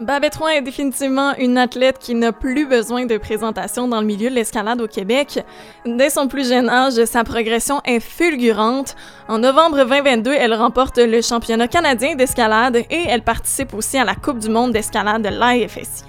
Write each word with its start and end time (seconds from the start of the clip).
Babette 0.00 0.38
est 0.52 0.62
définitivement 0.62 1.34
une 1.36 1.58
athlète 1.58 1.98
qui 1.98 2.14
n'a 2.14 2.32
plus 2.32 2.66
besoin 2.66 3.04
de 3.04 3.18
présentation 3.18 3.86
dans 3.86 4.00
le 4.00 4.06
milieu 4.06 4.30
de 4.30 4.34
l'escalade 4.34 4.80
au 4.80 4.88
Québec. 4.88 5.44
Dès 5.84 6.10
son 6.10 6.28
plus 6.28 6.48
jeune 6.48 6.68
âge, 6.68 7.04
sa 7.04 7.24
progression 7.24 7.80
est 7.84 8.00
fulgurante. 8.00 8.96
En 9.28 9.38
novembre 9.38 9.76
2022, 9.84 10.32
elle 10.32 10.54
remporte 10.54 10.98
le 10.98 11.20
championnat 11.20 11.68
canadien 11.68 12.16
d'escalade 12.16 12.76
et 12.76 13.04
elle 13.06 13.22
participe 13.22 13.74
aussi 13.74 13.98
à 13.98 14.04
la 14.04 14.14
Coupe 14.14 14.38
du 14.38 14.48
monde 14.48 14.72
d'escalade 14.72 15.22
de 15.22 15.28
l'IFSI. 15.28 16.04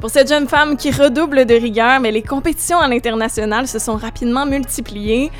Pour 0.00 0.10
cette 0.10 0.28
jeune 0.28 0.48
femme 0.48 0.76
qui 0.76 0.90
redouble 0.90 1.44
de 1.44 1.54
rigueur, 1.54 2.00
mais 2.00 2.10
les 2.10 2.22
compétitions 2.22 2.80
à 2.80 2.88
l'international 2.88 3.68
se 3.68 3.78
sont 3.78 3.94
rapidement 3.94 4.46
multipliées. 4.46 5.30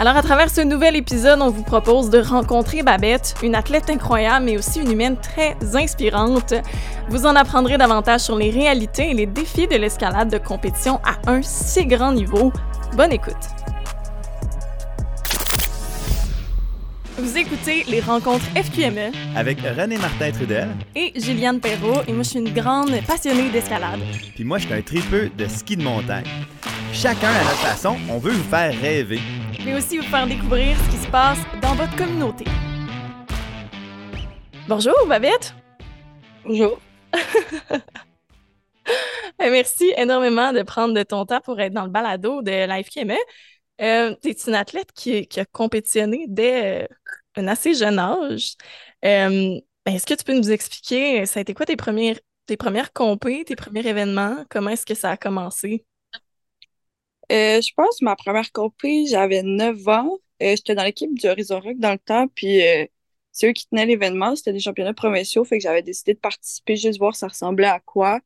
Alors, 0.00 0.16
à 0.16 0.22
travers 0.22 0.48
ce 0.48 0.62
nouvel 0.62 0.96
épisode, 0.96 1.42
on 1.42 1.50
vous 1.50 1.62
propose 1.62 2.08
de 2.08 2.20
rencontrer 2.20 2.82
Babette, 2.82 3.34
une 3.42 3.54
athlète 3.54 3.90
incroyable, 3.90 4.46
mais 4.46 4.56
aussi 4.56 4.80
une 4.80 4.90
humaine 4.90 5.18
très 5.18 5.54
inspirante. 5.74 6.54
Vous 7.10 7.26
en 7.26 7.36
apprendrez 7.36 7.76
davantage 7.76 8.22
sur 8.22 8.34
les 8.34 8.48
réalités 8.48 9.10
et 9.10 9.14
les 9.14 9.26
défis 9.26 9.68
de 9.68 9.76
l'escalade 9.76 10.30
de 10.30 10.38
compétition 10.38 11.00
à 11.04 11.30
un 11.30 11.42
si 11.42 11.84
grand 11.84 12.12
niveau. 12.12 12.50
Bonne 12.96 13.12
écoute! 13.12 13.59
Vous 17.20 17.36
écoutez 17.36 17.84
les 17.84 18.00
rencontres 18.00 18.46
FQME 18.56 19.12
avec 19.36 19.60
René 19.60 19.98
Martin 19.98 20.32
Trudel 20.32 20.70
et 20.96 21.12
Juliane 21.20 21.60
Perrault 21.60 22.00
et 22.08 22.14
moi 22.14 22.22
je 22.22 22.30
suis 22.30 22.38
une 22.38 22.54
grande 22.54 22.92
passionnée 23.06 23.50
d'escalade. 23.50 24.00
Puis 24.34 24.42
moi 24.42 24.56
je 24.56 24.64
suis 24.64 24.72
un 24.72 24.80
tripeux 24.80 25.28
de 25.36 25.46
ski 25.46 25.76
de 25.76 25.82
montagne. 25.82 26.24
Chacun 26.94 27.28
à 27.28 27.44
notre 27.44 27.58
façon, 27.58 27.98
on 28.08 28.16
veut 28.16 28.32
vous 28.32 28.48
faire 28.48 28.72
rêver. 28.80 29.20
Mais 29.66 29.74
aussi 29.74 29.98
vous 29.98 30.04
faire 30.04 30.26
découvrir 30.26 30.74
ce 30.78 30.90
qui 30.90 30.96
se 30.96 31.08
passe 31.08 31.38
dans 31.60 31.74
votre 31.74 31.94
communauté. 31.94 32.46
Bonjour 34.66 34.94
Babette. 35.06 35.54
Bonjour. 36.46 36.80
Merci 39.38 39.92
énormément 39.98 40.54
de 40.54 40.62
prendre 40.62 40.94
de 40.94 41.02
ton 41.02 41.26
temps 41.26 41.40
pour 41.44 41.60
être 41.60 41.74
dans 41.74 41.84
le 41.84 41.90
balado 41.90 42.40
de 42.40 42.66
la 42.66 42.82
FQME. 42.82 43.18
Euh, 43.80 44.14
tu 44.22 44.28
es 44.28 44.36
une 44.46 44.54
athlète 44.54 44.92
qui, 44.92 45.26
a 45.36 45.44
compétitionné 45.46 46.26
dès 46.28 46.82
euh, 46.82 46.86
un 47.36 47.48
assez 47.48 47.74
jeune 47.74 47.98
âge. 47.98 48.56
Euh, 49.04 49.58
ben, 49.86 49.94
est-ce 49.94 50.06
que 50.06 50.14
tu 50.14 50.24
peux 50.24 50.36
nous 50.36 50.50
expliquer, 50.50 51.24
ça 51.24 51.40
a 51.40 51.42
été 51.42 51.54
quoi 51.54 51.64
tes 51.64 51.76
premières, 51.76 52.18
tes 52.46 52.56
premières 52.56 52.90
tes 52.92 53.56
premiers 53.56 53.86
événements? 53.86 54.44
Comment 54.50 54.70
est-ce 54.70 54.84
que 54.86 54.94
ça 54.94 55.10
a 55.10 55.16
commencé? 55.16 55.84
je 57.30 57.72
pense 57.76 58.02
ma 58.02 58.16
première 58.16 58.50
compé, 58.50 59.06
j'avais 59.06 59.42
9 59.44 59.86
ans. 59.88 60.18
J'étais 60.40 60.74
dans 60.74 60.82
l'équipe 60.82 61.14
du 61.14 61.28
Horizon 61.28 61.60
Rock 61.60 61.78
dans 61.78 61.92
le 61.92 61.98
temps, 61.98 62.26
puis 62.28 62.60
c'est 63.30 63.48
eux 63.48 63.52
qui 63.52 63.68
tenaient 63.68 63.86
l'événement. 63.86 64.34
C'était 64.34 64.52
des 64.52 64.60
championnats 64.60 64.94
provinciaux, 64.94 65.44
fait 65.44 65.58
que 65.58 65.62
j'avais 65.62 65.82
décidé 65.82 66.14
de 66.14 66.18
participer, 66.18 66.76
juste 66.76 66.98
voir 66.98 67.14
ça 67.14 67.28
ressemblait 67.28 67.68
à 67.68 67.78
quoi. 67.80 68.20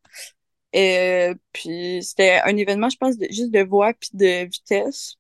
Puis 0.72 2.02
c'était 2.02 2.40
un 2.44 2.56
événement, 2.56 2.88
je 2.88 2.96
pense, 2.96 3.14
juste 3.30 3.50
de 3.50 3.62
voix 3.62 3.92
puis 3.92 4.10
de 4.14 4.46
vitesse 4.46 5.16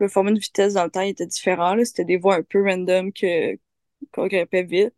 le 0.00 0.08
format 0.08 0.32
de 0.32 0.38
vitesse 0.38 0.74
dans 0.74 0.84
le 0.84 0.90
temps 0.90 1.00
était 1.02 1.26
différent. 1.26 1.76
C'était 1.84 2.04
des 2.04 2.16
voies 2.16 2.36
un 2.36 2.42
peu 2.42 2.62
random 2.64 3.12
que 3.12 3.56
qu'on 4.12 4.26
grimpait 4.26 4.64
vite. 4.64 4.94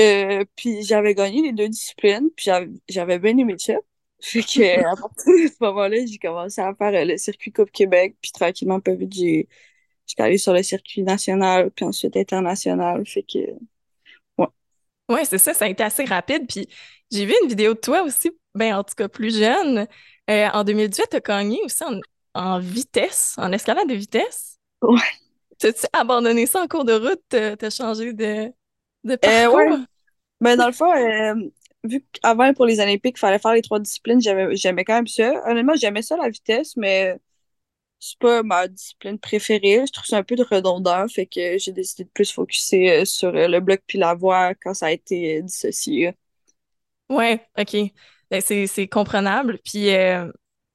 Euh, 0.00 0.44
puis 0.56 0.82
j'avais 0.82 1.14
gagné 1.14 1.42
les 1.42 1.52
deux 1.52 1.68
disciplines, 1.68 2.28
puis 2.36 2.50
j'avais 2.88 3.18
bien 3.18 3.36
aimé 3.38 3.54
ça. 3.58 3.74
Fait 4.20 4.42
que 4.42 4.80
à 4.80 4.96
partir 5.00 5.32
de 5.32 5.48
ce 5.48 5.56
moment-là, 5.60 6.06
j'ai 6.06 6.18
commencé 6.18 6.60
à 6.60 6.74
faire 6.74 6.94
euh, 6.94 7.04
le 7.04 7.16
circuit 7.16 7.52
Coupe 7.52 7.70
Québec, 7.70 8.16
puis 8.20 8.32
tranquillement, 8.32 8.80
peu 8.80 8.92
vite, 8.94 9.12
j'ai 9.14 9.48
j'étais 10.06 10.22
allée 10.22 10.38
sur 10.38 10.52
le 10.52 10.62
circuit 10.62 11.02
national, 11.02 11.70
puis 11.70 11.84
ensuite 11.84 12.16
international. 12.16 13.06
Fait 13.06 13.22
que 13.22 13.38
ouais. 14.38 14.46
Ouais, 15.10 15.24
c'est 15.24 15.38
ça, 15.38 15.54
ça 15.54 15.66
a 15.66 15.68
été 15.68 15.82
assez 15.82 16.04
rapide. 16.04 16.46
Puis 16.48 16.68
j'ai 17.10 17.26
vu 17.26 17.34
une 17.42 17.48
vidéo 17.48 17.74
de 17.74 17.80
toi 17.80 18.02
aussi, 18.02 18.32
ben 18.54 18.76
en 18.76 18.84
tout 18.84 18.94
cas 18.96 19.08
plus 19.08 19.38
jeune. 19.38 19.86
Euh, 20.30 20.48
en 20.52 20.64
2018, 20.64 21.08
tu 21.10 21.16
as 21.16 21.20
gagné 21.20 21.60
aussi 21.64 21.84
en, 21.84 22.00
en 22.34 22.58
vitesse, 22.60 23.34
en 23.38 23.52
escalade 23.52 23.88
de 23.88 23.94
vitesse. 23.94 24.58
Ouais. 24.82 25.00
T'as-tu 25.58 25.86
abandonné 25.92 26.46
ça 26.46 26.62
en 26.62 26.68
cours 26.68 26.84
de 26.84 26.92
route? 26.92 27.22
T'as 27.28 27.70
changé 27.70 28.12
de, 28.12 28.52
de 29.04 29.16
euh, 29.24 29.48
parcours? 29.48 29.54
ouais. 29.54 29.78
Ben, 30.40 30.56
dans 30.56 30.66
le 30.66 30.72
fond, 30.72 30.92
euh, 30.94 31.34
vu 31.84 32.04
qu'avant, 32.12 32.52
pour 32.54 32.66
les 32.66 32.80
Olympiques, 32.80 33.16
il 33.16 33.20
fallait 33.20 33.38
faire 33.38 33.54
les 33.54 33.62
trois 33.62 33.80
disciplines, 33.80 34.20
j'aimais 34.20 34.84
quand 34.84 34.94
même 34.96 35.06
ça. 35.06 35.32
Honnêtement, 35.46 35.76
j'aimais 35.76 36.02
ça, 36.02 36.16
la 36.16 36.28
vitesse, 36.28 36.76
mais 36.76 37.18
c'est 38.00 38.18
pas 38.18 38.42
ma 38.42 38.68
discipline 38.68 39.18
préférée. 39.18 39.84
Je 39.86 39.92
trouve 39.92 40.06
ça 40.06 40.18
un 40.18 40.22
peu 40.22 40.36
de 40.36 40.44
redondant, 40.44 41.08
fait 41.08 41.26
que 41.26 41.58
j'ai 41.58 41.72
décidé 41.72 42.04
de 42.04 42.10
plus 42.10 42.32
focuser 42.32 42.92
euh, 42.92 43.04
sur 43.04 43.32
le 43.32 43.60
bloc 43.60 43.82
puis 43.86 43.98
la 43.98 44.14
voie 44.14 44.54
quand 44.54 44.74
ça 44.74 44.86
a 44.86 44.90
été 44.92 45.42
dissocié. 45.42 46.14
Ouais, 47.08 47.46
OK. 47.58 47.76
Ben, 48.30 48.40
c'est 48.40 48.88
comprenable. 48.88 49.58
Puis 49.64 49.88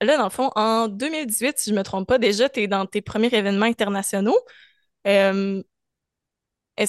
là, 0.02 0.18
dans 0.18 0.26
le 0.26 0.30
fond, 0.30 0.52
en 0.56 0.88
2018, 0.88 1.60
si 1.60 1.70
je 1.70 1.76
ne 1.76 1.80
me 1.80 1.84
trompe 1.84 2.08
pas, 2.08 2.18
déjà, 2.18 2.50
tu 2.50 2.62
es 2.62 2.68
dans 2.68 2.86
tes 2.86 3.02
premiers 3.02 3.34
événements 3.34 3.66
internationaux. 3.66 4.38
Euh, 5.08 5.62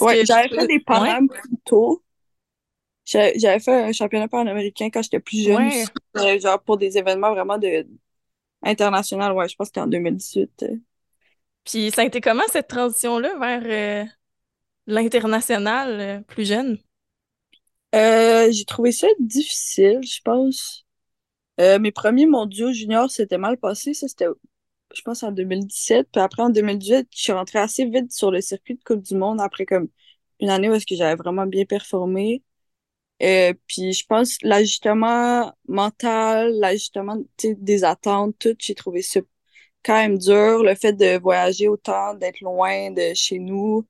oui, 0.01 0.25
j'avais 0.25 0.49
fait 0.49 0.67
des 0.67 0.81
Panam 0.81 1.29
plus 1.29 1.57
tôt. 1.65 2.03
J'avais 3.05 3.59
fait 3.59 3.83
un 3.83 3.93
championnat 3.93 4.29
panaméricain 4.29 4.89
quand 4.91 5.03
j'étais 5.03 5.19
plus 5.19 5.43
jeune, 5.43 5.69
euh, 6.17 6.39
genre 6.39 6.63
pour 6.63 6.77
des 6.77 6.97
événements 6.97 7.33
vraiment 7.33 7.59
de 7.59 7.87
international, 8.63 9.33
ouais, 9.33 9.49
je 9.49 9.57
pense 9.57 9.69
que 9.69 9.71
c'était 9.71 9.81
en 9.81 9.89
2018. 9.89 10.67
Puis 11.65 11.91
ça 11.91 12.03
a 12.03 12.05
été 12.05 12.21
comment 12.21 12.45
cette 12.53 12.69
transition-là 12.69 13.37
vers 13.39 13.63
euh, 13.65 14.09
l'international 14.87 16.23
plus 16.29 16.47
jeune? 16.47 16.79
j'ai 17.93 18.65
trouvé 18.65 18.93
ça 18.93 19.09
difficile, 19.19 20.01
je 20.05 20.21
pense. 20.23 20.87
Euh, 21.61 21.79
mes 21.79 21.93
premiers 21.93 22.27
mondiaux 22.27 22.73
juniors, 22.73 23.11
c'était 23.11 23.39
mal 23.39 23.59
passé. 23.59 23.95
Ça, 23.95 24.09
c'était, 24.09 24.27
je 24.95 25.03
pense, 25.03 25.23
en 25.23 25.33
2017. 25.33 26.09
Puis 26.13 26.21
après, 26.23 26.43
en 26.43 26.51
2018, 26.51 27.09
je 27.15 27.23
suis 27.23 27.33
rentrée 27.33 27.59
assez 27.59 27.85
vite 27.87 28.13
sur 28.13 28.31
le 28.31 28.41
circuit 28.41 28.77
de 28.77 28.83
Coupe 28.85 29.03
du 29.03 29.15
Monde 29.17 29.41
après 29.41 29.67
comme 29.67 29.89
une 30.41 30.51
année 30.51 30.71
où 30.71 30.75
que 30.75 30.97
j'avais 30.97 31.17
vraiment 31.17 31.47
bien 31.47 31.65
performé. 31.67 32.43
Euh, 33.23 33.55
puis 33.69 33.93
je 33.93 34.07
pense 34.07 34.39
l'ajustement 34.43 35.53
mental, 35.69 36.53
l'ajustement 36.59 37.19
des 37.45 37.85
attentes, 37.85 38.37
tout, 38.39 38.57
j'ai 38.59 38.75
trouvé 38.75 39.03
ça 39.03 39.21
quand 39.85 39.95
même 39.97 40.19
dur. 40.19 40.63
Le 40.65 40.75
fait 40.75 40.95
de 40.95 41.19
voyager 41.21 41.69
autant, 41.69 42.15
d'être 42.15 42.41
loin 42.41 42.91
de 42.93 43.15
chez 43.15 43.39
nous, 43.39 43.87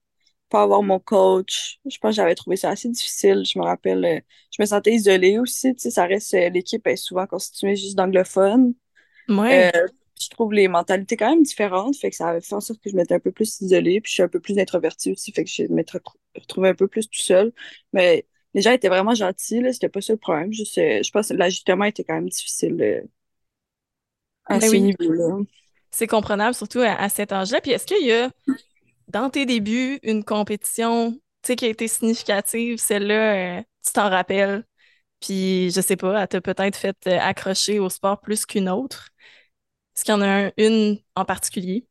pas 0.50 0.62
avoir 0.62 0.83
mon 0.83 0.99
coach. 0.99 1.78
Je 1.87 1.97
pense 1.99 2.11
que 2.11 2.16
j'avais 2.16 2.34
trouvé 2.34 2.56
ça 2.56 2.71
assez 2.71 2.88
difficile. 2.88 3.44
Je 3.44 3.59
me 3.59 3.65
rappelle, 3.65 4.05
euh, 4.05 4.21
je 4.50 4.61
me 4.61 4.66
sentais 4.66 4.93
isolée 4.93 5.38
aussi. 5.38 5.75
Tu 5.75 5.83
sais, 5.83 5.91
ça 5.91 6.06
reste, 6.06 6.34
euh, 6.34 6.50
l'équipe 6.50 6.87
est 6.87 6.97
souvent 6.97 7.27
constituée 7.27 7.77
juste 7.77 7.97
d'anglophones. 7.97 8.75
Ouais. 9.28 9.71
Euh, 9.75 9.87
je 10.21 10.28
trouve 10.28 10.53
les 10.53 10.69
mentalités 10.69 11.16
quand 11.16 11.31
même 11.31 11.43
différentes. 11.43 11.97
Fait 11.97 12.11
que 12.11 12.16
ça 12.16 12.28
avait 12.28 12.41
fait 12.41 12.55
en 12.55 12.61
sorte 12.61 12.81
que 12.83 12.91
je 12.91 12.97
m'étais 12.97 13.15
un 13.15 13.21
peu 13.21 13.33
plus 13.33 13.61
isolée. 13.61 14.00
Puis 14.00 14.11
je 14.11 14.15
suis 14.15 14.22
un 14.22 14.28
peu 14.28 14.41
plus 14.41 14.59
introvertie 14.59 15.12
aussi. 15.12 15.33
Fait 15.33 15.44
que 15.44 15.50
je 15.50 15.62
m'étais 15.72 15.99
retrouvée 16.37 16.69
un 16.69 16.75
peu 16.75 16.88
plus 16.88 17.09
tout 17.09 17.21
seul. 17.21 17.53
Mais 17.93 18.27
les 18.53 18.61
gens 18.61 18.72
étaient 18.72 18.88
vraiment 18.88 19.15
gentils. 19.15 19.62
C'était 19.72 19.88
pas 19.88 20.00
ça 20.00 20.12
le 20.12 20.19
problème. 20.19 20.53
Juste, 20.53 20.75
je 20.75 21.11
pense 21.11 21.28
que 21.28 21.34
l'ajustement 21.34 21.84
était 21.84 22.05
quand 22.05 22.15
même 22.15 22.28
difficile 22.28 23.05
à 24.47 24.59
ben 24.59 24.69
ce 24.69 24.77
niveau-là. 24.77 25.38
C'est 25.91 26.06
comprenable, 26.06 26.55
surtout 26.55 26.81
à, 26.81 26.93
à 26.93 27.09
cet 27.09 27.32
âge-là. 27.32 27.61
Puis 27.61 27.71
est-ce 27.71 27.87
qu'il 27.87 28.06
y 28.06 28.12
a 28.12 28.31
dans 29.10 29.31
tes 29.31 29.47
débuts, 29.47 29.98
une 30.03 30.25
compétition 30.25 31.19
qui 31.43 31.65
a 31.65 31.69
été 31.69 31.88
significative, 31.88 32.78
celle-là, 32.78 33.59
euh, 33.59 33.62
tu 33.84 33.93
t'en 33.93 34.09
rappelles. 34.10 34.65
Puis, 35.21 35.71
je 35.71 35.81
sais 35.81 35.97
pas, 35.97 36.22
elle 36.22 36.28
t'a 36.28 36.41
peut-être 36.41 36.76
fait 36.76 36.97
euh, 37.06 37.19
accrocher 37.20 37.78
au 37.78 37.88
sport 37.88 38.20
plus 38.20 38.47
qu'une 38.47 38.69
autre. 38.69 39.10
Est-ce 39.97 40.04
qu'il 40.04 40.15
y 40.15 40.16
en 40.16 40.22
a 40.22 40.50
une 40.56 40.99
en 41.16 41.25
particulier? 41.25 41.87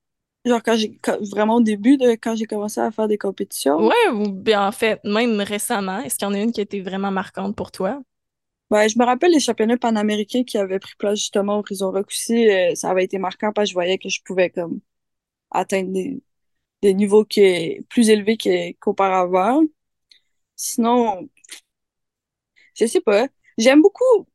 Genre 0.46 0.64
quand 0.64 0.78
j'ai 0.78 1.00
vraiment 1.32 1.56
au 1.56 1.62
début 1.62 1.98
de 1.98 2.12
quand 2.12 2.36
j'ai 2.36 2.46
commencé 2.46 2.80
à 2.80 2.92
faire 2.92 3.08
des 3.08 3.18
compétitions? 3.18 3.88
Ouais, 3.88 4.10
ou 4.14 4.32
bien 4.32 4.66
en 4.66 4.72
fait, 4.72 5.00
même 5.04 5.42
récemment, 5.42 6.00
est-ce 6.00 6.16
qu'il 6.16 6.28
y 6.28 6.32
en 6.32 6.34
a 6.34 6.40
une 6.40 6.52
qui 6.52 6.62
a 6.62 6.64
été 6.64 6.82
vraiment 6.82 7.12
marquante 7.12 7.56
pour 7.56 7.72
toi? 7.72 8.02
Ouais, 8.72 8.88
je 8.88 9.00
me 9.00 9.06
rappelle 9.06 9.32
les 9.32 9.40
championnats 9.40 9.78
panaméricains 9.78 10.44
qui 10.44 10.58
avaient 10.58 10.80
pris 10.80 10.94
place 10.98 11.20
justement 11.20 11.56
au 11.56 11.60
Horizon 11.60 11.92
Rock 11.92 12.08
aussi. 12.10 12.50
Euh, 12.50 12.76
ça 12.76 12.92
avait 12.92 13.04
été 13.04 13.18
marquant 13.18 13.52
parce 13.52 13.66
que 13.66 13.70
je 13.70 13.74
voyais 13.74 13.98
que 13.98 14.10
je 14.10 14.22
pouvais 14.24 14.50
comme 14.52 14.80
atteindre 15.52 15.92
des, 15.94 16.22
des 16.82 16.94
niveaux 16.94 17.26
qui 17.26 17.42
est 17.42 17.86
plus 17.90 18.10
élevés 18.10 18.38
qu'auparavant. 18.80 19.64
Sinon, 20.56 21.30
je 22.76 22.86
sais 22.86 23.02
pas. 23.02 23.28
J'aime 23.58 23.82
beaucoup 23.82 24.28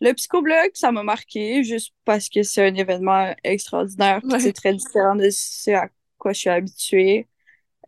le 0.00 0.12
psychoblog, 0.12 0.70
ça 0.74 0.92
m'a 0.92 1.02
marqué 1.02 1.64
juste 1.64 1.94
parce 2.04 2.28
que 2.28 2.42
c'est 2.42 2.66
un 2.66 2.74
événement 2.74 3.34
extraordinaire. 3.42 4.20
C'est 4.38 4.52
très 4.52 4.74
différent 4.74 5.16
de 5.16 5.30
ce 5.30 5.70
à 5.70 5.88
quoi 6.18 6.32
je 6.32 6.40
suis 6.40 6.50
habituée. 6.50 7.28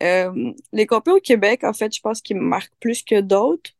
Euh, 0.02 0.52
les 0.72 0.86
compés 0.86 1.10
au 1.10 1.20
Québec, 1.20 1.64
en 1.64 1.72
fait, 1.72 1.94
je 1.94 2.00
pense 2.00 2.20
qu'ils 2.22 2.36
me 2.36 2.42
marquent 2.42 2.74
plus 2.80 3.02
que 3.02 3.20
d'autres. 3.20 3.70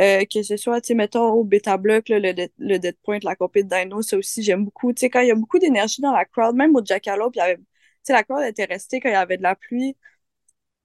Euh, 0.00 0.24
que 0.26 0.42
ce 0.42 0.56
soit, 0.58 0.80
tu 0.82 0.88
sais, 0.88 0.94
mettons, 0.94 1.30
au 1.30 1.44
Beta 1.44 1.78
Block, 1.78 2.08
le, 2.10 2.48
le 2.58 2.78
Dead 2.78 2.96
Point, 3.02 3.18
la 3.22 3.34
compé 3.36 3.62
de 3.62 3.68
Dino, 3.68 4.02
ça 4.02 4.18
aussi, 4.18 4.42
j'aime 4.42 4.64
beaucoup. 4.64 4.92
Tu 4.92 5.00
sais, 5.00 5.10
quand 5.10 5.20
il 5.20 5.28
y 5.28 5.30
a 5.30 5.34
beaucoup 5.34 5.58
d'énergie 5.58 6.02
dans 6.02 6.12
la 6.12 6.26
crowd, 6.26 6.54
même 6.54 6.76
au 6.76 6.84
Jackalope, 6.84 7.34
il 7.36 7.38
y 7.38 7.42
avait 7.42 7.58
sais, 8.06 8.12
la 8.12 8.24
crowd 8.24 8.44
était 8.44 8.64
restée 8.64 9.00
quand 9.00 9.08
il 9.08 9.12
y 9.12 9.14
avait 9.16 9.36
de 9.38 9.42
la 9.42 9.56
pluie. 9.56 9.94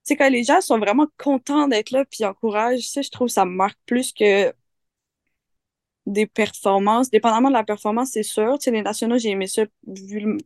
Tu 0.05 0.13
sais, 0.13 0.17
quand 0.17 0.29
les 0.29 0.43
gens 0.45 0.61
sont 0.61 0.79
vraiment 0.79 1.07
contents 1.17 1.67
d'être 1.67 1.91
là 1.91 2.05
puis 2.05 2.25
encouragent, 2.25 2.87
ça, 2.89 3.01
je 3.03 3.09
trouve 3.11 3.27
ça 3.29 3.45
me 3.45 3.51
marque 3.51 3.79
plus 3.87 4.13
que 4.13 4.53
des 6.05 6.27
performances. 6.27 7.09
Dépendamment 7.09 7.49
de 7.49 7.53
la 7.53 7.63
performance, 7.63 8.11
c'est 8.13 8.23
sûr. 8.23 8.57
Tu 8.59 8.65
sais, 8.65 8.71
les 8.71 8.81
nationaux, 8.81 9.17
j'ai 9.17 9.29
aimé 9.29 9.47
ça 9.47 9.63
vu 9.87 10.37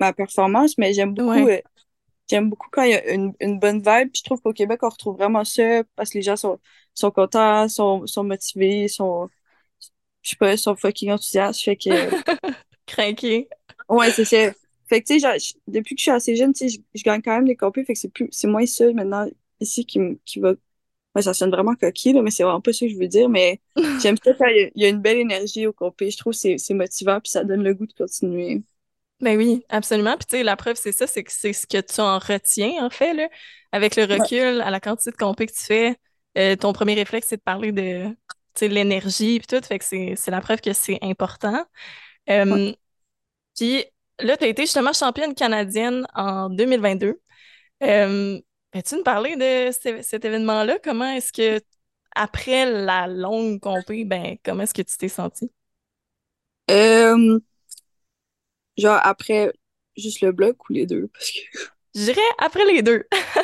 ma 0.00 0.12
performance, 0.12 0.78
mais 0.78 0.92
j'aime 0.94 1.14
beaucoup, 1.14 1.46
Ouais. 1.46 1.48
euh, 1.48 1.58
j'aime 2.30 2.50
beaucoup 2.50 2.68
quand 2.72 2.82
il 2.84 2.92
y 2.92 2.94
a 2.94 3.14
une, 3.14 3.34
une 3.40 3.58
bonne 3.60 3.78
vibe. 3.78 4.10
Puis 4.12 4.20
je 4.20 4.24
trouve 4.24 4.40
qu'au 4.42 4.52
Québec, 4.52 4.80
on 4.84 4.90
retrouve 4.90 5.16
vraiment 5.16 5.44
ça 5.44 5.84
parce 5.96 6.10
que 6.10 6.18
les 6.18 6.22
gens 6.22 6.36
sont, 6.36 6.60
sont 6.94 7.10
contents, 7.12 7.68
sont, 7.68 8.06
sont 8.06 8.24
motivés, 8.24 8.88
sont, 8.88 9.30
je 10.22 10.30
sais 10.30 10.36
pas, 10.36 10.56
sont 10.56 10.76
fucking 10.76 11.12
enthousiastes. 11.12 11.62
Fait 11.62 11.76
que, 11.76 12.14
Craqué. 12.86 13.48
ouais, 13.88 14.10
c'est 14.12 14.24
ça. 14.24 14.52
Fait 14.92 15.00
que, 15.00 15.06
tu 15.06 15.20
sais, 15.20 15.54
depuis 15.68 15.94
que 15.94 16.00
je 16.00 16.02
suis 16.02 16.10
assez 16.10 16.36
jeune, 16.36 16.52
tu 16.52 16.68
sais, 16.68 16.82
je, 16.94 17.02
gagne 17.02 17.22
quand 17.22 17.34
même 17.34 17.46
les 17.46 17.56
compés. 17.56 17.82
Fait 17.82 17.94
que 17.94 17.98
c'est 17.98 18.12
plus, 18.12 18.28
c'est 18.30 18.46
moins 18.46 18.66
ça 18.66 18.92
maintenant 18.92 19.26
ici 19.58 19.86
qui, 19.86 19.98
me- 19.98 20.18
qui 20.26 20.38
va. 20.38 20.52
Ouais, 21.14 21.22
ça 21.22 21.32
sonne 21.32 21.50
vraiment 21.50 21.74
coquille, 21.74 22.12
là, 22.12 22.20
mais 22.20 22.30
c'est 22.30 22.42
vraiment 22.42 22.60
pas 22.60 22.74
ça 22.74 22.84
que 22.84 22.92
je 22.92 22.98
veux 22.98 23.08
dire. 23.08 23.30
Mais 23.30 23.58
j'aime 24.02 24.18
ça 24.22 24.34
quand 24.34 24.48
il 24.48 24.70
y, 24.74 24.84
a, 24.84 24.88
une 24.88 25.00
belle 25.00 25.16
énergie 25.16 25.66
au 25.66 25.72
compé. 25.72 26.10
Je 26.10 26.18
trouve 26.18 26.34
que 26.34 26.38
c'est 26.38 26.58
c'est 26.58 26.74
motivant 26.74 27.20
puis 27.20 27.30
ça 27.30 27.42
donne 27.42 27.62
le 27.62 27.72
goût 27.72 27.86
de 27.86 27.92
continuer. 27.94 28.62
Ben 29.20 29.38
oui, 29.38 29.64
absolument. 29.70 30.14
Puis 30.18 30.26
tu 30.26 30.36
sais, 30.36 30.42
la 30.42 30.56
preuve, 30.56 30.76
c'est 30.76 30.92
ça, 30.92 31.06
c'est 31.06 31.24
que 31.24 31.32
c'est 31.32 31.54
ce 31.54 31.66
que 31.66 31.80
tu 31.80 32.02
en 32.02 32.18
retiens, 32.18 32.84
en 32.84 32.90
fait, 32.90 33.14
là. 33.14 33.30
Avec 33.72 33.96
le 33.96 34.04
Ouais. 34.04 34.18
recul, 34.18 34.60
à 34.60 34.68
la 34.68 34.80
quantité 34.80 35.10
de 35.10 35.16
compé 35.16 35.46
que 35.46 35.52
tu 35.52 35.64
fais, 35.64 35.96
euh, 36.36 36.54
ton 36.54 36.74
premier 36.74 36.92
réflexe, 36.92 37.28
c'est 37.30 37.38
de 37.38 37.42
parler 37.42 37.72
de, 37.72 38.14
l'énergie 38.60 39.40
puis 39.40 39.46
tout. 39.46 39.66
Fait 39.66 39.78
que 39.78 39.86
c'est 39.86 40.16
c'est 40.16 40.30
la 40.30 40.42
preuve 40.42 40.60
que 40.60 40.74
c'est 40.74 40.98
important. 41.00 41.64
Ouais. 42.28 42.46
Euh, 42.46 42.72
puis 43.56 43.86
là, 44.20 44.36
tu 44.36 44.44
as 44.44 44.48
été 44.48 44.62
justement 44.62 44.92
championne 44.92 45.34
canadienne 45.34 46.06
en 46.14 46.48
2022. 46.50 47.20
Euh, 47.82 48.40
peux-tu 48.70 48.96
nous 48.96 49.02
parler 49.02 49.36
de 49.36 49.72
ce- 49.72 50.02
cet 50.02 50.24
événement-là? 50.24 50.78
Comment 50.82 51.10
est-ce 51.12 51.32
que, 51.32 51.60
après 52.14 52.66
la 52.70 53.06
longue 53.08 53.60
compé, 53.60 54.04
ben, 54.04 54.36
comment 54.44 54.62
est-ce 54.64 54.74
que 54.74 54.82
tu 54.82 54.96
t'es 54.96 55.08
sentie? 55.08 55.50
Euh, 56.70 57.38
genre 58.76 59.00
après 59.02 59.52
juste 59.96 60.20
le 60.20 60.32
bloc 60.32 60.68
ou 60.68 60.72
les 60.72 60.86
deux? 60.86 61.08
Parce 61.08 61.30
que 61.30 61.38
Je 61.94 62.00
dirais 62.04 62.20
après 62.38 62.64
les 62.66 62.82
deux. 62.82 63.04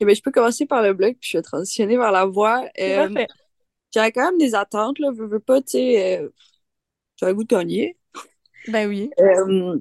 Eh 0.00 0.04
ben, 0.04 0.14
je 0.16 0.22
peux 0.22 0.32
commencer 0.32 0.66
par 0.66 0.82
le 0.82 0.94
bloc 0.94 1.16
puis 1.20 1.30
je 1.30 1.38
vais 1.38 1.42
transitionner 1.42 1.96
vers 1.96 2.10
la 2.10 2.26
voix. 2.26 2.64
Euh, 2.80 3.08
parfait. 3.08 3.28
j'avais 3.92 4.12
quand 4.12 4.24
même 4.24 4.38
des 4.38 4.54
attentes, 4.54 4.98
là. 4.98 5.10
Veux, 5.12 5.26
veux 5.26 5.40
pas, 5.40 5.60
tu 5.62 5.72
sais, 5.72 6.18
euh, 6.20 6.28
j'avais 7.16 7.32
le 7.32 7.36
goût 7.36 7.44
de 7.44 7.48
gagner. 7.48 7.96
Ben 8.66 8.88
oui, 8.88 9.10
Euh, 9.20 9.80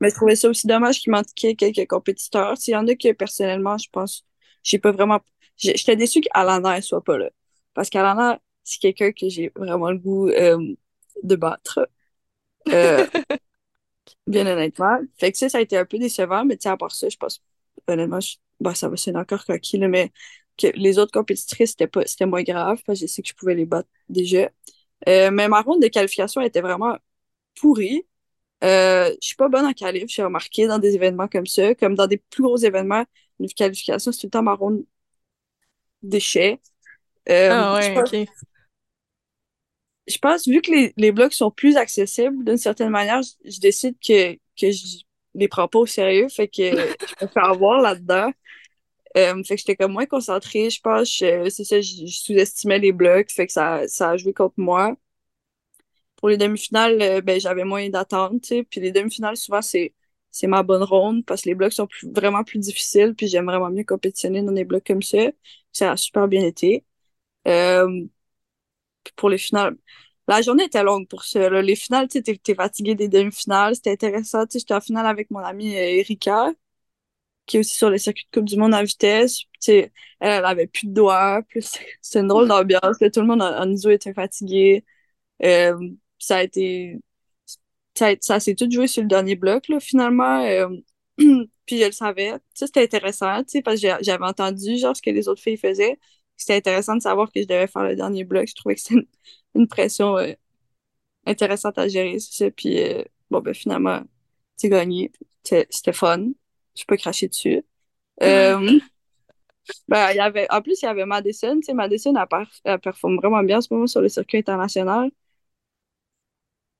mais 0.00 0.10
je 0.10 0.14
trouvais 0.14 0.36
ça 0.36 0.48
aussi 0.48 0.66
dommage 0.66 1.00
qu'il 1.00 1.10
manquait 1.12 1.54
quelques 1.56 1.88
compétiteurs. 1.88 2.54
Tu 2.56 2.64
sais, 2.64 2.70
Il 2.72 2.74
y 2.74 2.76
en 2.76 2.86
a 2.86 2.94
que 2.94 3.12
personnellement, 3.12 3.76
je 3.78 3.88
pense, 3.90 4.24
j'ai 4.62 4.78
pas 4.78 4.92
vraiment. 4.92 5.20
J'étais 5.56 5.96
déçue 5.96 6.20
qu'Alana 6.20 6.80
soit 6.82 7.02
pas 7.04 7.18
là. 7.18 7.30
Parce 7.74 7.90
qu'Alana, 7.90 8.40
c'est 8.64 8.78
quelqu'un 8.80 9.12
que 9.12 9.28
j'ai 9.28 9.52
vraiment 9.56 9.90
le 9.90 9.98
goût 9.98 10.28
euh, 10.28 10.74
de 11.22 11.36
battre. 11.36 11.88
Euh, 12.72 13.06
bien 14.26 14.46
honnêtement. 14.46 14.98
Fait 15.18 15.32
que 15.32 15.38
ça, 15.38 15.48
ça 15.48 15.58
a 15.58 15.60
été 15.60 15.76
un 15.76 15.84
peu 15.84 15.98
décevant, 15.98 16.44
mais 16.44 16.56
tu 16.56 16.62
sais, 16.64 16.68
à 16.70 16.76
part 16.76 16.92
ça, 16.92 17.08
je 17.08 17.16
pense, 17.16 17.42
honnêtement, 17.88 18.20
je- 18.20 18.36
bah, 18.60 18.74
ça 18.74 18.88
va 18.88 18.96
sonner 18.96 19.18
encore 19.18 19.44
coquille, 19.44 19.86
mais 19.88 20.12
que 20.56 20.68
les 20.74 20.98
autres 20.98 21.12
compétitrices, 21.12 21.70
c'était 21.70 21.86
pas, 21.86 22.06
c'était 22.06 22.26
moins 22.26 22.42
grave, 22.42 22.80
parce 22.86 23.00
que 23.00 23.06
je 23.06 23.10
sais 23.12 23.22
que 23.22 23.28
je 23.28 23.34
pouvais 23.34 23.54
les 23.54 23.66
battre 23.66 23.88
déjà. 24.08 24.50
Euh, 25.08 25.30
mais 25.32 25.48
ma 25.48 25.62
ronde 25.62 25.82
de 25.82 25.88
qualification 25.88 26.40
était 26.42 26.60
vraiment 26.62 26.98
pourrie. 27.60 28.06
Euh, 28.64 29.10
je 29.22 29.26
suis 29.28 29.36
pas 29.36 29.48
bonne 29.48 29.64
en 29.66 29.72
qualif, 29.72 30.06
j'ai 30.08 30.22
remarqué 30.22 30.66
dans 30.66 30.78
des 30.78 30.94
événements 30.94 31.28
comme 31.28 31.46
ça, 31.46 31.74
comme 31.74 31.94
dans 31.94 32.06
des 32.06 32.18
plus 32.18 32.42
gros 32.42 32.58
événements, 32.58 33.04
une 33.40 33.48
qualification, 33.48 34.12
c'est 34.12 34.20
tout 34.20 34.26
le 34.26 34.30
temps 34.30 34.42
ma 34.42 34.54
ronde. 34.54 34.84
Euh, 37.28 37.48
Ah 37.48 37.74
je 37.78 37.90
ouais, 37.90 37.92
pense, 37.92 38.10
ok. 38.12 38.30
je 40.06 40.18
pense, 40.18 40.46
vu 40.48 40.60
que 40.62 40.70
les, 40.72 40.92
les 40.96 41.12
blocs 41.12 41.32
sont 41.34 41.50
plus 41.50 41.76
accessibles, 41.76 42.44
d'une 42.44 42.56
certaine 42.56 42.90
manière, 42.90 43.22
je, 43.22 43.50
je 43.50 43.60
décide 43.60 43.96
que, 44.04 44.34
que 44.60 44.70
je 44.72 44.98
les 45.34 45.48
prends 45.48 45.68
pas 45.68 45.78
au 45.78 45.86
sérieux, 45.86 46.28
fait 46.28 46.48
que 46.48 46.62
je 47.04 47.14
me 47.22 47.28
fais 47.28 47.40
avoir 47.40 47.80
là-dedans. 47.80 48.32
Euh, 49.16 49.42
fait 49.44 49.56
que 49.56 49.60
j'étais 49.60 49.76
comme 49.76 49.92
moins 49.92 50.06
concentrée, 50.06 50.70
je 50.70 50.80
pense. 50.82 51.16
Je- 51.18 51.48
C'est 51.50 51.64
ça, 51.64 51.80
je, 51.80 52.06
je 52.06 52.18
sous-estimais 52.20 52.78
les 52.80 52.92
blocs, 52.92 53.30
fait 53.32 53.46
que 53.48 53.52
ça, 53.54 53.88
ça 53.88 54.10
a 54.12 54.16
joué 54.18 54.34
contre 54.34 54.54
moi. 54.58 54.96
Pour 56.20 56.28
les 56.28 56.36
demi-finales, 56.36 57.00
euh, 57.02 57.20
ben, 57.22 57.40
j'avais 57.40 57.64
moins 57.64 57.88
d'attentes. 57.88 58.52
Puis 58.70 58.80
les 58.80 58.92
demi-finales, 58.92 59.36
souvent, 59.36 59.62
c'est, 59.62 59.94
c'est 60.30 60.46
ma 60.46 60.62
bonne 60.62 60.82
ronde 60.82 61.24
parce 61.26 61.42
que 61.42 61.48
les 61.50 61.54
blocs 61.54 61.72
sont 61.72 61.86
plus, 61.86 62.08
vraiment 62.12 62.44
plus 62.44 62.58
difficiles, 62.58 63.14
puis 63.16 63.26
j'aime 63.28 63.46
vraiment 63.46 63.70
mieux 63.70 63.84
compétitionner 63.84 64.42
dans 64.42 64.52
des 64.52 64.64
blocs 64.64 64.86
comme 64.86 65.02
ça. 65.02 65.18
Ça 65.72 65.92
a 65.92 65.96
super 65.96 66.28
bien 66.28 66.44
été. 66.46 66.84
Euh, 67.48 68.06
pour 69.16 69.28
les 69.30 69.38
finales, 69.38 69.76
la 70.28 70.42
journée 70.42 70.64
était 70.64 70.82
longue 70.84 71.08
pour 71.08 71.24
ça. 71.24 71.50
là. 71.50 71.62
Les 71.62 71.76
finales, 71.76 72.08
tu 72.08 72.22
t'es, 72.22 72.54
fatigué 72.54 72.94
des 72.94 73.08
demi-finales, 73.08 73.74
c'était 73.76 73.92
intéressant. 73.92 74.44
J'étais 74.52 74.74
en 74.74 74.80
finale 74.80 75.06
avec 75.06 75.30
mon 75.30 75.40
amie 75.40 75.76
euh, 75.76 75.80
Erika, 76.00 76.52
qui 77.46 77.56
est 77.56 77.60
aussi 77.60 77.76
sur 77.76 77.90
le 77.90 77.98
circuit 77.98 78.26
de 78.32 78.38
Coupe 78.38 78.48
du 78.48 78.56
Monde 78.56 78.74
en 78.74 78.82
vitesse. 78.84 79.40
Elle, 79.68 79.90
elle 80.20 80.44
avait 80.44 80.66
plus 80.66 80.86
de 80.88 80.94
doigts, 80.94 81.42
plus 81.48 81.62
c'était 82.02 82.20
une 82.20 82.28
drôle 82.28 82.48
d'ambiance. 82.48 82.98
Tout 82.98 83.20
le 83.20 83.26
monde 83.26 83.42
en, 83.42 83.60
en 83.62 83.70
ISO 83.70 83.90
était 83.90 84.14
fatigué. 84.14 84.84
Euh, 85.44 85.78
ça 86.20 86.38
a 86.38 86.44
été, 86.44 86.98
ça, 87.94 88.10
ça 88.20 88.40
s'est 88.40 88.54
tout 88.54 88.70
joué 88.70 88.86
sur 88.86 89.02
le 89.02 89.08
dernier 89.08 89.36
bloc, 89.36 89.68
là, 89.68 89.80
finalement. 89.80 90.42
Euh, 90.44 90.68
puis 91.66 91.80
je 91.80 91.86
le 91.86 91.92
savais. 91.92 92.32
Ça, 92.54 92.66
c'était 92.66 92.82
intéressant, 92.84 93.42
tu 93.44 93.50
sais, 93.50 93.62
parce 93.62 93.80
que 93.80 93.88
j'avais 94.02 94.24
entendu, 94.24 94.78
genre, 94.78 94.96
ce 94.96 95.02
que 95.02 95.10
les 95.10 95.28
autres 95.28 95.42
filles 95.42 95.56
faisaient. 95.58 95.98
C'était 96.36 96.56
intéressant 96.56 96.96
de 96.96 97.02
savoir 97.02 97.30
que 97.32 97.40
je 97.42 97.46
devais 97.46 97.66
faire 97.66 97.84
le 97.84 97.96
dernier 97.96 98.24
bloc. 98.24 98.48
Je 98.48 98.54
trouvais 98.54 98.74
que 98.76 98.80
c'était 98.80 98.94
une, 98.94 99.06
une 99.62 99.68
pression 99.68 100.16
euh, 100.18 100.32
intéressante 101.26 101.78
à 101.78 101.88
gérer, 101.88 102.18
c'est 102.18 102.44
ça. 102.44 102.50
Puis, 102.50 102.80
euh, 102.82 103.04
bon, 103.30 103.40
ben, 103.40 103.54
finalement, 103.54 104.02
j'ai 104.60 104.68
gagné. 104.68 105.12
C'était 105.44 105.66
c'était 105.70 105.92
fun. 105.92 106.28
Je 106.76 106.84
peux 106.86 106.96
cracher 106.96 107.28
dessus. 107.28 107.62
Euh, 108.22 108.80
ben, 109.88 110.10
il 110.12 110.16
y 110.16 110.20
avait, 110.20 110.46
en 110.50 110.62
plus, 110.62 110.80
il 110.82 110.86
y 110.86 110.88
avait 110.88 111.06
Madison. 111.06 111.56
Tu 111.56 111.62
sais, 111.64 111.74
Madison, 111.74 112.14
elle, 112.16 112.46
elle 112.64 112.78
performe 112.80 113.16
vraiment 113.16 113.42
bien 113.42 113.58
en 113.58 113.60
ce 113.60 113.72
moment 113.72 113.86
sur 113.86 114.00
le 114.00 114.08
circuit 114.08 114.38
international. 114.38 115.10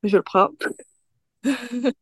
Je 0.02 0.16
le 0.16 0.22
prends. 0.22 0.50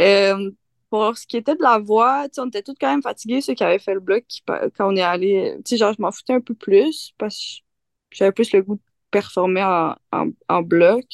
Euh, 0.00 0.50
pour 0.90 1.16
ce 1.16 1.26
qui 1.26 1.38
était 1.38 1.54
de 1.56 1.62
la 1.62 1.78
voix, 1.78 2.26
on 2.38 2.48
était 2.48 2.62
tous 2.62 2.74
quand 2.80 2.88
même 2.90 3.02
fatigués, 3.02 3.40
ceux 3.40 3.54
qui 3.54 3.64
avaient 3.64 3.78
fait 3.78 3.94
le 3.94 4.00
bloc, 4.00 4.24
quand 4.46 4.92
on 4.92 4.96
est 4.96 5.02
allé. 5.02 5.56
Genre, 5.70 5.94
je 5.94 6.02
m'en 6.02 6.12
foutais 6.12 6.34
un 6.34 6.40
peu 6.40 6.54
plus 6.54 7.14
parce 7.18 7.62
que 8.10 8.16
j'avais 8.18 8.32
plus 8.32 8.52
le 8.52 8.62
goût 8.62 8.76
de 8.76 8.82
performer 9.10 9.62
en, 9.64 9.96
en, 10.48 10.62
bloc. 10.62 11.04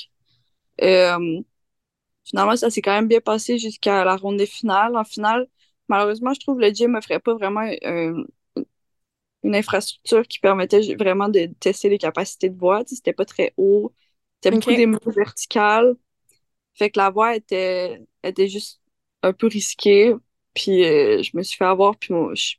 Euh, 0.83 1.43
finalement, 2.25 2.57
ça 2.57 2.71
s'est 2.71 2.83
quand 2.83 2.93
même 2.93 3.09
bien 3.09 3.21
passé 3.21 3.59
jusqu'à 3.59 4.05
la 4.05 4.17
ronde 4.17 4.39
des 4.39 4.47
finales. 4.47 4.97
En 4.97 5.05
finale, 5.05 5.49
malheureusement, 5.89 6.35
je 6.35 6.41
trouve 6.41 6.59
que 6.59 6.63
le 6.65 6.71
gym 6.75 6.93
m'offrait 6.93 7.21
pas 7.21 7.35
vraiment 7.35 7.63
une 9.43 9.55
infrastructure 9.57 10.27
qui 10.27 10.39
permettait 10.39 10.95
vraiment 10.97 11.29
de 11.29 11.47
tester 11.61 11.89
les 11.89 11.99
capacités 11.99 12.49
de 12.49 12.59
voix. 12.59 12.83
C'était 12.87 13.13
pas 13.13 13.25
très 13.25 13.53
haut. 13.57 13.93
C'était 14.43 14.53
beaucoup 14.53 14.73
Ok. 14.73 14.75
des 14.75 14.87
mots 14.87 14.99
verticales. 15.07 15.97
Fait 16.75 16.91
que 16.91 16.99
la 17.01 17.11
voix 17.11 17.37
était, 17.37 18.03
était 18.25 18.49
juste 18.49 18.81
un 19.23 19.33
peu 19.33 19.49
risquée. 19.49 20.15
Puis 20.55 20.85
euh, 20.85 21.23
je 21.23 21.37
me 21.37 21.43
suis 21.43 21.57
fait 21.59 21.65
avoir. 21.67 21.97
Puis 21.99 22.15
je, 22.35 22.57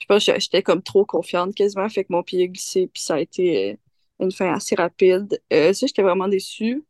je 0.00 0.06
pense 0.06 0.26
que 0.26 0.40
j'étais 0.40 0.62
comme 0.62 0.82
trop 0.82 1.04
confiante 1.06 1.54
quasiment. 1.54 1.88
Fait 1.90 2.04
que 2.04 2.12
mon 2.12 2.22
pied 2.24 2.44
a 2.44 2.48
glissé. 2.48 2.88
Puis 2.88 3.02
ça 3.02 3.16
a 3.16 3.20
été 3.20 3.72
euh, 3.72 3.76
une 4.20 4.32
fin 4.32 4.52
assez 4.54 4.74
rapide. 4.76 5.42
Euh, 5.52 5.72
ça, 5.74 5.86
j'étais 5.86 6.02
vraiment 6.02 6.28
déçue. 6.28 6.84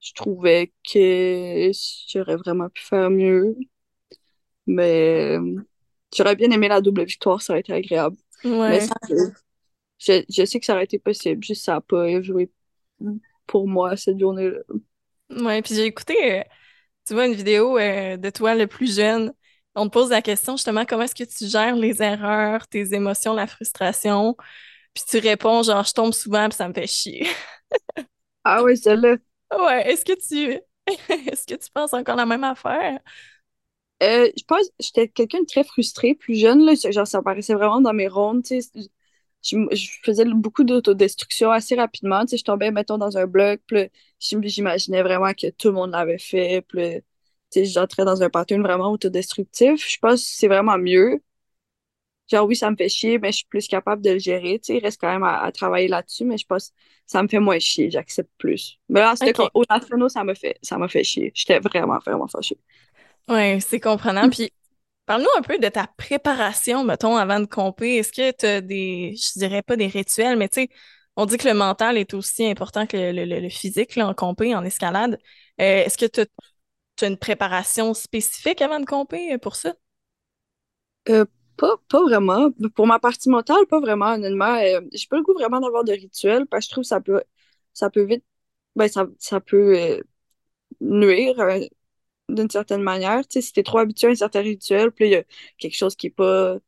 Je 0.00 0.12
trouvais 0.14 0.72
que 0.88 1.70
j'aurais 2.12 2.36
vraiment 2.36 2.68
pu 2.68 2.82
faire 2.82 3.10
mieux. 3.10 3.56
Mais 4.66 5.38
j'aurais 6.16 6.36
bien 6.36 6.50
aimé 6.50 6.68
la 6.68 6.80
double 6.80 7.04
victoire. 7.04 7.42
Ça 7.42 7.52
aurait 7.54 7.60
été 7.60 7.72
agréable. 7.72 8.16
Mais 8.66 8.80
Ouais. 8.80 8.80
ça, 8.80 8.94
je, 9.08 9.14
je, 9.98 10.24
je 10.30 10.44
sais 10.44 10.60
que 10.60 10.66
ça 10.66 10.74
aurait 10.74 10.84
été 10.84 10.98
possible. 10.98 11.44
Juste 11.44 11.64
ça 11.64 11.74
n'a 11.74 11.80
pas 11.80 12.22
joué 12.22 12.50
pour 13.46 13.68
moi 13.68 13.96
cette 13.96 14.18
journée-là. 14.18 14.58
Ouais, 15.30 15.62
puis 15.62 15.74
j'ai 15.74 15.84
écouté, 15.86 16.40
euh, 16.40 16.44
tu 17.06 17.14
vois, 17.14 17.26
une 17.26 17.34
vidéo 17.34 17.78
euh, 17.78 18.16
de 18.16 18.30
toi 18.30 18.54
le 18.54 18.66
plus 18.66 18.96
jeune. 18.96 19.32
On 19.74 19.86
te 19.88 19.92
pose 19.92 20.10
la 20.10 20.22
question 20.22 20.56
justement, 20.56 20.84
comment 20.86 21.04
est-ce 21.04 21.14
que 21.14 21.24
tu 21.24 21.46
gères 21.48 21.76
les 21.76 22.02
erreurs, 22.02 22.68
tes 22.68 22.94
émotions, 22.94 23.34
la 23.34 23.46
frustration? 23.46 24.36
Puis 24.94 25.04
tu 25.08 25.18
réponds 25.18 25.62
genre, 25.64 25.84
je 25.84 25.92
tombe 25.94 26.14
souvent, 26.14 26.48
puis 26.48 26.56
ça 26.56 26.68
me 26.68 26.74
fait 26.74 26.86
chier. 26.88 27.26
Ah 28.44 28.62
oui, 28.62 28.76
celle-là. 28.76 29.16
Ouais, 29.52 29.90
est-ce 29.90 30.04
que 30.04 30.12
tu 30.14 30.60
est-ce 31.30 31.46
que 31.46 31.54
tu 31.54 31.70
penses 31.72 31.92
encore 31.94 32.16
la 32.16 32.26
même 32.26 32.44
affaire? 32.44 32.98
Euh, 34.02 34.30
je 34.36 34.44
pense 34.44 34.66
j'étais 34.80 35.08
quelqu'un 35.08 35.40
de 35.40 35.46
très 35.46 35.64
frustré, 35.64 36.14
plus 36.14 36.34
jeune, 36.36 36.64
là, 36.64 36.74
genre 36.90 37.06
ça 37.06 37.18
apparaissait 37.18 37.54
vraiment 37.54 37.80
dans 37.80 37.92
mes 37.94 38.08
rondes, 38.08 38.42
tu 38.44 38.60
sais, 38.60 38.70
je, 39.44 39.56
je 39.72 39.90
faisais 40.02 40.24
beaucoup 40.24 40.64
d'autodestruction 40.64 41.50
assez 41.50 41.74
rapidement, 41.76 42.22
tu 42.22 42.30
sais, 42.30 42.36
je 42.38 42.44
tombais, 42.44 42.70
mettons, 42.70 42.98
dans 42.98 43.16
un 43.18 43.26
bloc, 43.26 43.60
puis 43.66 43.90
j'imaginais 44.20 45.02
vraiment 45.02 45.32
que 45.34 45.50
tout 45.50 45.68
le 45.68 45.74
monde 45.74 45.92
l'avait 45.92 46.18
fait, 46.18 46.62
puis 46.68 47.02
tu 47.50 47.60
sais, 47.60 47.64
j'entrais 47.66 48.04
dans 48.04 48.22
un 48.22 48.30
pattern 48.30 48.62
vraiment 48.62 48.90
autodestructif, 48.90 49.88
je 49.88 49.98
pense 49.98 50.22
que 50.22 50.28
c'est 50.28 50.48
vraiment 50.48 50.78
mieux, 50.78 51.20
genre 52.30 52.46
oui, 52.46 52.56
ça 52.56 52.70
me 52.70 52.76
fait 52.76 52.88
chier, 52.88 53.18
mais 53.18 53.32
je 53.32 53.38
suis 53.38 53.46
plus 53.46 53.66
capable 53.66 54.02
de 54.02 54.10
le 54.10 54.18
gérer. 54.18 54.58
Tu 54.58 54.72
sais, 54.72 54.78
il 54.78 54.82
reste 54.82 55.00
quand 55.00 55.12
même 55.12 55.24
à, 55.24 55.50
travailler 55.52 55.88
là-dessus, 55.88 56.24
mais 56.24 56.38
je 56.38 56.46
pense 56.46 56.70
que 56.70 56.74
ça 57.06 57.22
me 57.22 57.28
fait 57.28 57.38
moins 57.38 57.58
chier, 57.58 57.90
j'accepte 57.90 58.30
plus. 58.38 58.78
Mais 58.88 59.00
là, 59.00 59.14
c'était 59.16 59.34
au 59.52 59.64
national, 59.68 60.10
ça 60.10 60.24
m'a 60.24 60.34
fait, 60.34 60.58
ça 60.62 60.78
m'a 60.78 60.88
fait 60.88 61.04
chier. 61.04 61.32
J'étais 61.34 61.58
vraiment, 61.58 61.98
vraiment 61.98 62.26
fâchée. 62.26 62.58
Oui, 63.28 63.60
c'est 63.60 63.80
comprenant. 63.80 64.28
Puis, 64.30 64.50
parle-nous 65.06 65.28
un 65.38 65.42
peu 65.42 65.58
de 65.58 65.68
ta 65.68 65.86
préparation, 65.96 66.84
mettons, 66.84 67.16
avant 67.16 67.40
de 67.40 67.46
compter. 67.46 67.96
Est-ce 67.96 68.12
que 68.12 68.32
tu 68.32 68.46
as 68.46 68.60
des, 68.60 69.14
je 69.16 69.38
dirais 69.38 69.62
pas 69.62 69.76
des 69.76 69.86
rituels, 69.86 70.36
mais 70.36 70.48
tu 70.48 70.62
sais, 70.62 70.68
on 71.16 71.26
dit 71.26 71.36
que 71.36 71.48
le 71.48 71.54
mental 71.54 71.96
est 71.96 72.14
aussi 72.14 72.46
important 72.46 72.86
que 72.86 72.96
le, 72.96 73.48
physique 73.48 73.96
là, 73.96 74.08
en 74.08 74.14
compé, 74.14 74.54
en 74.54 74.64
escalade. 74.64 75.18
Euh, 75.60 75.84
est-ce 75.84 75.98
que 75.98 76.06
tu 76.06 76.20
as, 76.20 77.06
une 77.06 77.18
préparation 77.18 77.94
spécifique 77.94 78.62
avant 78.62 78.80
de 78.80 78.86
compé 78.86 79.36
pour 79.38 79.56
ça? 79.56 79.74
Euh, 81.08 81.24
pas, 81.56 81.76
pas 81.88 82.02
vraiment. 82.02 82.50
Pour 82.74 82.86
ma 82.86 82.98
partie 82.98 83.28
mentale, 83.28 83.66
pas 83.68 83.80
vraiment, 83.80 84.14
honnêtement. 84.14 84.56
Euh, 84.56 84.80
j'ai 84.92 85.06
pas 85.06 85.16
le 85.16 85.22
goût 85.22 85.34
vraiment 85.34 85.60
d'avoir 85.60 85.84
de 85.84 85.92
rituel 85.92 86.46
parce 86.46 86.66
que 86.66 86.70
je 86.70 86.72
trouve 86.72 86.84
que 86.84 86.88
ça 86.88 87.00
peut, 87.00 87.22
ça 87.72 87.90
peut 87.90 88.04
vite, 88.04 88.24
ben, 88.76 88.88
ça, 88.88 89.06
ça 89.18 89.40
peut 89.40 89.78
euh, 89.78 90.02
nuire 90.80 91.38
euh, 91.40 91.60
d'une 92.28 92.50
certaine 92.50 92.82
manière. 92.82 93.26
Tu 93.26 93.34
sais, 93.34 93.42
si 93.42 93.52
t'es 93.52 93.62
trop 93.62 93.78
habitué 93.78 94.08
à 94.08 94.10
un 94.10 94.14
certain 94.14 94.40
rituel, 94.42 94.90
puis 94.92 95.06
il 95.06 95.10
y 95.12 95.16
a 95.16 95.24
quelque 95.58 95.76
chose 95.76 95.96
qui 95.96 96.08
est 96.08 96.10
pas, 96.10 96.58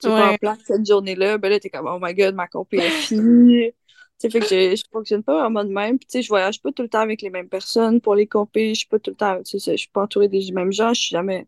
tu 0.00 0.08
pas 0.08 0.32
en 0.32 0.36
place 0.36 0.58
cette 0.66 0.86
journée-là, 0.86 1.38
ben 1.38 1.50
là, 1.50 1.60
t'es 1.60 1.70
comme, 1.70 1.86
oh 1.88 1.98
my 2.00 2.14
god, 2.14 2.34
ma 2.34 2.48
compé 2.48 2.78
est 2.78 2.90
finie. 3.08 3.72
Tu 4.20 4.30
sais, 4.30 4.30
fait 4.30 4.40
que 4.40 4.76
je 4.76 4.82
fonctionne 4.92 5.22
pas 5.24 5.40
vraiment 5.40 5.64
de 5.64 5.70
même. 5.70 5.98
Puis, 5.98 6.06
tu 6.06 6.12
sais, 6.18 6.22
je 6.22 6.28
voyage 6.28 6.62
pas 6.62 6.72
tout 6.72 6.82
le 6.82 6.88
temps 6.88 7.00
avec 7.00 7.22
les 7.22 7.30
mêmes 7.30 7.48
personnes 7.48 8.00
pour 8.00 8.14
les 8.14 8.26
compés. 8.26 8.70
Je 8.74 8.80
suis 8.80 8.88
pas 8.88 8.98
tout 8.98 9.10
le 9.10 9.16
temps, 9.16 9.42
tu 9.42 9.58
sais, 9.58 9.72
je 9.72 9.76
suis 9.78 9.90
pas 9.90 10.02
entourée 10.02 10.28
des 10.28 10.52
mêmes 10.52 10.72
gens. 10.72 10.94
Je 10.94 11.00
suis 11.00 11.10
jamais 11.14 11.46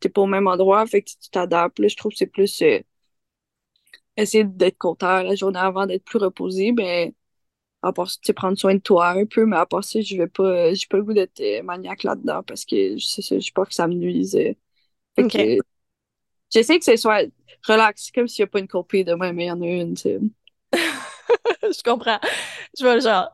t'es 0.00 0.08
pas 0.08 0.22
au 0.22 0.26
même 0.26 0.46
endroit, 0.48 0.86
fait 0.86 1.02
que 1.02 1.10
tu 1.10 1.30
t'adaptes. 1.30 1.86
Je 1.86 1.96
trouve 1.96 2.12
que 2.12 2.18
c'est 2.18 2.26
plus 2.26 2.62
euh, 2.62 2.80
essayer 4.16 4.44
d'être 4.44 4.78
content 4.78 5.22
la 5.22 5.34
journée 5.34 5.58
avant, 5.58 5.86
d'être 5.86 6.04
plus 6.04 6.18
reposé, 6.18 6.72
mais 6.72 7.14
à 7.82 7.92
part 7.92 8.10
ça, 8.10 8.18
prendre 8.34 8.58
soin 8.58 8.74
de 8.74 8.80
toi 8.80 9.10
un 9.10 9.24
peu, 9.26 9.46
mais 9.46 9.56
à 9.56 9.66
part 9.66 9.84
ça, 9.84 10.00
je 10.00 10.16
vais 10.16 10.26
pas, 10.26 10.42
euh, 10.44 10.74
j'ai 10.74 10.86
pas 10.86 10.98
le 10.98 11.04
goût 11.04 11.12
d'être 11.14 11.40
euh, 11.40 11.62
maniaque 11.62 12.02
là-dedans 12.02 12.42
parce 12.42 12.64
que 12.64 12.98
c'est 12.98 13.22
ça, 13.22 13.38
j'ai 13.38 13.52
peur 13.52 13.68
que 13.68 13.74
ça 13.74 13.86
me 13.88 13.94
nuise. 13.94 14.38
Fait 15.16 15.58
j'essaie 16.52 16.78
que 16.78 16.84
ce 16.84 16.96
soit 16.96 17.26
relax, 17.66 18.10
comme 18.12 18.28
s'il 18.28 18.42
n'y 18.44 18.48
a 18.48 18.50
pas 18.50 18.58
une 18.60 18.68
copie 18.68 19.04
demain, 19.04 19.32
mais 19.32 19.44
il 19.44 19.48
y 19.48 19.50
en 19.50 19.62
a 19.62 19.66
une, 19.66 19.94
tu 19.94 20.08
je 21.62 21.82
comprends. 21.82 22.20
Je 22.78 22.84
vois 22.84 22.94
le 22.96 23.00
genre. 23.00 23.30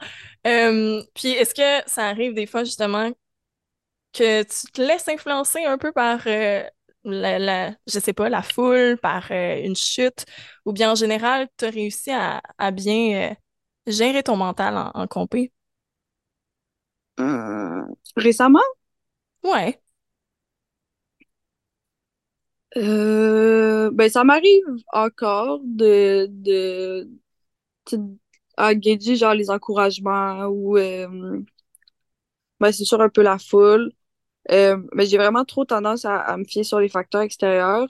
puis 1.14 1.28
est-ce 1.28 1.54
que 1.54 1.88
ça 1.88 2.06
arrive 2.06 2.34
des 2.34 2.46
fois 2.46 2.64
justement 2.64 3.10
que 4.16 4.42
tu 4.42 4.72
te 4.72 4.80
laisses 4.82 5.08
influencer 5.08 5.64
un 5.64 5.78
peu 5.78 5.92
par 5.92 6.20
euh, 6.26 6.62
la, 7.04 7.70
je 7.86 7.98
sais 8.00 8.12
pas, 8.12 8.28
la 8.28 8.42
foule, 8.42 8.98
par 8.98 9.30
euh, 9.30 9.62
une 9.62 9.76
chute, 9.76 10.24
ou 10.64 10.72
bien 10.72 10.92
en 10.92 10.94
général, 10.94 11.48
tu 11.56 11.64
as 11.66 11.70
réussi 11.70 12.10
à, 12.12 12.40
bien 12.72 13.30
euh, 13.30 13.34
gérer 13.86 14.22
ton 14.22 14.36
mental 14.36 14.76
en, 14.76 14.90
en 14.94 15.06
compé? 15.06 15.52
récemment? 18.16 18.60
Ouais. 19.44 19.80
ben, 23.92 24.08
ça 24.10 24.24
m'arrive 24.24 24.64
encore 24.92 25.60
de, 25.64 26.26
de, 26.30 27.08
de 27.92 29.16
genre 29.16 29.34
les 29.34 29.50
encouragements 29.50 30.46
ou 30.46 30.76
ben, 32.60 32.72
c'est 32.72 32.84
sûr 32.84 33.00
un 33.00 33.08
peu 33.08 33.22
la 33.22 33.38
foule. 33.38 33.92
Euh, 34.52 34.78
mais 34.94 35.06
j'ai 35.06 35.18
vraiment 35.18 35.44
trop 35.44 35.64
tendance 35.64 36.04
à, 36.04 36.36
me 36.38 36.44
fier 36.44 36.64
sur 36.64 36.80
les 36.80 36.88
facteurs 36.88 37.22
extérieurs. 37.22 37.88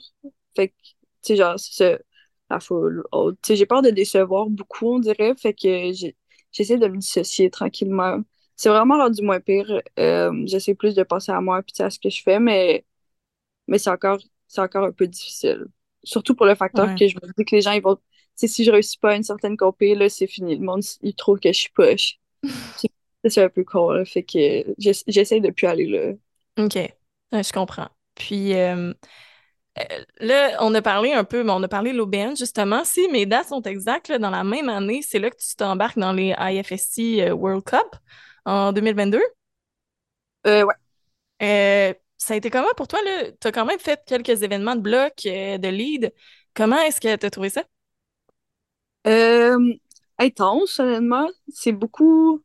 Fait 0.55 0.69
que, 0.69 0.75
tu 0.83 0.93
sais, 1.23 1.37
genre, 1.37 1.59
c'est 1.59 1.99
la 2.49 2.59
foule. 2.59 3.03
Oh, 3.11 3.31
tu 3.33 3.39
sais, 3.43 3.55
j'ai 3.55 3.65
peur 3.65 3.81
de 3.81 3.89
décevoir 3.89 4.47
beaucoup, 4.47 4.95
on 4.95 4.99
dirait. 4.99 5.33
Fait 5.35 5.53
que 5.53 5.91
j'essaie 6.51 6.77
de 6.77 6.87
me 6.87 6.97
dissocier 6.97 7.49
tranquillement. 7.49 8.21
C'est 8.55 8.69
vraiment 8.69 8.97
rendu 8.97 9.21
moins 9.21 9.39
pire. 9.39 9.81
Euh, 9.99 10.31
j'essaie 10.45 10.73
plus 10.73 10.95
de 10.95 11.03
penser 11.03 11.31
à 11.31 11.41
moi 11.41 11.61
puis 11.61 11.83
à 11.83 11.89
ce 11.89 11.99
que 11.99 12.09
je 12.09 12.21
fais, 12.23 12.39
mais, 12.39 12.85
mais 13.67 13.77
c'est 13.77 13.89
encore, 13.89 14.19
c'est 14.47 14.61
encore 14.61 14.85
un 14.85 14.91
peu 14.91 15.07
difficile. 15.07 15.67
Surtout 16.03 16.35
pour 16.35 16.45
le 16.45 16.55
facteur 16.55 16.95
que 16.95 17.07
je 17.07 17.15
me 17.15 17.33
dis 17.37 17.45
que 17.45 17.55
les 17.55 17.61
gens, 17.61 17.71
ils 17.71 17.81
vont. 17.81 17.97
Si 18.35 18.63
je 18.63 18.71
réussis 18.71 18.99
pas 18.99 19.11
à 19.11 19.15
une 19.15 19.23
certaine 19.23 19.57
copie, 19.57 19.95
là, 19.95 20.09
c'est 20.09 20.27
fini. 20.27 20.55
Le 20.55 20.63
monde, 20.63 20.83
il 21.01 21.15
trouve 21.15 21.39
que 21.39 21.51
je 21.51 21.57
suis 21.57 21.71
poche. 21.71 22.19
c'est 23.29 23.43
un 23.43 23.49
peu 23.49 23.63
con, 23.63 24.03
Fait 24.05 24.23
que 24.23 24.63
j'essaie 24.77 25.39
de 25.41 25.49
plus 25.49 25.67
aller 25.67 25.87
là. 25.87 26.13
OK. 26.63 26.77
je 27.33 27.51
comprends. 27.51 27.89
Puis 28.15 28.53
euh, 28.53 28.93
là, 30.19 30.57
on 30.61 30.73
a 30.73 30.81
parlé 30.81 31.13
un 31.13 31.23
peu, 31.23 31.43
mais 31.43 31.51
on 31.51 31.63
a 31.63 31.67
parlé 31.67 31.91
de 31.91 31.97
l'OBN, 31.97 32.35
justement. 32.35 32.83
Si 32.83 33.07
mes 33.09 33.25
dates 33.25 33.49
sont 33.49 33.61
exactes, 33.61 34.11
dans 34.11 34.29
la 34.29 34.43
même 34.43 34.69
année, 34.69 35.01
c'est 35.01 35.19
là 35.19 35.29
que 35.29 35.37
tu 35.37 35.55
t'embarques 35.55 35.97
dans 35.97 36.13
les 36.13 36.35
IFSC 36.37 37.19
euh, 37.19 37.31
World 37.31 37.63
Cup 37.63 37.95
en 38.45 38.71
2022? 38.73 39.21
Euh, 40.47 40.63
ouais. 40.63 41.95
ça 42.17 42.33
a 42.33 42.37
été 42.37 42.49
comment 42.49 42.67
pour 42.75 42.87
toi? 42.87 42.99
Tu 43.39 43.47
as 43.47 43.51
quand 43.51 43.65
même 43.65 43.79
fait 43.79 44.01
quelques 44.05 44.43
événements 44.43 44.75
de 44.75 44.81
bloc, 44.81 45.13
de 45.23 45.67
lead. 45.67 46.13
Comment 46.53 46.79
est-ce 46.81 47.01
que 47.01 47.15
tu 47.15 47.25
as 47.25 47.29
trouvé 47.29 47.49
ça? 47.49 47.63
intense, 50.19 50.79
honnêtement. 50.79 51.29
C'est 51.47 51.71
beaucoup 51.71 52.43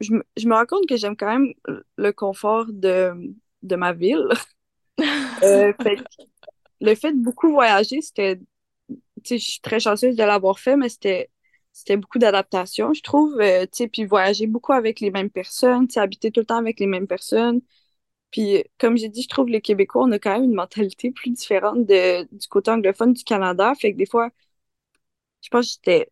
je, 0.00 0.46
me 0.46 0.54
rends 0.54 0.66
compte 0.66 0.86
que 0.86 0.96
j'aime 0.96 1.16
quand 1.16 1.38
même 1.38 1.52
le 1.96 2.12
confort 2.12 2.66
de, 2.68 3.12
de 3.62 3.76
ma 3.76 3.92
ville. 3.92 4.28
Euh, 5.44 5.72
le 6.80 6.94
fait 6.94 7.12
de 7.12 7.22
beaucoup 7.22 7.50
voyager, 7.50 8.00
c'était. 8.00 8.40
Je 9.24 9.36
suis 9.36 9.60
très 9.60 9.80
chanceuse 9.80 10.16
de 10.16 10.24
l'avoir 10.24 10.58
fait, 10.58 10.76
mais 10.76 10.88
c'était 10.88 11.30
beaucoup 11.96 12.18
d'adaptation, 12.18 12.94
je 12.94 13.02
trouve. 13.02 13.40
Euh, 13.40 13.66
puis 13.92 14.04
voyager 14.06 14.46
beaucoup 14.46 14.72
avec 14.72 15.00
les 15.00 15.10
mêmes 15.10 15.30
personnes, 15.30 15.88
habiter 15.96 16.30
tout 16.30 16.40
le 16.40 16.46
temps 16.46 16.56
avec 16.58 16.80
les 16.80 16.86
mêmes 16.86 17.06
personnes. 17.06 17.60
Puis, 18.30 18.64
comme 18.78 18.96
j'ai 18.96 19.08
dit, 19.08 19.22
je 19.22 19.28
trouve 19.28 19.48
les 19.48 19.60
Québécois, 19.62 20.04
on 20.04 20.12
a 20.12 20.18
quand 20.18 20.32
même 20.32 20.44
une 20.44 20.54
mentalité 20.54 21.10
plus 21.12 21.30
différente 21.30 21.86
du 21.86 22.48
côté 22.50 22.70
anglophone 22.70 23.12
du 23.14 23.24
Canada. 23.24 23.74
Fait 23.80 23.92
que 23.92 23.98
des 23.98 24.06
fois, 24.06 24.30
je 25.42 25.48
pense 25.50 25.66
que 25.66 25.72
j'étais 25.74 26.10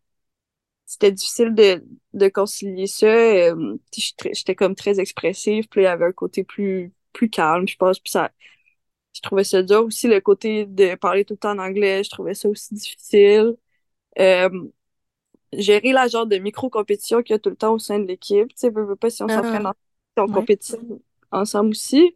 c'était 0.87 1.11
difficile 1.11 1.53
de, 1.53 2.29
concilier 2.29 2.87
ça. 2.87 3.07
Euh, 3.07 3.77
j'étais 3.93 4.55
comme 4.55 4.75
très 4.75 4.99
expressive, 4.99 5.67
puis 5.69 5.81
il 5.81 5.83
y 5.83 5.87
avait 5.87 6.05
un 6.05 6.11
côté 6.13 6.43
plus, 6.43 6.93
plus 7.13 7.29
calme, 7.29 7.67
je 7.67 7.75
pense. 7.77 7.99
Puis 7.99 8.11
ça, 8.11 8.31
je 9.17 9.21
trouvais 9.23 9.43
ça 9.43 9.63
dur 9.63 9.83
aussi, 9.85 10.07
le 10.07 10.21
côté 10.21 10.65
de 10.67 10.95
parler 10.95 11.25
tout 11.25 11.33
le 11.33 11.39
temps 11.39 11.51
en 11.51 11.59
anglais, 11.59 12.03
je 12.03 12.09
trouvais 12.11 12.35
ça 12.35 12.47
aussi 12.49 12.75
difficile. 12.75 13.55
Euh, 14.19 14.49
gérer 15.53 15.91
la 15.91 16.07
genre 16.07 16.27
de 16.27 16.37
micro-compétition 16.37 17.23
qu'il 17.23 17.33
y 17.33 17.35
a 17.35 17.39
tout 17.39 17.49
le 17.49 17.55
temps 17.55 17.73
au 17.73 17.79
sein 17.79 17.99
de 17.99 18.05
l'équipe. 18.05 18.49
Tu 18.49 18.55
sais, 18.57 18.69
veux, 18.69 18.95
pas 18.95 19.09
si 19.09 19.23
on 19.23 19.27
s'entraîne 19.27 19.65
ah. 19.65 20.21
en, 20.21 20.27
compétition 20.27 21.01
ensemble 21.31 21.71
aussi. 21.71 22.15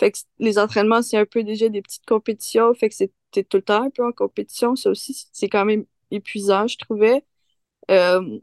Fait 0.00 0.10
que 0.10 0.18
les 0.40 0.58
entraînements, 0.58 1.02
c'est 1.02 1.16
un 1.16 1.26
peu 1.26 1.44
déjà 1.44 1.68
des 1.68 1.80
petites 1.80 2.06
compétitions. 2.06 2.74
Fait 2.74 2.88
que 2.88 2.94
c'était 2.96 3.44
tout 3.44 3.58
le 3.58 3.62
temps 3.62 3.84
un 3.84 3.90
peu 3.90 4.04
en 4.04 4.12
compétition. 4.12 4.74
Ça 4.74 4.90
aussi, 4.90 5.28
c'est 5.32 5.48
quand 5.48 5.64
même 5.64 5.84
épuisant, 6.10 6.66
je 6.66 6.78
trouvais. 6.78 7.24
Euh, 7.90 8.40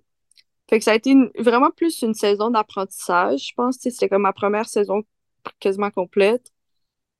fait 0.70 0.80
que 0.80 0.86
ça 0.86 0.92
a 0.92 0.96
été 0.96 1.14
vraiment 1.38 1.72
plus 1.72 2.02
une 2.02 2.14
saison 2.14 2.50
d'apprentissage, 2.50 3.50
je 3.50 3.54
pense. 3.56 3.78
C'était 3.80 4.08
comme 4.08 4.22
ma 4.22 4.34
première 4.34 4.70
saison 4.70 5.04
quasiment 5.60 5.92
complète. 5.92 6.52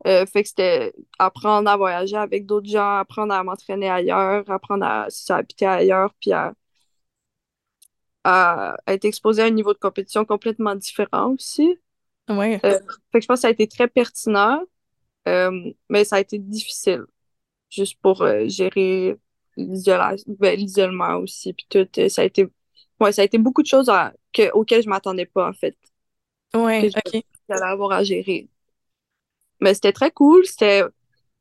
Euh, 0.08 0.26
fait 0.26 0.44
que 0.44 0.50
c'était 0.50 0.94
apprendre 1.18 1.70
à 1.70 1.76
voyager 1.76 2.16
avec 2.16 2.46
d'autres 2.46 2.70
gens, 2.70 2.98
apprendre 2.98 3.34
à 3.34 3.44
m'entraîner 3.44 3.90
ailleurs, 3.90 4.50
apprendre 4.50 4.86
à, 4.86 5.08
habiter 5.30 5.66
ailleurs, 5.66 6.14
puis 6.20 6.32
à, 6.32 6.54
être 8.88 9.06
exposé 9.06 9.42
à 9.42 9.46
un 9.46 9.50
niveau 9.50 9.74
de 9.74 9.80
compétition 9.80 10.24
complètement 10.24 10.76
différent 10.76 11.32
aussi. 11.32 11.78
Ouais. 12.30 12.60
Euh, 12.64 12.80
fait 13.12 13.20
que 13.20 13.22
je 13.22 13.28
pense 13.28 13.38
que 13.38 13.42
ça 13.42 13.48
a 13.48 13.52
été 13.52 13.68
très 13.68 13.88
pertinent, 13.88 14.64
mais 15.26 16.04
ça 16.06 16.18
a 16.18 16.20
été 16.20 16.38
difficile, 16.40 17.06
juste 17.70 18.00
pour 18.02 18.26
gérer 18.48 19.18
ben, 19.60 20.56
l'isolement 20.56 21.18
aussi, 21.18 21.54
puis 21.54 21.66
tout. 21.70 21.88
Euh, 22.00 22.10
ça 22.10 22.22
a 22.22 22.26
été, 22.26 22.48
ouais, 23.00 23.12
ça 23.12 23.22
a 23.22 23.26
été 23.26 23.38
beaucoup 23.38 23.62
de 23.62 23.68
choses 23.68 23.92
que, 24.34 24.52
auxquelles 24.54 24.84
je 24.84 24.90
m'attendais 24.90 25.26
pas, 25.26 25.50
en 25.50 25.54
fait. 25.54 25.78
Ouais, 26.54 26.88
ok. 26.88 27.24
J'allais 27.50 27.66
avoir 27.66 27.92
à 27.92 28.04
gérer. 28.04 28.48
Mais 29.62 29.74
c'était 29.74 29.92
très 29.94 30.12
cool. 30.12 30.46
C'était, 30.46 30.84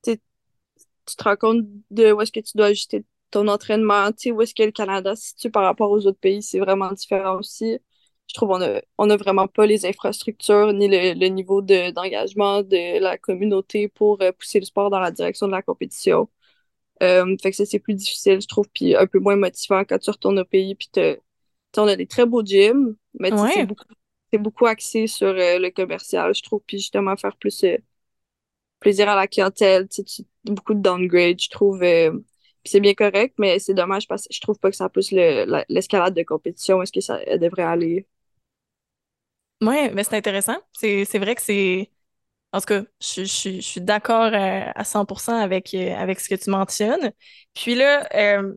tu 0.05 1.17
te 1.17 1.25
rends 1.25 1.37
compte 1.37 1.65
de 1.91 2.13
où 2.13 2.21
est-ce 2.21 2.33
que 2.33 2.41
tu 2.41 2.57
dois 2.57 2.67
ajuster 2.67 3.05
ton 3.31 3.49
entraînement, 3.49 4.09
tu 4.13 4.15
sais, 4.19 4.31
où 4.31 4.41
est-ce 4.43 4.55
que 4.55 4.63
le 4.63 4.71
Canada 4.73 5.15
se 5.17 5.29
situe 5.29 5.51
par 5.51 5.65
rapport 5.65 5.91
aux 5.91 6.07
autres 6.07 6.19
pays, 6.19 6.43
c'est 6.43 6.61
vraiment 6.61 6.93
différent 6.93 7.39
aussi. 7.39 7.79
Je 8.27 8.35
trouve 8.35 8.51
qu'on 8.51 8.63
a, 8.63 8.81
on 8.99 9.11
a 9.11 9.17
vraiment 9.17 9.49
pas 9.49 9.67
les 9.67 9.87
infrastructures 9.87 10.73
ni 10.73 10.89
le, 10.89 11.15
le 11.19 11.27
niveau 11.29 11.63
d'engagement 11.63 12.63
de 12.63 13.01
la 13.01 13.19
communauté 13.19 13.89
pour 13.89 14.21
euh, 14.23 14.33
pousser 14.33 14.61
le 14.61 14.67
sport 14.67 14.91
dans 14.91 15.01
la 15.01 15.11
direction 15.11 15.47
de 15.47 15.53
la 15.53 15.63
compétition. 15.63 16.29
Euh, 17.03 17.37
fait 17.43 17.51
que 17.51 17.57
ça, 17.57 17.65
c'est 17.67 17.79
plus 17.79 17.95
difficile, 17.95 18.41
je 18.41 18.49
trouve, 18.49 18.69
puis 18.75 18.97
un 18.97 19.07
peu 19.07 19.19
moins 19.19 19.37
motivant 19.37 19.85
quand 19.85 19.99
tu 19.99 20.11
retournes 20.11 20.39
au 20.39 20.45
pays. 20.45 20.75
Puis 20.75 20.89
on 21.77 21.87
a 21.87 21.97
des 21.97 22.07
très 22.07 22.27
beaux 22.27 22.43
gyms, 22.45 22.97
mais 23.19 23.31
c'est 23.53 23.65
beaucoup, 23.65 23.85
beaucoup, 24.33 24.67
axé 24.67 25.07
sur 25.07 25.29
euh, 25.29 25.59
le 25.59 25.71
commercial, 25.71 26.35
je 26.35 26.43
trouve, 26.43 26.61
puis 26.67 26.79
justement 26.79 27.17
faire 27.17 27.37
plus 27.37 27.65
euh, 27.65 27.77
plaisir 28.81 29.09
à 29.09 29.17
la 29.17 29.27
clientèle. 29.27 29.89
beaucoup 30.45 30.75
de 30.75 30.81
downgrade, 30.81 31.41
je 31.41 31.51
trouve. 31.51 31.81
c'est 32.65 32.81
bien 32.81 32.95
correct, 32.95 33.35
mais 33.39 33.59
c'est 33.59 33.75
dommage 33.75 34.07
parce 34.09 34.23
que 34.23 34.35
je 34.35 34.41
trouve 34.41 34.59
pas 34.59 34.71
que 34.71 34.77
ça 34.77 34.89
pousse 34.89 35.11
l'escalade 35.13 36.15
de 36.15 36.23
compétition. 36.23 36.83
Est-ce 36.83 36.93
que 36.93 37.01
ça 37.01 37.19
devrait 37.39 37.63
aller? 37.63 38.07
Oui, 39.61 39.91
mais 39.93 40.05
c'est 40.05 40.17
intéressant. 40.17 40.57
C'est 40.73 41.19
vrai 41.19 41.35
que 41.35 41.43
c'est. 41.43 41.91
En 42.53 42.61
tout 42.61 42.67
cas, 42.67 42.83
je, 43.01 43.25
suis 43.25 43.81
d'accord 43.81 44.33
euh, 44.33 44.71
à 44.75 44.85
100% 44.85 45.35
avec, 45.35 45.75
euh, 45.75 45.95
avec 45.95 46.19
ce 46.21 46.29
que 46.31 46.35
tu 46.35 46.49
mentionnes. 46.51 47.13
Puis 47.55 47.75
là, 47.75 48.09
euh, 48.15 48.55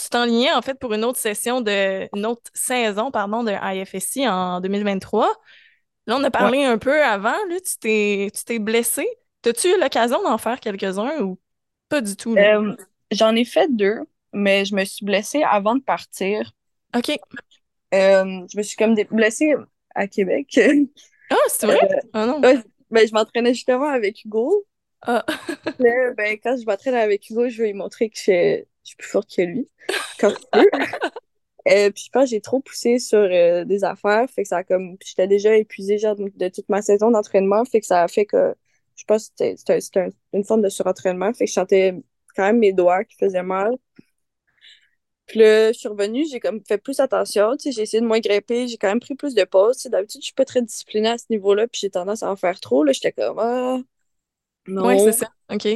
tu 0.00 0.08
t'enlignais 0.10 0.52
en 0.52 0.62
fait 0.62 0.78
pour 0.78 0.94
une 0.94 1.04
autre 1.04 1.18
session 1.18 1.60
de 1.60 2.08
une 2.16 2.26
autre 2.26 2.50
saison 2.54 3.10
pardon, 3.10 3.42
de 3.42 3.52
IFSC 3.52 4.28
en 4.28 4.60
2023. 4.60 5.34
Là, 6.06 6.16
on 6.16 6.24
a 6.24 6.30
parlé 6.30 6.64
un 6.64 6.78
peu 6.78 7.02
avant, 7.02 7.36
là, 7.48 7.56
tu 7.60 7.78
t'es 7.78 8.30
tu 8.34 8.44
t'es 8.44 8.58
blessé. 8.58 9.06
As-tu 9.46 9.68
eu 9.68 9.80
l'occasion 9.80 10.22
d'en 10.22 10.38
faire 10.38 10.60
quelques-uns 10.60 11.20
ou 11.22 11.38
pas 11.88 12.00
du 12.00 12.16
tout? 12.16 12.36
J'en 13.10 13.34
ai 13.34 13.44
fait 13.44 13.68
deux, 13.70 14.00
mais 14.32 14.64
je 14.64 14.74
me 14.74 14.84
suis 14.84 15.04
blessée 15.04 15.42
avant 15.42 15.76
de 15.76 15.82
partir. 15.82 16.52
OK. 16.96 17.18
je 17.92 18.56
me 18.56 18.62
suis 18.62 18.76
comme 18.76 18.94
blessée 19.10 19.54
à 19.94 20.06
Québec. 20.06 20.58
Ah, 21.30 21.36
c'est 21.48 21.66
vrai? 21.66 21.78
Euh, 21.82 22.00
ah 22.14 22.26
non. 22.26 22.40
ben, 22.40 22.62
je 22.90 23.12
m'entraînais 23.12 23.52
justement 23.52 23.88
avec 23.88 24.24
Hugo. 24.24 24.66
Ah. 25.02 25.24
là, 25.78 26.12
ben, 26.16 26.38
quand 26.42 26.56
je 26.58 26.64
m'entraîne 26.64 26.94
avec 26.94 27.28
Hugo, 27.28 27.48
je 27.48 27.62
vais 27.62 27.68
lui 27.68 27.74
montrer 27.74 28.10
que 28.10 28.16
je, 28.16 28.64
suis 28.82 28.96
plus 28.96 29.08
forte 29.08 29.34
que 29.34 29.42
lui. 29.42 29.68
Quand 30.18 30.30
je 30.30 30.36
peux. 30.50 30.70
Euh, 31.66 31.90
puis 31.90 32.04
je 32.06 32.10
pense 32.10 32.24
que 32.24 32.30
j'ai 32.30 32.40
trop 32.40 32.60
poussé 32.60 32.98
sur 32.98 33.18
euh, 33.18 33.64
des 33.64 33.84
affaires. 33.84 34.26
Fait 34.30 34.42
que 34.42 34.48
ça 34.48 34.58
a 34.58 34.64
comme. 34.64 34.96
J'étais 35.04 35.26
déjà 35.26 35.54
épuisée 35.54 35.98
genre, 35.98 36.16
de, 36.16 36.48
toute 36.48 36.68
ma 36.70 36.80
saison 36.80 37.10
d'entraînement. 37.10 37.62
Fait 37.66 37.80
que 37.80 37.86
ça 37.86 38.04
a 38.04 38.08
fait 38.08 38.24
que. 38.24 38.54
Je 38.98 39.04
pense 39.04 39.30
que 39.30 39.56
c'était 39.56 40.10
une 40.32 40.44
forme 40.44 40.62
de 40.62 40.68
surentraînement. 40.68 41.32
Fait 41.32 41.44
que 41.44 41.48
je 41.48 41.54
sentais 41.54 41.94
quand 42.34 42.42
même 42.42 42.58
mes 42.58 42.72
doigts 42.72 43.04
qui 43.04 43.16
faisaient 43.16 43.44
mal. 43.44 43.76
Puis 45.26 45.38
là, 45.38 45.72
je 45.72 45.78
suis 45.78 45.88
revenue, 45.88 46.24
j'ai 46.30 46.40
comme 46.40 46.62
fait 46.66 46.78
plus 46.78 47.00
attention, 47.00 47.54
tu 47.56 47.64
sais, 47.64 47.72
j'ai 47.72 47.82
essayé 47.82 48.00
de 48.00 48.06
moins 48.06 48.18
grimper, 48.18 48.66
j'ai 48.66 48.78
quand 48.78 48.88
même 48.88 48.98
pris 48.98 49.14
plus 49.14 49.34
de 49.34 49.44
pauses, 49.44 49.82
d'habitude, 49.84 50.22
je 50.22 50.26
suis 50.26 50.34
pas 50.34 50.46
très 50.46 50.62
disciplinée 50.62 51.10
à 51.10 51.18
ce 51.18 51.26
niveau-là, 51.28 51.68
puis 51.68 51.80
j'ai 51.82 51.90
tendance 51.90 52.22
à 52.22 52.30
en 52.30 52.36
faire 52.36 52.58
trop, 52.60 52.82
là, 52.82 52.92
j'étais 52.92 53.12
comme, 53.12 53.38
ah, 53.38 53.78
non. 54.66 54.86
Ouais, 54.86 54.98
c'est 54.98 55.12
ça, 55.12 55.30
OK. 55.52 55.68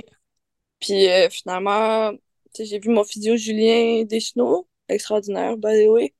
Puis 0.81 1.07
euh, 1.07 1.29
finalement, 1.29 2.12
tu 2.12 2.19
sais, 2.55 2.64
j'ai 2.64 2.79
vu 2.79 2.88
mon 2.88 3.05
physio 3.05 3.37
Julien 3.37 4.05
Deschenaux, 4.05 4.67
extraordinaire, 4.88 5.59
by 5.59 5.85
the 5.85 5.88
way. 5.88 6.14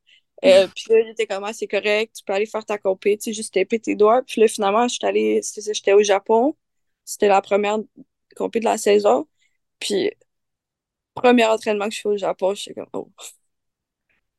Euh, 0.45 0.67
puis 0.75 0.85
là, 0.91 1.01
il 1.01 1.09
était 1.13 1.27
comme, 1.27 1.45
ah, 1.45 1.55
c'est 1.55 1.67
correct, 1.67 2.15
tu 2.15 2.25
peux 2.25 2.35
aller 2.35 2.45
faire 2.45 2.67
ta 2.67 2.77
compé, 2.77 3.17
tu 3.17 3.31
sais, 3.31 3.33
juste 3.33 3.55
taper 3.55 3.81
tes 3.81 3.95
doigts. 3.97 4.21
Puis 4.27 4.43
là, 4.43 4.49
finalement, 4.49 4.87
j'étais 4.89 5.07
allée, 5.07 5.41
j'étais 5.57 5.95
au 5.95 6.03
Japon, 6.03 6.55
c'était 7.05 7.29
la 7.29 7.43
première 7.43 7.79
compé 8.37 8.61
de 8.61 8.65
la 8.65 8.79
saison. 8.79 9.29
Puis 9.81 10.11
premier 11.15 11.45
entraînement 11.47 11.89
que 11.89 11.95
je 11.95 12.01
fais 12.01 12.09
au 12.09 12.17
Japon, 12.17 12.55
je 12.55 12.63
suis 12.63 12.75
comme, 12.75 12.87
oh. 12.93 13.11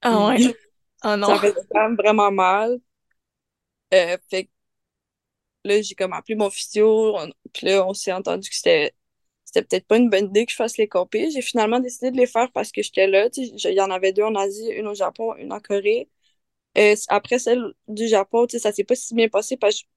Ah 0.02 0.28
ouais? 0.28 0.56
Oh 1.04 1.16
non. 1.16 1.28
Ça 1.28 1.40
fait 1.40 1.56
vraiment 1.98 2.32
mal. 2.32 2.80
Euh, 3.94 4.18
fait 4.30 4.50
là, 5.64 5.82
j'ai 5.82 5.96
comme 5.96 6.14
appelé 6.14 6.36
mon 6.36 6.50
physio, 6.50 7.18
puis 7.54 7.68
là, 7.68 7.86
on 7.88 7.94
s'est 7.94 8.12
entendu 8.14 8.50
que 8.50 8.56
c'était 8.56 8.94
c'était 9.46 9.64
peut-être 9.64 9.88
pas 9.88 9.98
une 9.98 10.10
bonne 10.10 10.26
idée 10.28 10.46
que 10.46 10.52
je 10.52 10.56
fasse 10.56 10.78
les 10.78 10.88
compés. 10.88 11.30
J'ai 11.32 11.42
finalement 11.44 11.80
décidé 11.80 12.10
de 12.12 12.18
les 12.18 12.26
faire 12.28 12.52
parce 12.54 12.72
que 12.72 12.82
j'étais 12.82 13.08
là. 13.08 13.30
Il 13.36 13.74
y 13.74 13.82
en 13.82 13.92
avait 13.92 14.12
deux 14.14 14.24
en 14.24 14.34
Asie, 14.36 14.68
une 14.72 14.88
au 14.88 14.96
Japon, 14.96 15.36
une 15.36 15.54
en 15.54 15.60
Corée. 15.60 16.10
Et 16.76 16.96
après 17.10 17.40
celle 17.40 17.74
du 17.88 18.08
Japon, 18.08 18.48
ça 18.50 18.72
s'est 18.74 18.84
pas 18.86 18.96
si 18.96 19.16
bien 19.16 19.30
passé 19.30 19.58
parce 19.58 19.84
que 19.84 19.88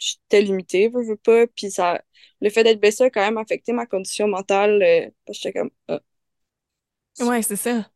j'étais 0.00 0.42
limitée, 0.42 0.90
je 0.92 0.98
veux 1.10 1.16
pas. 1.16 1.46
Puis 1.48 1.70
ça, 1.70 2.02
le 2.40 2.50
fait 2.50 2.64
d'être 2.64 2.80
blessée 2.80 3.04
a 3.04 3.10
quand 3.10 3.20
même 3.20 3.38
affecté 3.38 3.72
ma 3.72 3.86
condition 3.86 4.26
mentale 4.28 4.82
euh, 4.82 5.10
parce 5.26 5.38
que 5.38 5.42
j'étais 5.44 5.60
comme. 5.60 5.70
Ah. 5.88 6.00
Ouais, 7.20 7.42
c'est 7.42 7.56
ça. 7.56 7.90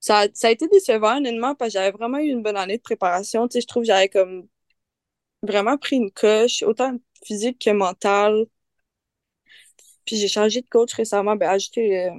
ça. 0.00 0.26
Ça 0.34 0.48
a 0.48 0.50
été 0.50 0.68
décevant, 0.68 1.18
honnêtement, 1.18 1.54
parce 1.54 1.70
que 1.70 1.74
j'avais 1.74 1.90
vraiment 1.90 2.18
eu 2.18 2.28
une 2.28 2.42
bonne 2.42 2.56
année 2.56 2.78
de 2.78 2.82
préparation. 2.82 3.48
Tu 3.48 3.54
sais, 3.54 3.60
je 3.62 3.66
trouve 3.66 3.82
que 3.82 3.88
j'avais 3.88 4.08
comme 4.08 4.48
vraiment 5.42 5.78
pris 5.78 5.96
une 5.96 6.10
coche, 6.12 6.62
autant 6.62 6.96
physique 7.24 7.58
que 7.60 7.70
mentale. 7.70 8.46
Puis 10.04 10.16
j'ai 10.16 10.28
changé 10.28 10.62
de 10.62 10.68
coach 10.68 10.94
récemment, 10.94 11.36
ben, 11.36 11.50
ajouté 11.50 12.06
euh, 12.06 12.10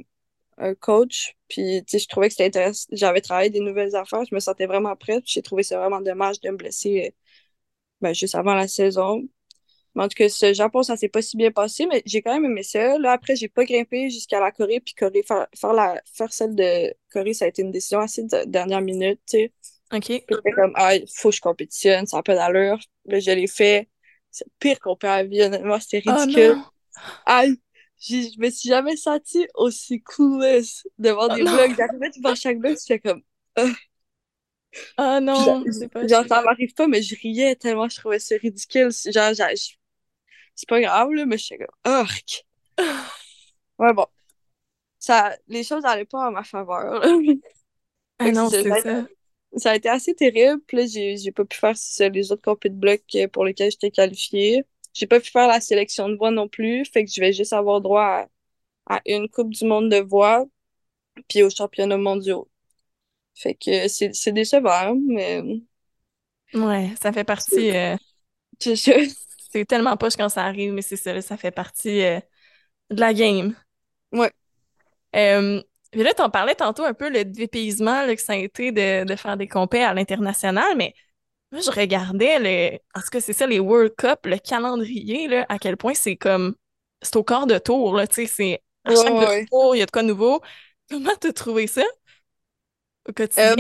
un 0.58 0.75
coach. 0.75 1.36
Puis, 1.49 1.84
tu 1.86 1.91
sais, 1.93 1.99
je 1.99 2.08
trouvais 2.08 2.28
que 2.30 2.34
c'était 2.34 2.45
intéressant. 2.47 2.88
J'avais 2.91 3.21
travaillé 3.21 3.49
des 3.49 3.62
nouvelles 3.62 3.95
affaires, 3.95 4.23
je 4.25 4.36
me 4.36 4.39
sentais 4.39 4.67
vraiment 4.67 4.95
prête. 4.95 5.23
J'ai 5.28 5.41
trouvé 5.41 5.63
ça 5.63 5.80
vraiment 5.80 6.02
dommage 6.02 6.39
de 6.41 6.49
me 6.52 6.58
blesser 6.58 7.08
euh, 7.08 7.12
ben, 8.01 8.13
juste 8.13 8.35
avant 8.35 8.53
la 8.53 8.67
saison. 8.67 9.23
Mais 9.95 10.03
en 10.03 10.07
tout 10.07 10.15
cas, 10.15 10.29
ce 10.29 10.53
Japon, 10.53 10.83
ça 10.83 10.95
s'est 10.97 11.09
pas 11.09 11.21
si 11.21 11.35
bien 11.35 11.51
passé, 11.51 11.85
mais 11.88 12.01
j'ai 12.05 12.21
quand 12.21 12.33
même 12.33 12.45
aimé 12.45 12.63
ça. 12.63 12.97
Là, 12.99 13.12
après, 13.12 13.35
j'ai 13.35 13.47
pas 13.47 13.65
grimpé 13.65 14.09
jusqu'à 14.09 14.39
la 14.39 14.51
Corée, 14.51 14.79
puis 14.79 14.93
Corée, 14.93 15.23
faire, 15.23 15.47
faire, 15.55 15.73
la, 15.73 16.01
faire 16.13 16.31
celle 16.31 16.55
de 16.55 16.93
Corée, 17.12 17.33
ça 17.33 17.45
a 17.45 17.47
été 17.47 17.63
une 17.63 17.71
décision 17.71 17.99
assez 17.99 18.23
de 18.23 18.45
dernière 18.45 18.81
minute, 18.81 19.19
tu 19.29 19.38
sais. 19.38 19.53
OK. 19.91 20.05
J'étais 20.07 20.51
comme, 20.51 20.73
ah, 20.75 20.95
il 20.95 21.05
faut 21.12 21.29
que 21.29 21.35
je 21.35 21.41
compétitionne, 21.41 22.05
ça 22.05 22.17
n'a 22.17 22.23
pas 22.23 22.35
d'allure. 22.35 22.77
Là, 23.05 23.19
je 23.19 23.31
l'ai 23.31 23.47
fait. 23.47 23.89
C'est 24.29 24.45
pire 24.59 24.79
qu'on 24.79 24.95
peut 24.95 25.07
à 25.07 25.23
vie, 25.23 25.41
honnêtement, 25.41 25.79
c'était 25.79 26.03
oh 26.07 26.12
ridicule. 26.12 26.57
Ah, 27.25 27.45
je 27.99 28.39
me 28.39 28.49
suis 28.49 28.69
jamais 28.69 28.95
sentie 28.95 29.47
aussi 29.55 30.01
clueless 30.03 30.88
devant 30.99 31.27
oh 31.31 31.35
des 31.35 31.41
vlogs. 31.41 31.75
J'arrivais 31.75 32.09
devant 32.15 32.35
chaque 32.35 32.59
vlog, 32.59 32.77
j'étais 32.79 32.99
comme, 32.99 33.23
Ah 34.97 35.19
non, 35.19 35.63
c'est 35.71 35.88
pas 35.88 36.05
Genre, 36.08 36.25
ça 36.27 36.41
m'arrive 36.41 36.73
pas, 36.73 36.88
mais 36.88 37.01
je 37.01 37.15
riais 37.15 37.55
tellement 37.55 37.89
je 37.89 37.97
trouvais 37.97 38.19
ça 38.19 38.36
ridicule. 38.41 38.89
Genre, 38.91 39.34
c'est 40.55 40.67
pas 40.67 40.82
grave, 40.82 41.12
là, 41.12 41.25
mais 41.25 41.38
je 41.38 41.45
suis 41.45 41.58
comme, 41.58 41.67
arc. 41.84 42.45
ouais, 43.79 43.93
bon. 43.93 44.05
Ça, 44.99 45.36
les 45.47 45.63
choses 45.63 45.84
n'allaient 45.84 46.03
pas 46.03 46.27
en 46.27 46.32
ma 46.32 46.43
faveur. 46.43 47.01
ah 48.19 48.32
non, 48.32 48.49
c'est 48.49 48.67
ça. 48.82 49.05
Ça 49.55 49.71
a 49.71 49.75
été 49.75 49.89
assez 49.89 50.13
terrible. 50.13 50.62
Puis 50.67 50.77
là, 50.77 50.86
j'ai 50.86 51.32
pas 51.32 51.45
pu 51.45 51.58
faire 51.58 51.75
les 52.12 52.32
autres 52.32 52.41
compétitions 52.41 52.75
de 52.75 52.79
bloc 52.79 53.32
pour 53.32 53.45
lesquels 53.45 53.71
j'étais 53.71 53.89
qualifiée. 53.89 54.63
J'ai 54.93 55.08
pas 55.08 55.21
pu 55.21 55.32
faire 55.32 55.47
la 55.47 55.62
sélection 55.62 56.10
de 56.10 56.15
voix 56.15 56.32
non 56.32 56.49
plus. 56.49 56.84
Fait 56.86 57.05
que 57.05 57.12
je 57.12 57.21
vais 57.21 57.32
juste 57.32 57.53
avoir 57.53 57.79
droit 57.79 58.27
à, 58.86 59.01
une 59.05 59.29
Coupe 59.29 59.51
du 59.51 59.65
monde 59.65 59.89
de 59.89 59.99
voix, 59.99 60.45
puis 61.29 61.41
aux 61.43 61.49
championnats 61.49 61.97
mondiaux. 61.97 62.48
Fait 63.39 63.56
que 63.56 63.88
c'est 63.88 64.32
décevant, 64.34 64.95
mais. 65.08 65.41
Ouais, 66.54 66.91
ça 67.02 67.13
fait 67.13 67.23
partie. 67.23 67.71
Euh... 67.71 67.95
c'est 68.60 69.65
tellement 69.67 69.95
poche 69.95 70.17
quand 70.17 70.28
ça 70.30 70.43
arrive, 70.43 70.73
mais 70.73 70.82
c'est 70.82 70.97
ça, 70.97 71.21
ça 71.21 71.38
fait 71.38 71.52
partie 71.52 72.04
euh, 72.04 72.19
de 72.89 72.99
la 72.99 73.13
game. 73.13 73.56
Ouais. 74.12 74.32
Euh, 75.15 75.62
puis 75.91 76.04
là, 76.04 76.13
t'en 76.13 76.30
parlais 76.30 76.56
tantôt 76.56 76.84
un 76.84 76.93
peu 76.93 77.10
le 77.10 77.23
dépaysement 77.23 78.06
là, 78.06 78.15
que 78.15 78.21
ça 78.21 78.34
a 78.34 78.36
été 78.36 78.71
de, 78.71 79.06
de 79.06 79.15
faire 79.15 79.38
des 79.38 79.47
compés 79.47 79.84
à 79.84 79.93
l'international, 79.93 80.75
mais 80.75 80.93
moi, 81.52 81.62
je 81.62 81.71
regardais, 81.71 82.39
le, 82.39 82.78
en 82.93 83.02
tout 83.02 83.10
cas, 83.12 83.21
c'est 83.21 83.34
ça, 83.34 83.47
les 83.47 83.60
World 83.60 83.95
Cup, 83.97 84.25
le 84.25 84.38
calendrier, 84.38 85.28
là, 85.28 85.45
à 85.49 85.58
quel 85.58 85.78
point 85.78 85.93
c'est 85.95 86.15
comme, 86.17 86.56
c'est 87.02 87.15
au 87.15 87.23
quart 87.23 87.47
de 87.47 87.58
tour, 87.58 87.95
là, 87.95 88.06
tu 88.06 88.15
sais, 88.15 88.28
c'est 88.28 88.63
à 88.84 88.93
chaque 88.95 89.47
tour, 89.49 89.75
il 89.75 89.80
y 89.80 89.82
a 89.82 89.86
de 89.86 89.91
quoi 89.91 90.04
de 90.04 90.08
nouveau. 90.08 90.41
Comment 90.89 91.15
t'as 91.19 91.32
trouvé 91.32 91.67
ça? 91.67 91.84
Euh, 93.38 93.55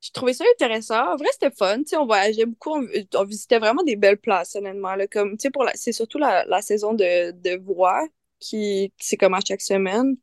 je 0.00 0.10
trouvais 0.12 0.34
ça 0.34 0.44
intéressant. 0.54 1.12
En 1.12 1.16
vrai, 1.16 1.28
c'était 1.32 1.50
fun. 1.50 1.82
on 1.94 2.06
voyageait 2.06 2.46
beaucoup, 2.46 2.76
on, 3.14 3.24
visitait 3.24 3.58
vraiment 3.58 3.82
des 3.82 3.96
belles 3.96 4.18
places, 4.18 4.54
honnêtement. 4.56 4.94
Là, 4.94 5.06
comme, 5.06 5.36
pour 5.52 5.64
la, 5.64 5.72
c'est 5.74 5.92
surtout 5.92 6.18
la, 6.18 6.44
la, 6.44 6.62
saison 6.62 6.94
de, 6.94 7.32
de 7.32 7.56
voix 7.64 8.06
qui, 8.38 8.92
c'est 8.98 9.16
comme 9.16 9.34
à 9.34 9.40
chaque 9.46 9.62
semaine. 9.62 10.16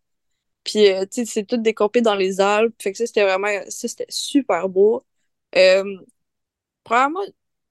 Puis, 0.63 0.89
euh, 0.89 1.05
tu 1.05 1.25
sais, 1.25 1.25
c'est 1.25 1.43
tout 1.45 1.57
découpé 1.57 2.01
dans 2.01 2.15
les 2.15 2.41
Alpes. 2.41 2.75
Fait 2.81 2.91
que 2.91 2.97
ça, 2.97 3.05
c'était 3.07 3.23
vraiment, 3.25 3.49
ça, 3.69 3.87
c'était 3.87 4.05
super 4.09 4.69
beau. 4.69 5.03
Euh, 5.55 5.83
probablement, 6.83 7.21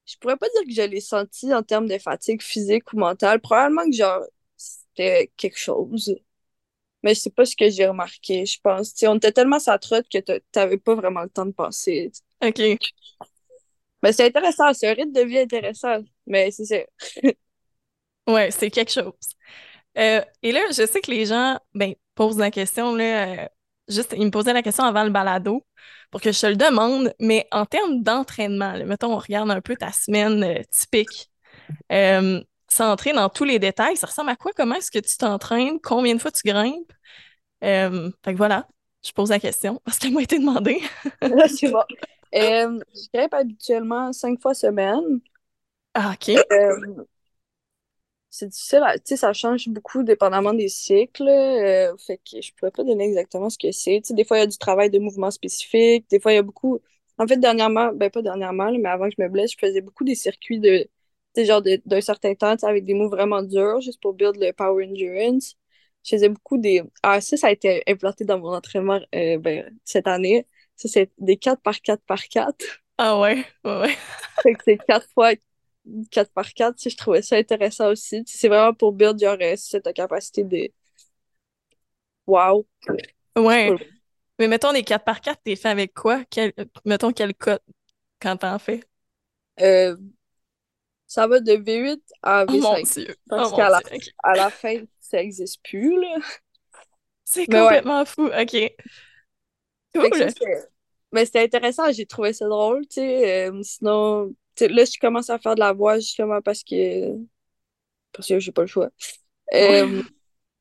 je 0.06 0.16
pourrais 0.18 0.36
pas 0.36 0.48
dire 0.50 0.62
que 0.66 0.72
je 0.72 0.82
l'ai 0.82 1.00
senti 1.00 1.54
en 1.54 1.62
termes 1.62 1.88
de 1.88 1.98
fatigue 1.98 2.42
physique 2.42 2.92
ou 2.92 2.98
mentale. 2.98 3.40
Probablement 3.40 3.84
que, 3.86 3.96
genre, 3.96 4.22
c'était 4.56 5.32
quelque 5.36 5.58
chose 5.58 6.14
mais 7.02 7.14
c'est 7.14 7.34
pas 7.34 7.44
ce 7.44 7.56
que 7.56 7.68
j'ai 7.68 7.86
remarqué, 7.86 8.46
je 8.46 8.58
pense. 8.62 8.94
on 9.02 9.16
était 9.16 9.32
tellement 9.32 9.58
sa 9.58 9.78
trotte 9.78 10.06
que 10.08 10.18
t'avais 10.52 10.78
pas 10.78 10.94
vraiment 10.94 11.22
le 11.22 11.28
temps 11.28 11.46
de 11.46 11.52
passer. 11.52 12.10
OK. 12.44 12.60
Mais 14.02 14.12
c'est 14.12 14.26
intéressant, 14.26 14.72
c'est 14.74 14.88
un 14.88 14.94
rythme 14.94 15.12
de 15.12 15.22
vie 15.22 15.38
intéressant, 15.38 16.02
mais 16.26 16.50
c'est 16.50 16.64
ça. 16.64 16.76
ouais, 18.28 18.50
c'est 18.50 18.70
quelque 18.70 18.90
chose. 18.90 19.12
Euh, 19.98 20.22
et 20.42 20.52
là, 20.52 20.60
je 20.70 20.86
sais 20.86 21.00
que 21.00 21.10
les 21.10 21.26
gens 21.26 21.58
ben, 21.74 21.94
posent 22.14 22.38
la 22.38 22.50
question, 22.50 22.94
là, 22.94 23.44
euh, 23.44 23.48
juste, 23.88 24.14
ils 24.16 24.24
me 24.24 24.30
posaient 24.30 24.52
la 24.52 24.62
question 24.62 24.84
avant 24.84 25.04
le 25.04 25.10
balado 25.10 25.64
pour 26.10 26.20
que 26.20 26.32
je 26.32 26.40
te 26.40 26.46
le 26.46 26.56
demande, 26.56 27.14
mais 27.20 27.46
en 27.52 27.66
termes 27.66 28.02
d'entraînement, 28.02 28.74
mettons, 28.84 29.14
on 29.14 29.18
regarde 29.18 29.50
un 29.50 29.60
peu 29.60 29.76
ta 29.76 29.92
semaine 29.92 30.42
euh, 30.42 30.62
typique 30.70 31.30
sans 32.72 32.90
entrer 32.90 33.12
dans 33.12 33.28
tous 33.28 33.44
les 33.44 33.58
détails, 33.58 33.96
ça 33.96 34.06
ressemble 34.06 34.30
à 34.30 34.36
quoi? 34.36 34.52
Comment 34.56 34.76
est-ce 34.76 34.90
que 34.90 34.98
tu 34.98 35.16
t'entraînes? 35.16 35.78
Combien 35.80 36.14
de 36.14 36.20
fois 36.20 36.30
tu 36.30 36.42
grimpes? 36.44 36.92
Euh, 37.62 38.10
fait 38.24 38.32
que 38.32 38.38
voilà, 38.38 38.66
je 39.04 39.12
pose 39.12 39.30
la 39.30 39.38
question 39.38 39.80
parce 39.84 39.98
qu'elle 39.98 40.12
m'a 40.12 40.22
été 40.22 40.38
demandée. 40.38 40.80
c'est 41.48 41.70
bon. 41.70 41.82
Euh, 42.34 42.80
je 42.94 43.08
grimpe 43.12 43.34
habituellement 43.34 44.12
cinq 44.12 44.40
fois 44.40 44.54
semaine. 44.54 45.20
Ah, 45.94 46.14
OK. 46.14 46.30
Euh, 46.30 47.04
c'est 48.30 48.48
difficile, 48.48 48.80
tu 48.94 49.00
sais, 49.04 49.16
ça 49.16 49.34
change 49.34 49.68
beaucoup 49.68 50.02
dépendamment 50.02 50.54
des 50.54 50.68
cycles, 50.68 51.28
euh, 51.28 51.94
fait 51.98 52.16
que 52.16 52.40
je 52.40 52.50
pourrais 52.54 52.70
pas 52.70 52.82
donner 52.82 53.04
exactement 53.04 53.50
ce 53.50 53.58
que 53.58 53.70
c'est. 53.72 54.00
Tu 54.02 54.08
sais, 54.08 54.14
des 54.14 54.24
fois, 54.24 54.38
il 54.38 54.40
y 54.40 54.44
a 54.44 54.46
du 54.46 54.56
travail 54.56 54.88
de 54.88 54.98
mouvement 54.98 55.30
spécifique, 55.30 56.08
des 56.08 56.18
fois, 56.18 56.32
il 56.32 56.36
y 56.36 56.38
a 56.38 56.42
beaucoup... 56.42 56.80
En 57.18 57.26
fait, 57.26 57.36
dernièrement, 57.36 57.92
ben 57.92 58.10
pas 58.10 58.22
dernièrement, 58.22 58.72
mais 58.72 58.88
avant 58.88 59.10
que 59.10 59.14
je 59.18 59.22
me 59.22 59.28
blesse, 59.28 59.52
je 59.52 59.58
faisais 59.58 59.82
beaucoup 59.82 60.04
des 60.04 60.14
circuits 60.14 60.58
de, 60.58 60.88
sais, 61.34 61.44
genre 61.44 61.62
d'un 61.62 62.00
certain 62.00 62.34
temps, 62.34 62.56
tu 62.56 62.64
avec 62.64 62.84
des 62.84 62.94
moves 62.94 63.10
vraiment 63.10 63.42
durs, 63.42 63.80
juste 63.80 64.00
pour 64.00 64.14
build 64.14 64.36
le 64.36 64.52
power 64.52 64.86
endurance. 64.86 65.56
Je 66.04 66.16
faisais 66.16 66.28
beaucoup 66.28 66.58
des... 66.58 66.82
Ah, 67.02 67.20
ça, 67.20 67.36
ça 67.36 67.48
a 67.48 67.50
été 67.52 67.82
implanté 67.86 68.24
dans 68.24 68.38
mon 68.38 68.52
entraînement 68.52 69.00
euh, 69.14 69.38
ben, 69.38 69.70
cette 69.84 70.06
année. 70.06 70.46
Ça, 70.76 70.88
c'est 70.88 71.12
des 71.18 71.36
4 71.36 71.62
par 71.62 71.80
4 71.80 72.02
par 72.04 72.26
4. 72.28 72.56
Ah 72.98 73.20
ouais, 73.20 73.44
ouais, 73.64 73.80
ouais. 73.80 73.96
fait 74.42 74.54
que 74.54 74.60
c'est 74.64 74.78
4 74.78 75.08
fois 75.14 75.32
4 76.10 76.32
par 76.32 76.52
4 76.52 76.78
si 76.78 76.90
je 76.90 76.96
trouvais 76.96 77.22
ça 77.22 77.36
intéressant 77.36 77.88
aussi. 77.88 78.22
C'est 78.26 78.48
vraiment 78.48 78.74
pour 78.74 78.92
build 78.92 79.20
your 79.20 79.36
cette 79.56 79.92
capacité 79.92 80.44
de. 80.44 80.68
Wow! 82.26 82.66
Ouais. 83.36 83.74
Mais 84.38 84.48
mettons, 84.48 84.72
les 84.72 84.82
4 84.82 85.04
par 85.04 85.20
4 85.20 85.40
t'es 85.44 85.56
fait 85.56 85.68
avec 85.68 85.94
quoi? 85.94 86.24
Quel... 86.30 86.52
Mettons, 86.84 87.12
quel 87.12 87.34
code 87.34 87.60
quand 88.20 88.36
t'en 88.36 88.58
fais? 88.58 88.80
Euh, 89.60 89.96
ça 91.12 91.26
va 91.26 91.40
de 91.40 91.52
V8 91.52 92.00
à 92.22 92.46
V5. 92.46 92.54
Oh 92.54 92.60
mon 92.62 92.80
Dieu! 92.80 93.16
Parce 93.28 93.52
oh 93.52 93.56
qu'à 93.56 93.68
la, 93.68 93.80
à 94.22 94.34
la 94.34 94.48
fin, 94.48 94.76
ça 94.98 95.18
n'existe 95.18 95.62
plus, 95.62 96.00
là. 96.00 96.16
C'est 97.22 97.44
complètement 97.44 97.98
ouais. 97.98 98.06
fou. 98.06 98.26
OK. 98.28 98.72
Cool. 99.94 100.32
Mais 101.12 101.26
c'était 101.26 101.42
intéressant, 101.42 101.92
j'ai 101.92 102.06
trouvé 102.06 102.32
ça 102.32 102.48
drôle, 102.48 102.86
tu 102.86 102.94
sais. 102.94 103.46
Euh, 103.50 103.62
sinon, 103.62 104.34
là, 104.58 104.84
je 104.86 104.98
commence 104.98 105.28
à 105.28 105.38
faire 105.38 105.54
de 105.54 105.60
la 105.60 105.74
voix 105.74 105.98
justement 105.98 106.40
parce 106.40 106.64
que 106.64 107.14
parce 108.12 108.28
que 108.28 108.38
j'ai 108.38 108.52
pas 108.52 108.62
le 108.62 108.68
choix. 108.68 108.88
Euh, 109.52 110.02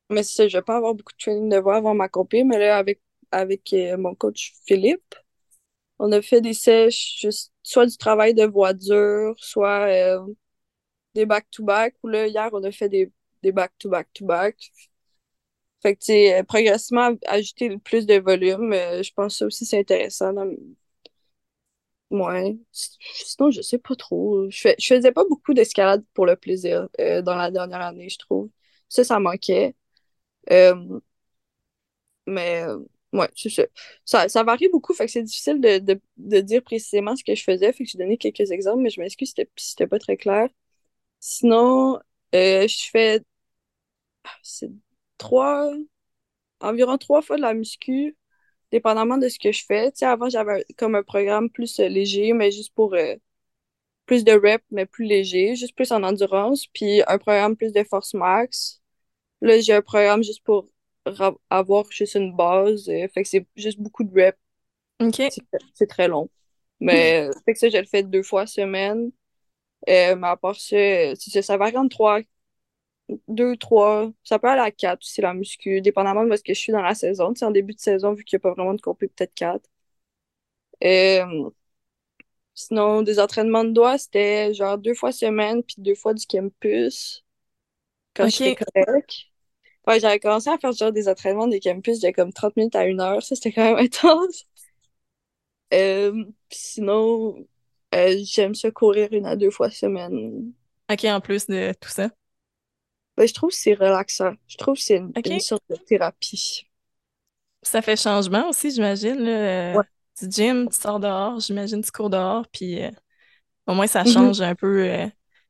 mais 0.09 0.23
c'est 0.23 0.33
ça, 0.33 0.47
je 0.49 0.57
vais 0.57 0.63
pas 0.63 0.75
avoir 0.75 0.93
beaucoup 0.95 1.13
de 1.13 1.17
training 1.17 1.47
de 1.47 1.59
voix 1.59 1.77
avant 1.77 1.93
ma 1.93 2.09
compé, 2.09 2.43
mais 2.43 2.59
là, 2.59 2.77
avec, 2.77 2.99
avec 3.31 3.71
euh, 3.71 3.95
mon 3.95 4.15
coach 4.15 4.51
Philippe, 4.65 5.15
on 5.97 6.11
a 6.11 6.21
fait 6.21 6.41
des 6.41 6.53
sèches, 6.53 7.19
juste, 7.21 7.53
soit 7.63 7.85
du 7.85 7.95
travail 7.95 8.33
de 8.33 8.43
voix 8.43 8.73
dure, 8.73 9.35
soit 9.37 9.87
des 11.15 11.25
back-to-back, 11.25 11.95
ou 12.03 12.07
là, 12.09 12.27
hier, 12.27 12.49
on 12.53 12.63
a 12.63 12.71
fait 12.71 12.89
des, 12.89 13.11
des 13.43 13.51
back-to-back-to-back. 13.51 14.71
Fait 15.81 15.95
que, 15.95 15.99
tu 15.99 16.05
sais, 16.13 16.43
progressivement, 16.47 17.11
ajouter 17.27 17.77
plus 17.79 18.05
de 18.05 18.19
volume, 18.19 18.71
je 18.73 19.11
pense 19.13 19.33
que 19.33 19.37
ça 19.39 19.45
aussi, 19.47 19.65
c'est 19.65 19.79
intéressant 19.79 20.31
dans, 20.33 20.47
Ouais. 22.09 22.57
Sinon, 22.73 23.51
je 23.51 23.61
sais 23.61 23.77
pas 23.77 23.95
trop. 23.95 24.49
Je, 24.49 24.59
fais... 24.59 24.75
je 24.77 24.93
faisais 24.95 25.11
pas 25.13 25.23
beaucoup 25.25 25.53
d'escalade 25.53 26.03
pour 26.13 26.25
le 26.25 26.35
plaisir 26.35 26.89
euh, 26.99 27.21
dans 27.21 27.35
la 27.35 27.49
dernière 27.51 27.81
année, 27.81 28.09
je 28.09 28.17
trouve. 28.17 28.49
Ça, 28.89 29.03
ça 29.05 29.19
manquait. 29.19 29.75
Euh, 30.51 30.99
Mais, 32.27 32.63
euh, 32.63 32.77
ouais, 33.13 33.29
c'est 33.35 33.49
ça. 33.49 33.63
ça. 34.05 34.29
Ça 34.29 34.43
varie 34.43 34.69
beaucoup, 34.69 34.93
fait 34.93 35.05
que 35.05 35.11
c'est 35.11 35.23
difficile 35.23 35.59
de, 35.61 35.79
de, 35.79 35.99
de, 36.17 36.39
dire 36.41 36.63
précisément 36.63 37.15
ce 37.15 37.23
que 37.23 37.35
je 37.35 37.43
faisais. 37.43 37.73
Fait 37.73 37.83
que 37.83 37.89
j'ai 37.89 37.97
donné 37.97 38.17
quelques 38.17 38.51
exemples, 38.51 38.81
mais 38.81 38.89
je 38.89 39.01
m'excuse 39.01 39.33
si 39.35 39.69
c'était 39.71 39.87
pas 39.87 39.99
très 39.99 40.17
clair. 40.17 40.49
Sinon, 41.21 42.01
je 42.33 42.89
fais 42.91 43.23
c'est 44.43 44.71
trois, 45.17 45.71
environ 46.61 46.97
trois 46.97 47.21
fois 47.21 47.37
de 47.37 47.41
la 47.41 47.53
muscu 47.53 48.17
dépendamment 48.71 49.17
de 49.17 49.29
ce 49.29 49.39
que 49.39 49.51
je 49.51 49.65
fais. 49.65 49.91
Tu 49.91 49.99
sais, 49.99 50.05
avant, 50.07 50.29
j'avais 50.29 50.65
comme 50.77 50.95
un 50.95 51.03
programme 51.03 51.49
plus 51.49 51.79
euh, 51.79 51.87
léger, 51.89 52.33
mais 52.33 52.51
juste 52.51 52.73
pour 52.75 52.95
euh, 52.95 53.15
plus 54.05 54.23
de 54.25 54.33
reps, 54.33 54.65
mais 54.71 54.85
plus 54.85 55.05
léger, 55.05 55.55
juste 55.55 55.75
plus 55.75 55.91
en 55.91 56.03
endurance, 56.03 56.67
puis 56.67 57.01
un 57.07 57.17
programme 57.19 57.55
plus 57.57 57.73
de 57.73 57.83
force 57.83 58.13
max. 58.15 58.81
Là, 59.41 59.59
j'ai 59.61 59.73
un 59.73 59.81
programme 59.83 60.23
juste 60.23 60.43
pour 60.43 60.69
avoir 61.49 61.85
juste 61.91 62.15
une 62.15 62.35
base. 62.35 62.89
Euh, 62.89 63.07
fait 63.13 63.23
que 63.23 63.29
c'est 63.29 63.47
juste 63.55 63.79
beaucoup 63.79 64.03
de 64.03 64.13
reps. 64.13 64.37
OK. 64.99 65.21
C'est 65.73 65.87
très 65.87 66.07
long. 66.07 66.29
Mais 66.79 67.29
fait 67.45 67.53
que 67.53 67.59
ça, 67.59 67.69
je 67.69 67.77
le 67.77 67.85
fais 67.85 68.03
deux 68.03 68.23
fois 68.23 68.47
semaine. 68.47 69.11
Mais 69.87 70.27
à 70.27 70.37
part 70.37 70.55
ça, 70.59 70.77
ça 71.41 71.57
varie 71.57 71.77
entre 71.77 71.89
trois, 71.89 72.21
deux, 73.27 73.57
trois, 73.57 74.11
ça 74.23 74.39
peut 74.39 74.47
aller 74.49 74.61
à 74.61 74.71
quatre 74.71 75.01
aussi 75.01 75.21
la 75.21 75.33
muscu, 75.33 75.81
dépendamment 75.81 76.25
de 76.25 76.35
ce 76.35 76.43
que 76.43 76.53
je 76.53 76.59
suis 76.59 76.71
dans 76.71 76.81
la 76.81 76.95
saison. 76.95 77.33
Tu 77.33 77.43
en 77.43 77.51
début 77.51 77.73
de 77.73 77.79
saison, 77.79 78.13
vu 78.13 78.23
qu'il 78.23 78.37
n'y 78.37 78.41
a 78.41 78.43
pas 78.43 78.53
vraiment 78.53 78.73
de 78.73 78.81
compé, 78.81 79.07
peut-être 79.07 79.33
quatre. 79.33 79.69
Euh, 80.83 81.51
sinon, 82.53 83.01
des 83.03 83.19
entraînements 83.19 83.63
de 83.63 83.71
doigts, 83.71 83.97
c'était 83.97 84.53
genre 84.53 84.77
deux 84.77 84.93
fois 84.93 85.11
semaine, 85.11 85.63
puis 85.63 85.75
deux 85.79 85.95
fois 85.95 86.13
du 86.13 86.25
campus. 86.25 87.23
Quand 88.15 88.27
j'étais 88.29 88.55
correct. 88.55 89.13
Ouais, 89.87 89.99
j'avais 89.99 90.19
commencé 90.19 90.49
à 90.49 90.57
faire 90.59 90.73
genre 90.73 90.91
des 90.93 91.09
entraînements 91.09 91.47
des 91.47 91.59
campus 91.59 91.99
de 92.01 92.11
comme 92.11 92.33
30 92.33 92.55
minutes 92.57 92.75
à 92.75 92.85
une 92.87 93.01
heure. 93.01 93.23
Ça, 93.23 93.35
c'était 93.35 93.51
quand 93.53 93.63
même 93.65 93.77
intense. 93.85 94.45
Euh, 95.73 96.25
sinon, 96.49 97.47
euh, 97.95 98.17
j'aime 98.23 98.55
ça 98.55 98.71
courir 98.71 99.09
une 99.11 99.25
à 99.25 99.35
deux 99.35 99.51
fois 99.51 99.69
semaine. 99.69 100.53
OK, 100.91 101.05
en 101.05 101.21
plus 101.21 101.47
de 101.47 101.73
tout 101.79 101.89
ça. 101.89 102.09
Ben, 103.17 103.27
je 103.27 103.33
trouve 103.33 103.49
que 103.49 103.55
c'est 103.55 103.73
relaxant. 103.73 104.33
Je 104.47 104.57
trouve 104.57 104.75
que 104.75 104.81
c'est 104.81 104.97
une, 104.97 105.39
sorte 105.39 105.63
de 105.69 105.75
thérapie. 105.75 106.65
Ça 107.61 107.81
fait 107.81 107.95
changement 107.95 108.49
aussi, 108.49 108.71
j'imagine. 108.71 109.19
là, 109.19 109.31
euh, 109.31 109.73
Ouais. 109.77 109.83
Du 110.21 110.29
gym, 110.29 110.69
tu 110.69 110.77
sors 110.79 110.99
dehors, 110.99 111.39
j'imagine, 111.39 111.81
tu 111.83 111.91
cours 111.91 112.09
dehors, 112.09 112.45
puis 112.51 112.83
euh, 112.83 112.91
au 113.67 113.73
moins 113.73 113.87
ça 113.87 114.03
Mhm. 114.03 114.11
change 114.11 114.41
un 114.41 114.55
peu 114.55 114.83
euh, 114.89 115.07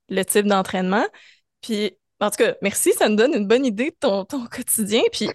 le 0.10 0.24
type 0.24 0.46
d'entraînement. 0.46 1.06
Puis, 1.62 1.98
en 2.20 2.30
tout 2.30 2.38
cas, 2.38 2.56
merci, 2.62 2.94
ça 2.94 3.10
nous 3.10 3.16
donne 3.16 3.34
une 3.34 3.48
bonne 3.48 3.66
idée 3.66 3.90
de 3.92 3.96
ton, 4.00 4.26
ton 4.26 4.46
quotidien. 4.48 5.02
Puis, 5.12 5.30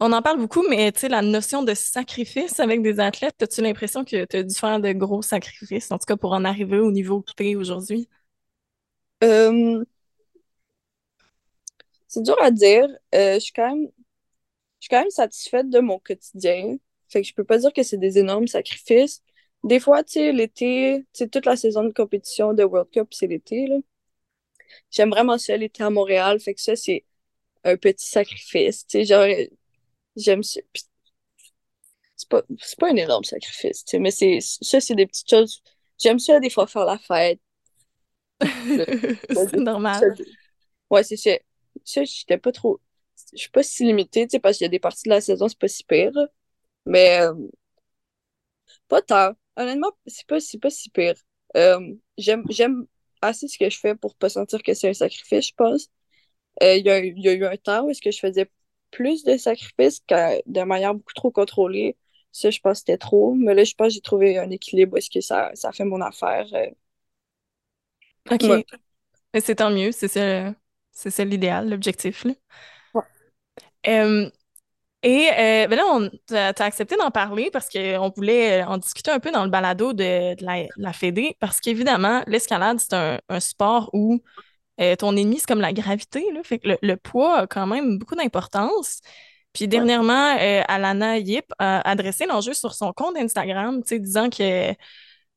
on 0.00 0.12
en 0.12 0.22
parle 0.22 0.38
beaucoup, 0.38 0.66
mais 0.68 0.92
tu 0.92 1.00
sais, 1.00 1.08
la 1.08 1.22
notion 1.22 1.62
de 1.62 1.74
sacrifice 1.74 2.58
avec 2.60 2.82
des 2.82 3.00
athlètes, 3.00 3.42
as-tu 3.42 3.60
l'impression 3.62 4.04
que 4.04 4.24
tu 4.24 4.36
as 4.36 4.42
dû 4.42 4.54
faire 4.54 4.80
de 4.80 4.92
gros 4.92 5.22
sacrifices, 5.22 5.90
en 5.92 5.98
tout 5.98 6.06
cas 6.06 6.16
pour 6.16 6.32
en 6.32 6.44
arriver 6.44 6.78
au 6.78 6.90
niveau 6.90 7.22
que 7.22 7.32
tu 7.36 7.50
es 7.50 7.56
aujourd'hui? 7.56 8.08
Euh, 9.22 9.84
c'est 12.08 12.22
dur 12.22 12.36
à 12.42 12.50
dire. 12.50 12.86
Euh, 13.14 13.34
je 13.34 13.38
suis 13.40 13.52
quand 13.52 13.68
même, 13.74 13.86
je 14.80 14.84
suis 14.86 14.90
quand 14.90 15.00
même 15.00 15.10
satisfaite 15.10 15.70
de 15.70 15.80
mon 15.80 15.98
quotidien. 15.98 16.76
Fait 17.08 17.22
que 17.22 17.28
je 17.28 17.34
peux 17.34 17.44
pas 17.44 17.58
dire 17.58 17.72
que 17.72 17.82
c'est 17.82 17.98
des 17.98 18.18
énormes 18.18 18.48
sacrifices. 18.48 19.22
Des 19.64 19.80
fois, 19.80 20.04
tu 20.04 20.14
sais, 20.14 20.32
l'été, 20.32 21.06
tu 21.14 21.28
toute 21.30 21.46
la 21.46 21.56
saison 21.56 21.84
de 21.84 21.92
compétition 21.92 22.54
de 22.54 22.64
World 22.64 22.90
Cup, 22.92 23.08
c'est 23.12 23.26
l'été, 23.28 23.66
là. 23.68 23.76
J'aime 24.90 25.10
vraiment 25.10 25.38
ça, 25.38 25.56
l'été 25.56 25.82
à 25.82 25.90
Montréal. 25.90 26.40
Fait 26.40 26.54
que 26.54 26.60
ça, 26.60 26.76
c'est 26.76 27.04
un 27.64 27.76
petit 27.76 28.08
sacrifice. 28.08 28.86
Tu 28.86 29.04
sais, 29.06 29.50
j'aime 30.16 30.42
ça. 30.42 30.60
C'est 32.16 32.28
pas, 32.28 32.42
c'est 32.60 32.78
pas 32.78 32.90
un 32.90 32.96
énorme 32.96 33.24
sacrifice, 33.24 33.84
tu 33.84 33.90
sais, 33.92 33.98
mais 33.98 34.10
c'est, 34.10 34.38
ça, 34.40 34.80
c'est 34.80 34.94
des 34.94 35.06
petites 35.06 35.28
choses. 35.30 35.62
J'aime 35.98 36.18
ça, 36.18 36.38
des 36.40 36.50
fois, 36.50 36.66
faire 36.66 36.84
la 36.84 36.98
fête. 36.98 37.40
C'est 39.30 39.58
normal. 39.58 40.18
Ouais, 40.90 41.04
c'est 41.04 41.16
ça. 41.16 41.32
Ça, 41.84 42.04
j'étais 42.04 42.38
pas 42.38 42.52
trop. 42.52 42.80
Je 43.34 43.38
suis 43.40 43.50
pas 43.50 43.62
si 43.62 43.84
limitée, 43.84 44.26
tu 44.26 44.32
sais, 44.32 44.40
parce 44.40 44.58
qu'il 44.58 44.66
y 44.66 44.68
a 44.68 44.70
des 44.70 44.80
parties 44.80 45.04
de 45.06 45.10
la 45.10 45.20
saison, 45.20 45.48
c'est 45.48 45.58
pas 45.58 45.68
si 45.68 45.84
pire. 45.84 46.12
Mais 46.86 47.20
euh, 47.22 47.34
pas 48.88 49.02
tant. 49.02 49.32
Honnêtement, 49.56 49.92
c'est 50.06 50.26
pas, 50.26 50.40
c'est 50.40 50.58
pas 50.58 50.70
si 50.70 50.90
pire. 50.90 51.14
Euh, 51.56 51.78
j'aime, 52.18 52.44
j'aime 52.50 52.86
assez 53.22 53.48
ce 53.48 53.58
que 53.58 53.68
je 53.70 53.78
fais 53.78 53.94
pour 53.94 54.14
pas 54.16 54.28
sentir 54.28 54.62
que 54.62 54.74
c'est 54.74 54.88
un 54.90 54.94
sacrifice, 54.94 55.48
je 55.48 55.54
pense. 55.54 55.88
Euh, 56.64 56.76
Il 56.76 56.86
y 56.86 56.90
a, 56.90 57.04
y 57.04 57.28
a 57.28 57.34
eu 57.34 57.44
un 57.46 57.56
temps 57.56 57.84
où 57.86 57.90
est-ce 57.90 58.02
que 58.02 58.10
je 58.12 58.20
faisais 58.20 58.50
plus 58.90 59.24
de 59.24 59.36
sacrifices 59.36 60.00
que 60.06 60.42
de 60.50 60.62
manière 60.62 60.94
beaucoup 60.94 61.14
trop 61.14 61.30
contrôlée. 61.30 61.96
Ça, 62.32 62.50
je 62.50 62.60
pense 62.60 62.74
que 62.74 62.78
c'était 62.80 62.98
trop. 62.98 63.34
Mais 63.34 63.54
là, 63.54 63.64
je 63.64 63.74
pense 63.74 63.88
que 63.88 63.94
j'ai 63.94 64.00
trouvé 64.00 64.38
un 64.38 64.50
équilibre 64.50 64.96
est-ce 64.98 65.10
que 65.10 65.20
ça, 65.20 65.50
ça 65.54 65.72
fait 65.72 65.84
mon 65.84 66.00
affaire. 66.00 66.46
Euh, 66.54 66.66
OK. 68.30 68.42
Ouais. 68.44 68.64
Mais 69.34 69.40
c'est 69.40 69.56
tant 69.56 69.70
mieux, 69.70 69.92
c'est 69.92 70.08
ça, 70.08 70.54
c'est 70.92 71.10
ça 71.10 71.24
l'idéal, 71.24 71.70
l'objectif, 71.70 72.24
là. 72.24 72.32
Ouais. 72.94 73.02
Euh, 73.86 74.30
et 75.02 75.28
euh, 75.32 75.68
ben 75.68 75.76
là, 75.76 75.84
on 75.88 76.10
t'as 76.26 76.50
as 76.50 76.64
accepté 76.64 76.96
d'en 76.96 77.10
parler 77.10 77.50
parce 77.52 77.68
qu'on 77.70 78.12
voulait 78.16 78.62
euh, 78.62 78.66
en 78.66 78.78
discuter 78.78 79.10
un 79.10 79.20
peu 79.20 79.30
dans 79.32 79.44
le 79.44 79.50
balado 79.50 79.92
de, 79.94 80.34
de 80.34 80.44
la, 80.44 80.64
la 80.76 80.92
Fédé, 80.92 81.36
parce 81.40 81.60
qu'évidemment, 81.60 82.22
l'escalade, 82.26 82.80
c'est 82.80 82.94
un, 82.94 83.20
un 83.28 83.40
sport 83.40 83.90
où 83.94 84.20
euh, 84.80 84.96
ton 84.96 85.16
ennemi, 85.16 85.38
c'est 85.38 85.46
comme 85.46 85.60
la 85.60 85.72
gravité, 85.72 86.30
là. 86.32 86.40
Fait 86.44 86.58
que 86.58 86.68
le, 86.68 86.78
le 86.82 86.96
poids 86.96 87.40
a 87.40 87.46
quand 87.46 87.66
même 87.66 87.98
beaucoup 87.98 88.14
d'importance. 88.16 89.00
Puis 89.52 89.66
dernièrement, 89.68 90.36
euh, 90.38 90.62
Alana 90.68 91.18
Yip 91.18 91.46
a 91.58 91.80
adressé 91.88 92.26
l'enjeu 92.26 92.54
sur 92.54 92.74
son 92.74 92.92
compte 92.92 93.16
Instagram, 93.16 93.82
tu 93.84 93.98
disant 94.00 94.30
que 94.30 94.74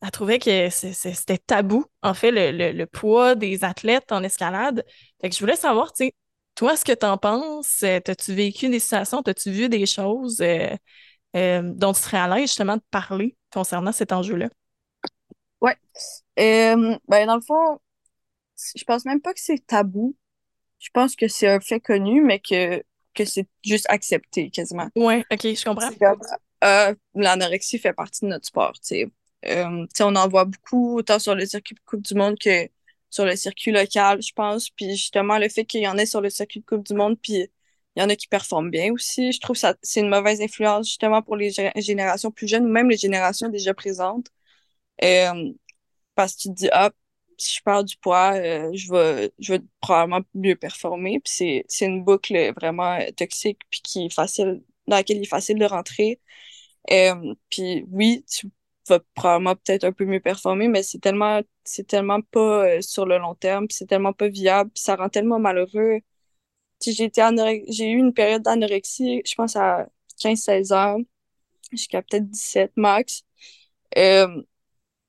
elle 0.06 0.12
trouvait 0.12 0.40
que 0.40 0.70
c'était 0.70 1.38
tabou, 1.38 1.86
en 2.02 2.14
fait, 2.14 2.32
le, 2.32 2.52
le- 2.52 2.72
le 2.74 2.86
poids 2.86 3.36
des 3.36 3.64
athlètes 3.64 4.12
en 4.12 4.22
escalade. 4.24 4.86
Fait 5.22 5.30
que 5.30 5.36
je 5.36 5.40
voulais 5.40 5.56
savoir, 5.56 5.94
tu 5.94 6.06
sais, 6.08 6.16
toi, 6.56 6.76
ce 6.76 6.84
que 6.86 6.92
t'en 6.92 7.18
penses, 7.18 7.84
euh, 7.84 8.00
t'as-tu 8.02 8.34
vécu 8.34 8.70
des 8.70 8.80
situations, 8.80 9.24
t'as-tu 9.24 9.50
vu 9.52 9.70
des 9.70 9.86
choses 9.86 10.42
euh, 10.42 10.76
euh, 11.36 11.62
dont 11.64 11.94
tu 11.94 12.02
serais 12.02 12.18
à 12.20 12.28
l'aise 12.28 12.50
justement 12.50 12.76
de 12.78 12.84
parler 12.92 13.38
concernant 13.52 13.92
cet 13.94 14.12
enjeu-là? 14.12 14.50
Euh, 16.40 16.98
ben, 17.08 17.28
dans 17.28 17.36
le 17.36 17.42
fond, 17.42 17.80
je 18.76 18.84
pense 18.84 19.06
même 19.06 19.22
pas 19.22 19.34
que 19.34 19.40
c'est 19.40 19.66
tabou. 19.66 20.16
je 20.80 20.90
pense 20.94 21.16
que 21.16 21.28
c'est 21.28 21.48
un 21.48 21.60
fait 21.60 21.80
connu, 21.80 22.22
mais 22.22 22.40
que, 22.40 22.84
que 23.14 23.26
c'est 23.26 23.48
juste 23.64 23.86
accepté 23.90 24.50
quasiment. 24.50 24.90
Ouais, 24.96 25.26
ok, 25.32 25.42
je 25.42 25.64
comprends. 25.64 25.90
Euh, 26.64 26.96
l'anorexie 27.16 27.78
fait 27.78 27.94
partie 27.94 28.22
de 28.22 28.30
notre 28.30 28.46
sport, 28.46 28.74
tu 28.74 28.88
sais. 28.88 29.12
Euh, 29.46 29.86
on 30.00 30.16
en 30.16 30.28
voit 30.30 30.46
beaucoup, 30.46 30.98
autant 30.98 31.20
sur 31.20 31.36
le 31.36 31.46
circuit 31.46 31.76
de 31.76 31.82
Coupe 31.86 32.02
du 32.02 32.16
Monde 32.16 32.38
que 32.40 32.70
sur 33.10 33.26
le 33.26 33.36
circuit 33.36 33.72
local, 33.72 34.22
je 34.22 34.32
pense. 34.34 34.70
Puis 34.70 34.92
justement, 34.92 35.38
le 35.38 35.50
fait 35.50 35.66
qu'il 35.66 35.82
y 35.82 35.88
en 35.88 35.98
ait 35.98 36.06
sur 36.06 36.22
le 36.22 36.30
circuit 36.30 36.62
de 36.62 36.66
Coupe 36.66 36.86
du 36.86 36.94
Monde, 36.94 37.18
puis 37.22 37.48
il 37.96 38.02
y 38.02 38.04
en 38.04 38.10
a 38.10 38.16
qui 38.16 38.28
performent 38.28 38.72
bien 38.72 38.92
aussi, 38.92 39.32
je 39.32 39.40
trouve 39.40 39.60
que 39.60 39.68
c'est 39.82 40.00
une 40.00 40.10
mauvaise 40.10 40.42
influence 40.42 40.88
justement 40.88 41.22
pour 41.22 41.36
les 41.36 41.52
générations 41.76 42.32
plus 42.32 42.48
jeunes 42.48 42.66
ou 42.66 42.70
même 42.70 42.90
les 42.90 42.98
générations 42.98 43.50
déjà 43.50 43.74
présentes. 43.74 44.28
Euh, 45.04 45.54
parce 46.16 46.36
que 46.36 46.42
tu 46.44 46.50
te 46.50 46.54
dis, 46.54 46.70
ah, 46.72 46.92
si 47.38 47.58
je 47.58 47.64
perds 47.64 47.84
du 47.84 47.98
poids, 47.98 48.34
euh, 48.36 48.72
je, 48.74 48.92
vais, 48.92 49.62
probablement 49.82 50.22
mieux 50.34 50.56
performer. 50.56 51.20
Puis 51.20 51.64
c'est 51.68 51.86
une 51.86 52.04
boucle 52.04 52.54
vraiment 52.56 53.00
toxique, 53.18 53.60
puis 53.70 53.82
qui 53.82 54.06
est 54.06 54.14
facile, 54.14 54.64
dans 54.88 54.98
laquelle 54.98 55.18
il 55.18 55.24
est 55.24 55.26
facile 55.26 55.60
de 55.60 55.66
rentrer. 55.66 56.20
Euh, 56.92 57.34
puis 57.50 57.86
oui, 57.92 58.26
tu 58.30 58.50
vas 58.90 59.00
probablement 59.16 59.56
peut-être 59.56 59.86
un 59.86 59.92
peu 59.94 60.06
mieux 60.06 60.20
performer, 60.20 60.68
mais 60.68 60.84
c'est 60.84 61.00
tellement, 61.00 61.42
tellement 61.88 62.22
pas 62.22 62.66
euh, 62.78 62.82
sur 62.82 63.06
le 63.06 63.18
long 63.18 63.36
terme, 63.36 63.68
c'est 63.70 63.88
tellement 63.88 64.14
pas 64.14 64.28
viable, 64.28 64.72
ça 64.76 64.96
rend 64.96 65.10
tellement 65.10 65.40
malheureux. 65.40 66.00
J'ai 66.86 67.12
j'ai 67.70 67.90
eu 67.92 67.98
une 67.98 68.14
période 68.14 68.44
d'anorexie, 68.44 69.22
je 69.26 69.36
pense 69.36 69.56
à 69.56 69.88
15-16 70.20 70.74
ans, 70.74 71.00
jusqu'à 71.72 72.02
peut-être 72.02 72.30
17 72.30 72.74
max. 72.78 73.24
Euh, 73.98 74.44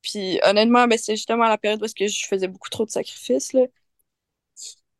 puis 0.05 0.39
honnêtement, 0.43 0.87
ben, 0.87 0.97
c'est 0.97 1.15
justement 1.15 1.47
la 1.47 1.57
période 1.57 1.83
où 1.83 1.87
que 1.87 2.07
je 2.07 2.25
faisais 2.27 2.47
beaucoup 2.47 2.69
trop 2.69 2.85
de 2.85 2.91
sacrifices. 2.91 3.53
Là. 3.53 3.65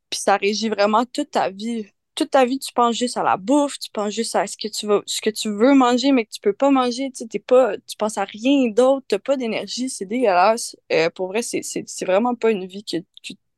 Puis 0.10 0.20
ça 0.20 0.38
régit 0.38 0.70
vraiment 0.70 1.06
toute 1.06 1.32
ta 1.32 1.50
vie 1.50 1.86
toute 2.16 2.32
ta 2.32 2.46
vie, 2.46 2.60
tu 2.60 2.72
penses 2.74 2.96
juste 2.96 3.18
à 3.18 3.24
la 3.24 3.38
bouffe, 3.38 3.78
tu 3.78 3.92
penses 3.92 4.14
juste 4.14 4.36
à 4.36 4.48
ce 4.48 4.58
que 4.58 4.70
tu 4.70 4.88
veux, 4.88 5.04
ce 5.06 5.22
que 5.22 5.30
tu 5.30 5.50
veux 5.50 5.76
manger, 5.76 6.14
mais 6.14 6.26
que 6.26 6.32
tu 6.32 6.40
peux 6.40 6.54
pas 6.54 6.72
manger, 6.72 7.12
tu 7.12 7.28
t'es 7.28 7.40
pas, 7.40 7.78
tu 7.78 7.98
penses 7.98 8.18
à 8.18 8.24
rien 8.24 8.70
d'autre, 8.70 9.06
t'as 9.08 9.20
pas 9.20 9.38
d'énergie, 9.38 9.90
c'est 9.90 10.06
dégueulasse. 10.06 10.78
Euh, 10.92 11.10
pour 11.10 11.28
vrai, 11.28 11.42
c'est, 11.42 12.06
vraiment 12.06 12.34
pas 12.34 12.52
une 12.52 12.66
vie 12.66 12.84
que, 12.84 12.98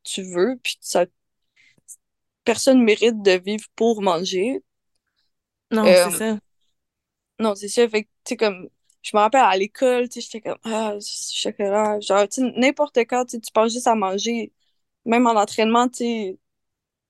tu 0.04 0.24
veux, 0.24 0.58
puis 0.64 0.78
ça, 0.82 1.06
personne 2.44 2.84
mérite 2.84 3.22
de 3.22 3.32
vivre 3.32 3.66
pour 3.76 4.02
manger. 4.02 4.64
Non, 5.70 5.86
euh, 5.86 6.10
c'est 6.10 6.18
ça. 6.18 6.40
Non, 7.40 7.56
c'est 7.56 7.68
ça, 7.68 7.88
fait 7.88 8.04
tu 8.04 8.10
sais, 8.30 8.38
comme, 8.38 8.70
je 9.12 9.16
me 9.18 9.22
rappelle 9.22 9.42
à 9.42 9.56
l'école, 9.58 10.10
tu 10.10 10.22
sais, 10.22 10.30
j'étais 10.32 10.42
comme, 10.42 10.58
ah, 10.66 10.96
chocolat, 11.02 12.00
genre, 12.02 12.28
tu 12.28 12.42
n'importe 12.42 12.98
quand, 13.00 13.26
tu 13.26 13.40
penses 13.54 13.74
juste 13.74 13.88
à 13.88 13.96
manger, 13.96 14.54
même 15.06 15.28
en 15.28 15.32
entraînement, 15.36 15.88
tu 15.90 15.98
sais, 15.98 16.40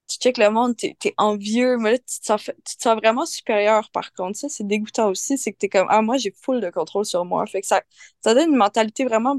tu 0.08 0.18
checkes 0.20 0.38
le 0.38 0.50
monde, 0.52 0.76
t'es 0.78 0.98
es 1.06 1.14
envieux, 1.18 1.78
mais 1.78 1.92
là, 1.94 1.98
tu 2.00 2.20
te, 2.22 2.26
sens, 2.26 2.52
tu 2.66 2.78
te 2.78 2.90
vraiment 2.90 3.26
supérieur, 3.26 3.92
par 3.92 4.14
contre. 4.14 4.38
Ça, 4.40 4.50
c'est 4.50 4.66
dégoûtant 4.68 5.10
aussi, 5.10 5.38
c'est 5.38 5.52
que 5.54 5.58
t'es 5.58 5.70
comme, 5.70 5.88
ah, 5.90 6.02
moi, 6.02 6.18
j'ai 6.18 6.32
full 6.32 6.62
de 6.62 6.70
contrôle 6.70 7.06
sur 7.06 7.26
moi. 7.26 7.46
Fait 7.48 7.62
que 7.62 7.68
ça, 7.68 7.84
ça 8.22 8.34
donne 8.34 8.52
une 8.52 8.56
mentalité 8.58 9.06
vraiment 9.06 9.38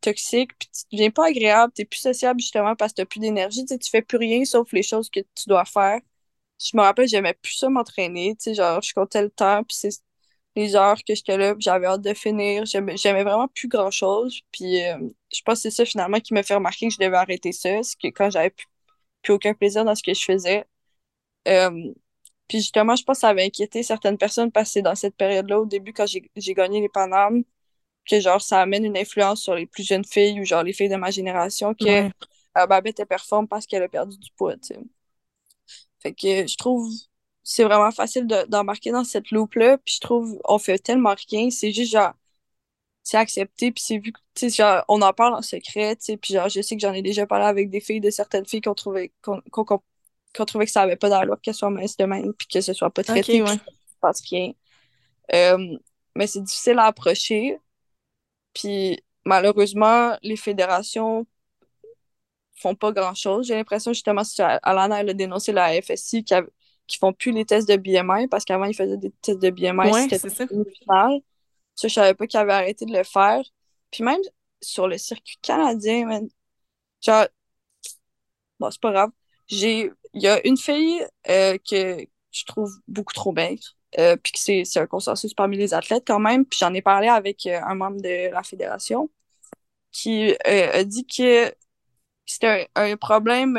toxique, 0.00 0.52
puis 0.58 0.68
tu 0.72 0.84
deviens 0.92 1.10
pas 1.10 1.26
agréable, 1.28 1.72
t'es 1.74 1.84
plus 1.84 2.00
sociable, 2.00 2.40
justement, 2.40 2.76
parce 2.76 2.92
que 2.92 2.98
t'as 3.02 3.06
plus 3.06 3.20
d'énergie, 3.20 3.62
tu 3.64 3.68
sais, 3.74 3.78
tu 3.78 3.90
fais 3.90 4.02
plus 4.02 4.18
rien 4.18 4.44
sauf 4.44 4.72
les 4.72 4.82
choses 4.82 5.10
que 5.10 5.20
tu 5.20 5.48
dois 5.48 5.64
faire. 5.64 6.00
Je 6.60 6.76
me 6.76 6.82
rappelle, 6.82 7.08
j'aimais 7.08 7.34
plus 7.34 7.54
ça 7.54 7.68
m'entraîner, 7.70 8.36
tu 8.36 8.44
sais, 8.44 8.54
genre, 8.54 8.82
je 8.82 8.94
comptais 8.94 9.22
le 9.22 9.30
temps, 9.30 9.64
puis 9.64 9.76
c'est 9.78 9.90
les 10.58 10.74
heures 10.76 10.98
que 11.04 11.14
j'étais 11.14 11.36
là, 11.36 11.54
j'avais 11.58 11.86
hâte 11.86 12.02
de 12.02 12.14
finir. 12.14 12.64
J'aimais 12.66 13.24
vraiment 13.24 13.48
plus 13.48 13.68
grand-chose. 13.68 14.40
Puis 14.52 14.84
euh, 14.84 14.98
je 15.32 15.40
pense 15.42 15.62
que 15.62 15.70
c'est 15.70 15.76
ça 15.76 15.84
finalement 15.84 16.20
qui 16.20 16.34
m'a 16.34 16.42
fait 16.42 16.54
remarquer 16.54 16.88
que 16.88 16.94
je 16.94 16.98
devais 16.98 17.16
arrêter 17.16 17.52
ça. 17.52 17.82
C'est 17.82 17.98
que 18.00 18.08
quand 18.08 18.30
j'avais 18.30 18.52
plus 19.22 19.32
aucun 19.32 19.54
plaisir 19.54 19.84
dans 19.84 19.94
ce 19.94 20.02
que 20.02 20.14
je 20.14 20.24
faisais. 20.24 20.64
Euh, 21.48 21.92
puis 22.48 22.58
justement, 22.58 22.96
je 22.96 23.04
pense 23.04 23.18
que 23.18 23.20
ça 23.20 23.28
avait 23.28 23.44
inquiété 23.44 23.82
certaines 23.82 24.18
personnes 24.18 24.50
parce 24.50 24.70
que 24.70 24.72
c'est 24.74 24.82
dans 24.82 24.94
cette 24.94 25.16
période-là, 25.16 25.60
au 25.60 25.66
début, 25.66 25.92
quand 25.92 26.06
j'ai 26.06 26.54
gagné 26.54 26.80
les 26.80 26.88
Panames, 26.88 27.44
que 28.08 28.20
genre 28.20 28.40
ça 28.40 28.60
amène 28.62 28.84
une 28.84 28.96
influence 28.96 29.42
sur 29.42 29.54
les 29.54 29.66
plus 29.66 29.86
jeunes 29.86 30.04
filles 30.04 30.40
ou 30.40 30.44
genre 30.44 30.62
les 30.62 30.72
filles 30.72 30.88
de 30.88 30.96
ma 30.96 31.10
génération 31.10 31.74
que 31.74 31.84
ouais. 31.84 32.10
euh, 32.56 32.66
Babette 32.66 33.00
elle 33.00 33.06
performe 33.06 33.46
parce 33.46 33.66
qu'elle 33.66 33.82
a 33.82 33.88
perdu 33.88 34.16
du 34.18 34.30
poids, 34.36 34.56
tu 34.56 34.68
sais. 34.68 34.78
Fait 36.00 36.14
que 36.14 36.46
je 36.46 36.56
trouve 36.56 36.90
c'est 37.50 37.64
vraiment 37.64 37.90
facile 37.90 38.26
d'embarquer 38.26 38.90
dans 38.90 39.04
cette 39.04 39.30
loupe-là, 39.30 39.78
puis 39.78 39.94
je 39.94 40.00
trouve 40.00 40.38
on 40.44 40.58
fait 40.58 40.78
tellement 40.78 41.14
rien, 41.30 41.48
c'est 41.48 41.72
juste 41.72 41.92
genre 41.92 42.12
c'est 43.02 43.16
accepté, 43.16 43.72
puis 43.72 43.82
c'est 43.82 43.96
vu, 43.96 44.12
tu 44.34 44.50
sais, 44.50 44.62
on 44.86 45.00
en 45.00 45.14
parle 45.14 45.32
en 45.32 45.40
secret, 45.40 45.96
tu 45.96 46.04
sais, 46.04 46.16
puis 46.18 46.34
genre, 46.34 46.50
je 46.50 46.60
sais 46.60 46.76
que 46.76 46.82
j'en 46.82 46.92
ai 46.92 47.00
déjà 47.00 47.26
parlé 47.26 47.46
avec 47.46 47.70
des 47.70 47.80
filles 47.80 48.02
de 48.02 48.10
certaines 48.10 48.44
filles 48.44 48.60
qui 48.60 48.68
ont 48.68 48.74
trouvé, 48.74 49.14
qu'on, 49.22 49.40
trouvé 50.44 50.66
que 50.66 50.70
ça 50.70 50.82
avait 50.82 50.96
pas 50.96 51.08
d'allure 51.08 51.40
qu'elles 51.40 51.54
soient 51.54 51.70
minces 51.70 51.96
de 51.96 52.04
même, 52.04 52.34
puis 52.34 52.46
que 52.48 52.60
ce 52.60 52.74
soit 52.74 52.90
pas 52.90 53.02
traité, 53.02 53.40
okay, 53.40 53.50
ouais. 53.50 54.10
rien. 54.30 54.52
Euh, 55.32 55.78
mais 56.14 56.26
c'est 56.26 56.42
difficile 56.42 56.78
à 56.78 56.84
approcher, 56.84 57.58
puis 58.52 59.02
malheureusement, 59.24 60.18
les 60.22 60.36
fédérations 60.36 61.26
font 62.56 62.74
pas 62.74 62.92
grand-chose. 62.92 63.46
J'ai 63.46 63.54
l'impression, 63.54 63.94
justement, 63.94 64.22
Alana, 64.62 65.00
elle 65.00 65.10
a 65.10 65.14
dénoncé 65.14 65.52
la 65.52 65.80
FSI 65.80 66.24
qui, 66.24 66.34
qui 66.88 66.98
font 66.98 67.12
plus 67.12 67.32
les 67.32 67.44
tests 67.44 67.68
de 67.68 67.76
BMI, 67.76 68.26
parce 68.28 68.44
qu'avant, 68.44 68.64
ils 68.64 68.74
faisaient 68.74 68.96
des 68.96 69.12
tests 69.22 69.38
de 69.38 69.50
BMI, 69.50 69.90
ouais, 69.90 70.08
c'était 70.08 70.18
ça. 70.18 70.46
final. 70.46 71.20
Ça, 71.74 71.86
je 71.86 71.94
savais 71.94 72.14
pas 72.14 72.26
qu'il 72.26 72.40
avait 72.40 72.52
arrêté 72.52 72.86
de 72.86 72.92
le 72.92 73.04
faire. 73.04 73.42
Puis 73.92 74.02
même 74.02 74.20
sur 74.60 74.88
le 74.88 74.98
circuit 74.98 75.36
canadien, 75.42 76.06
man, 76.06 76.28
genre, 77.00 77.26
bon, 78.58 78.70
c'est 78.70 78.80
pas 78.80 78.92
grave. 78.92 79.10
J'ai, 79.46 79.90
il 80.14 80.22
y 80.22 80.28
a 80.28 80.44
une 80.46 80.56
fille 80.56 81.00
euh, 81.28 81.56
que 81.70 82.04
je 82.32 82.44
trouve 82.44 82.72
beaucoup 82.88 83.12
trop 83.12 83.32
belle. 83.32 83.58
Euh, 83.98 84.16
puis 84.16 84.32
que 84.32 84.38
c'est, 84.38 84.64
c'est 84.64 84.80
un 84.80 84.86
consensus 84.86 85.32
parmi 85.32 85.56
les 85.56 85.72
athlètes 85.72 86.04
quand 86.06 86.18
même. 86.18 86.44
Puis 86.44 86.58
j'en 86.60 86.74
ai 86.74 86.82
parlé 86.82 87.08
avec 87.08 87.46
euh, 87.46 87.60
un 87.62 87.74
membre 87.74 88.02
de 88.02 88.30
la 88.30 88.42
fédération 88.42 89.10
qui 89.92 90.34
a 90.44 90.84
dit 90.84 91.06
que 91.06 91.52
c'était 92.26 92.68
un, 92.74 92.92
un 92.92 92.96
problème 92.96 93.58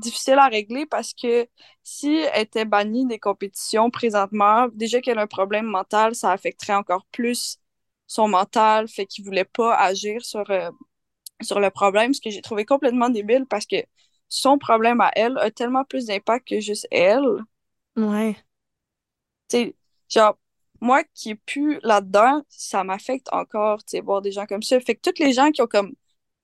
difficile 0.00 0.38
à 0.38 0.48
régler 0.48 0.86
parce 0.86 1.14
que 1.14 1.48
si 1.82 2.14
elle 2.32 2.42
était 2.42 2.64
bannie 2.64 3.06
des 3.06 3.18
compétitions 3.18 3.90
présentement, 3.90 4.68
déjà 4.72 5.00
qu'elle 5.00 5.18
a 5.18 5.22
un 5.22 5.26
problème 5.26 5.66
mental, 5.66 6.14
ça 6.14 6.32
affecterait 6.32 6.74
encore 6.74 7.06
plus 7.12 7.58
son 8.06 8.28
mental, 8.28 8.88
fait 8.88 9.06
qu'il 9.06 9.24
voulait 9.24 9.44
pas 9.44 9.76
agir 9.76 10.24
sur, 10.24 10.48
euh, 10.50 10.70
sur 11.42 11.60
le 11.60 11.70
problème, 11.70 12.14
ce 12.14 12.20
que 12.20 12.30
j'ai 12.30 12.42
trouvé 12.42 12.64
complètement 12.64 13.08
débile 13.08 13.46
parce 13.48 13.66
que 13.66 13.76
son 14.28 14.58
problème 14.58 15.00
à 15.00 15.10
elle 15.14 15.38
a 15.38 15.50
tellement 15.50 15.84
plus 15.84 16.06
d'impact 16.06 16.48
que 16.48 16.60
juste 16.60 16.86
elle. 16.90 17.24
Ouais. 17.96 18.36
Tu 19.48 19.56
sais, 19.56 19.76
genre, 20.08 20.38
moi 20.80 21.02
qui 21.14 21.30
est 21.30 21.34
plus 21.34 21.80
là-dedans, 21.82 22.42
ça 22.48 22.84
m'affecte 22.84 23.28
encore, 23.32 23.84
tu 23.84 23.92
sais, 23.92 24.00
voir 24.00 24.22
des 24.22 24.32
gens 24.32 24.46
comme 24.46 24.62
ça. 24.62 24.78
Fait 24.80 24.94
que 24.94 25.00
toutes 25.00 25.18
les 25.18 25.32
gens 25.32 25.50
qui 25.50 25.62
ont 25.62 25.66
comme, 25.66 25.94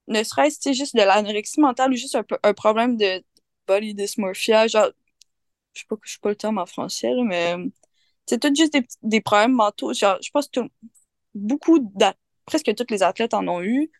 ne 0.08 0.22
serait-ce, 0.22 0.72
juste 0.72 0.96
de 0.96 1.02
l'anorexie 1.02 1.60
mentale 1.60 1.92
ou 1.92 1.96
juste 1.96 2.16
un, 2.16 2.24
un 2.42 2.54
problème 2.54 2.96
de 2.96 3.22
body 3.66 3.94
dysmorphia, 3.94 4.66
genre, 4.68 4.90
je 5.74 5.80
sais 5.80 5.86
pas, 5.88 5.96
je 6.02 6.12
sais 6.12 6.18
pas 6.20 6.30
le 6.30 6.36
terme 6.36 6.58
en 6.58 6.66
français, 6.66 7.12
mais 7.24 7.56
c'est 8.26 8.40
tout 8.40 8.52
juste 8.54 8.72
des, 8.72 8.86
des, 9.02 9.20
problèmes 9.20 9.52
mentaux. 9.52 9.92
Genre, 9.92 10.18
je 10.22 10.30
pense 10.30 10.48
que 10.48 10.60
beaucoup, 11.34 11.78
presque 12.46 12.74
tous 12.74 12.86
les 12.90 13.02
athlètes 13.02 13.34
en 13.34 13.46
ont 13.48 13.62
eu. 13.62 13.90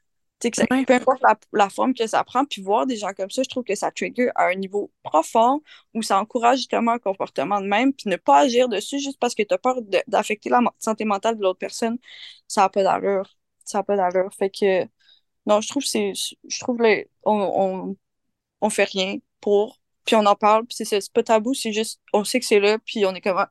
Que 0.41 0.57
ça, 0.57 0.67
Peu 0.67 0.95
importe 0.95 1.23
la, 1.23 1.39
la, 1.53 1.69
forme 1.71 1.95
que 1.95 2.05
ça 2.07 2.25
prend, 2.25 2.45
puis 2.45 2.63
voir 2.63 2.85
des 2.85 2.97
gens 2.97 3.13
comme 3.13 3.31
ça, 3.31 3.45
je 3.45 3.49
trouve 3.49 3.63
que 3.63 3.77
ça 3.77 3.93
trigger 3.93 4.29
à 4.35 4.47
un 4.47 4.57
niveau 4.57 4.91
profond 5.05 5.63
où 5.95 6.03
ça 6.03 6.19
encourage 6.19 6.59
justement 6.59 6.93
un 6.93 6.99
comportement 6.99 7.61
de 7.61 7.67
même, 7.69 7.93
puis 7.93 8.11
ne 8.11 8.17
pas 8.17 8.41
agir 8.41 8.69
dessus 8.69 8.99
juste 8.99 9.21
parce 9.21 9.37
que 9.37 9.45
tu 9.45 9.55
as 9.55 9.59
peur 9.59 9.77
d'affecter 10.09 10.51
la 10.51 10.61
santé 10.81 11.05
mentale 11.05 11.37
de 11.37 11.43
l'autre 11.43 11.61
personne, 11.61 11.97
ça 12.49 12.63
n'a 12.63 12.69
pas 12.71 12.83
d'allure. 12.83 13.37
Ça 13.65 13.79
n'a 13.79 13.85
pas 13.85 13.97
d'allure. 13.97 14.31
Fait 14.37 14.51
que, 14.51 14.85
non, 15.47 15.61
je 15.61 15.69
trouve 15.69 15.85
c'est 15.85 16.13
je 16.15 16.61
trouve 16.61 16.83
les, 16.83 17.09
on, 17.25 17.93
on, 17.93 17.97
on 18.63 18.71
fait 18.71 18.85
rien 18.85 19.19
pour, 19.43 19.79
puis 20.07 20.17
on 20.17 20.25
en 20.25 20.35
parle, 20.37 20.65
puis 20.67 20.87
c'est 20.87 21.13
pas 21.13 21.23
tabou, 21.23 21.53
c'est 21.53 21.73
juste, 21.73 22.01
on 22.15 22.25
sait 22.25 22.41
que 22.41 22.47
c'est 22.47 22.61
là, 22.61 22.79
puis 22.79 23.05
on 23.05 23.15
est 23.15 23.21
comme, 23.21 23.37
ah, 23.37 23.51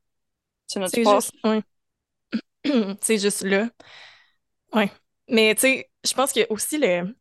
c'est 0.68 0.80
notre 0.80 0.98
oui. 1.44 1.62
c'est 3.02 3.18
juste 3.20 3.44
là. 3.44 3.70
Oui. 4.74 4.84
Mais 5.28 5.56
tu 5.56 5.62
sais, 5.62 5.90
je 6.04 6.14
pense 6.14 6.34
que 6.34 6.42
aussi 6.50 6.78
le. 6.78 7.16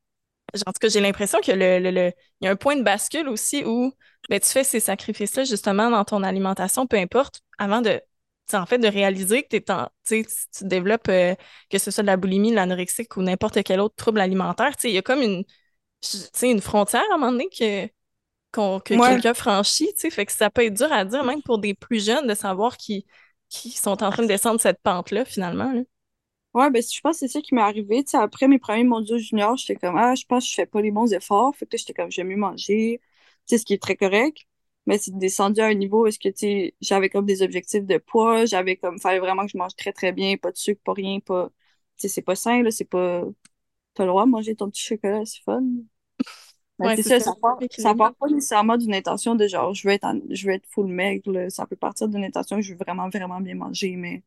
En 0.66 0.72
tout 0.72 0.80
cas, 0.80 0.88
j'ai 0.88 1.00
l'impression 1.00 1.40
que 1.40 1.52
le, 1.52 1.78
le, 1.78 1.90
le, 1.90 2.12
il 2.40 2.44
y 2.44 2.48
a 2.48 2.50
un 2.50 2.56
point 2.56 2.76
de 2.76 2.82
bascule 2.82 3.28
aussi 3.28 3.64
où 3.64 3.92
ben, 4.28 4.40
tu 4.40 4.48
fais 4.48 4.64
ces 4.64 4.80
sacrifices-là 4.80 5.44
justement 5.44 5.90
dans 5.90 6.04
ton 6.04 6.22
alimentation, 6.22 6.86
peu 6.86 6.96
importe, 6.96 7.42
avant 7.58 7.82
de 7.82 8.00
en 8.52 8.66
fait 8.66 8.78
de 8.78 8.88
réaliser 8.88 9.44
que 9.44 9.56
es 9.56 9.70
en, 9.70 9.88
tu 10.04 10.24
développes 10.62 11.08
euh, 11.08 11.36
que 11.70 11.78
ce 11.78 11.92
soit 11.92 12.02
de 12.02 12.08
la 12.08 12.16
boulimie, 12.16 12.50
de 12.50 12.56
l'anorexique 12.56 13.16
ou 13.16 13.22
n'importe 13.22 13.62
quel 13.62 13.78
autre 13.78 13.94
trouble 13.94 14.20
alimentaire, 14.20 14.72
il 14.82 14.90
y 14.90 14.98
a 14.98 15.02
comme 15.02 15.22
une, 15.22 15.44
une 16.42 16.60
frontière 16.60 17.02
à 17.12 17.14
un 17.14 17.18
moment 17.18 17.32
donné 17.32 17.48
que, 17.48 17.88
que 18.52 18.96
quelqu'un 18.96 19.34
franchit, 19.34 19.92
tu 19.94 20.00
sais, 20.00 20.10
fait 20.10 20.26
que 20.26 20.32
ça 20.32 20.50
peut 20.50 20.64
être 20.64 20.74
dur 20.74 20.92
à 20.92 21.04
dire, 21.04 21.24
même 21.24 21.42
pour 21.42 21.58
des 21.58 21.74
plus 21.74 22.04
jeunes, 22.04 22.26
de 22.26 22.34
savoir 22.34 22.76
qu'ils 22.76 23.04
qui 23.48 23.70
sont 23.70 24.02
en 24.02 24.10
train 24.10 24.22
de 24.22 24.28
descendre 24.28 24.60
cette 24.60 24.80
pente-là, 24.80 25.24
finalement. 25.24 25.72
Là. 25.72 25.82
Ouais, 26.54 26.70
ben, 26.70 26.82
je 26.82 27.00
pense 27.00 27.20
que 27.20 27.26
c'est 27.26 27.28
ça 27.28 27.40
qui 27.40 27.54
m'est 27.54 27.60
arrivé. 27.60 28.02
Tu 28.04 28.10
sais, 28.12 28.16
après 28.16 28.48
mes 28.48 28.58
premiers 28.58 28.84
mondiaux 28.84 29.18
juniors, 29.18 29.56
j'étais 29.56 29.76
comme, 29.76 29.96
ah, 29.96 30.14
je 30.14 30.24
pense 30.24 30.44
que 30.44 30.50
je 30.50 30.54
fais 30.54 30.66
pas 30.66 30.80
les 30.80 30.90
bons 30.90 31.12
efforts. 31.12 31.54
Fait 31.56 31.66
que 31.66 31.76
j'étais 31.76 31.92
comme, 31.94 32.10
j'aime 32.10 32.28
mieux 32.28 32.36
manger. 32.36 33.00
sais, 33.46 33.58
ce 33.58 33.64
qui 33.64 33.74
est 33.74 33.82
très 33.82 33.96
correct. 33.96 34.38
Mais 34.86 34.98
c'est 34.98 35.16
descendu 35.16 35.60
à 35.60 35.66
un 35.66 35.74
niveau 35.74 36.04
où 36.04 36.06
est-ce 36.06 36.18
que, 36.18 36.28
tu 36.28 36.38
sais, 36.38 36.74
j'avais 36.80 37.08
comme 37.10 37.26
des 37.26 37.42
objectifs 37.42 37.84
de 37.84 37.98
poids, 37.98 38.46
j'avais 38.46 38.76
comme, 38.76 38.98
fallait 38.98 39.20
vraiment 39.20 39.44
que 39.44 39.52
je 39.52 39.58
mange 39.58 39.76
très, 39.76 39.92
très 39.92 40.12
bien, 40.12 40.36
pas 40.36 40.50
de 40.52 40.56
sucre, 40.56 40.80
pas 40.82 40.94
rien, 40.94 41.20
pas, 41.20 41.50
tu 41.96 42.02
sais, 42.02 42.08
c'est 42.08 42.22
pas 42.22 42.34
sain, 42.34 42.62
là, 42.62 42.70
c'est 42.70 42.84
pas, 42.84 43.24
t'as 43.94 44.04
le 44.04 44.10
droit 44.10 44.26
de 44.26 44.30
manger 44.30 44.56
ton 44.56 44.70
petit 44.70 44.82
chocolat, 44.82 45.24
c'est 45.26 45.42
fun. 45.44 45.62
Mais 46.80 46.88
Ouais, 46.88 46.96
c'est 46.96 47.02
c'est 47.02 47.10
ça, 47.20 47.20
ça. 47.20 47.32
part, 47.40 47.62
ça 47.76 47.94
Équilibre. 47.94 47.94
part 47.94 48.14
pas 48.16 48.28
nécessairement 48.28 48.76
d'une 48.78 48.94
intention 48.94 49.34
de 49.34 49.46
genre, 49.46 49.74
je 49.74 49.86
veux 49.86 49.94
être, 49.94 50.04
en- 50.04 50.20
je 50.30 50.46
veux 50.46 50.54
être 50.54 50.66
full 50.68 50.86
maigre, 50.88 51.30
là. 51.32 51.50
Ça 51.50 51.66
peut 51.66 51.76
partir 51.76 52.08
d'une 52.08 52.24
intention 52.24 52.56
que 52.56 52.62
je 52.62 52.72
veux 52.72 52.78
vraiment, 52.78 53.08
vraiment 53.10 53.40
bien 53.40 53.54
manger, 53.54 53.96
mais 53.96 54.22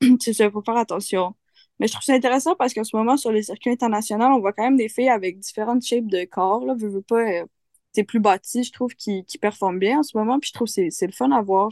c'est 0.20 0.32
ça, 0.32 0.44
il 0.44 0.50
faut 0.50 0.62
faire 0.62 0.76
attention. 0.76 1.34
Mais 1.78 1.86
je 1.88 1.92
trouve 1.92 2.04
ça 2.04 2.14
intéressant 2.14 2.54
parce 2.56 2.72
qu'en 2.74 2.84
ce 2.84 2.96
moment, 2.96 3.16
sur 3.16 3.32
les 3.32 3.42
circuits 3.42 3.70
internationaux, 3.70 4.26
on 4.26 4.40
voit 4.40 4.52
quand 4.52 4.62
même 4.64 4.76
des 4.76 4.88
filles 4.88 5.08
avec 5.08 5.38
différentes 5.38 5.84
shapes 5.84 6.06
de 6.08 6.24
corps, 6.24 6.64
là, 6.64 6.74
veux, 6.74 6.88
veux 6.88 7.02
pas, 7.02 7.20
euh, 7.42 7.46
c'est 7.92 8.04
plus 8.04 8.20
bâti, 8.20 8.62
je 8.64 8.72
trouve, 8.72 8.94
qui, 8.94 9.24
qui 9.24 9.38
performent 9.38 9.78
bien 9.78 10.00
en 10.00 10.02
ce 10.02 10.16
moment, 10.16 10.38
puis 10.40 10.48
je 10.48 10.54
trouve 10.54 10.68
que 10.68 10.90
c'est 10.90 11.06
le 11.06 11.12
fun 11.12 11.30
à 11.32 11.42
voir. 11.42 11.70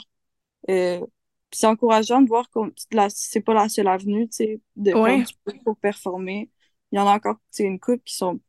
Euh, 0.70 1.00
puis 1.50 1.60
c'est 1.60 1.66
encourageant 1.68 2.22
de 2.22 2.28
voir 2.28 2.50
que 2.50 2.60
c'est 3.10 3.40
pas 3.42 3.54
la 3.54 3.68
seule 3.70 3.88
avenue, 3.88 4.28
tu 4.28 4.36
sais, 4.36 4.60
de 4.76 4.94
Ouais. 4.94 5.24
pour 5.64 5.76
performer. 5.78 6.50
Il 6.92 6.96
y 6.98 7.00
en 7.00 7.06
a 7.08 7.14
encore, 7.16 7.36
tu 7.36 7.42
sais, 7.52 7.64
une 7.64 7.80
couple 7.80 8.02
qui 8.04 8.14
sont 8.16 8.40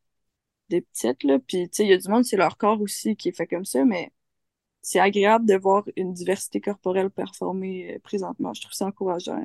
des 0.69 0.81
petites, 0.81 1.23
là, 1.23 1.39
puis 1.39 1.69
tu 1.69 1.77
sais, 1.77 1.83
il 1.83 1.89
y 1.89 1.93
a 1.93 1.97
du 1.97 2.07
monde, 2.09 2.25
c'est 2.25 2.37
leur 2.37 2.57
corps 2.57 2.81
aussi 2.81 3.15
qui 3.15 3.29
est 3.29 3.37
fait 3.37 3.47
comme 3.47 3.65
ça, 3.65 3.85
mais 3.85 4.11
c'est 4.81 4.99
agréable 4.99 5.45
de 5.45 5.55
voir 5.55 5.83
une 5.95 6.13
diversité 6.13 6.61
corporelle 6.61 7.09
performer 7.09 7.95
euh, 7.95 7.99
présentement. 7.99 8.53
Je 8.53 8.61
trouve 8.61 8.73
ça 8.73 8.85
encourageant. 8.85 9.41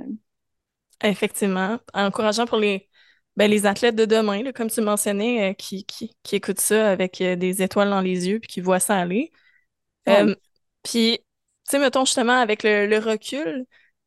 Effectivement. 1.02 1.78
Encourageant 1.94 2.46
pour 2.46 2.58
les, 2.58 2.88
ben, 3.36 3.50
les 3.50 3.66
athlètes 3.66 3.96
de 3.96 4.04
demain, 4.04 4.42
là, 4.42 4.52
comme 4.52 4.70
tu 4.70 4.80
mentionnais, 4.80 5.50
euh, 5.50 5.54
qui, 5.54 5.84
qui, 5.86 6.14
qui 6.22 6.36
écoutent 6.36 6.60
ça 6.60 6.90
avec 6.90 7.20
euh, 7.20 7.36
des 7.36 7.62
étoiles 7.62 7.90
dans 7.90 8.00
les 8.00 8.28
yeux 8.28 8.40
puis 8.40 8.48
qui 8.48 8.60
voient 8.60 8.80
ça 8.80 8.96
aller. 8.96 9.32
Ouais. 10.06 10.22
Euh, 10.22 10.34
puis, 10.82 11.18
tu 11.20 11.24
sais, 11.70 11.78
mettons 11.78 12.04
justement 12.04 12.38
avec 12.38 12.62
le, 12.62 12.86
le 12.86 12.98
recul, 12.98 13.64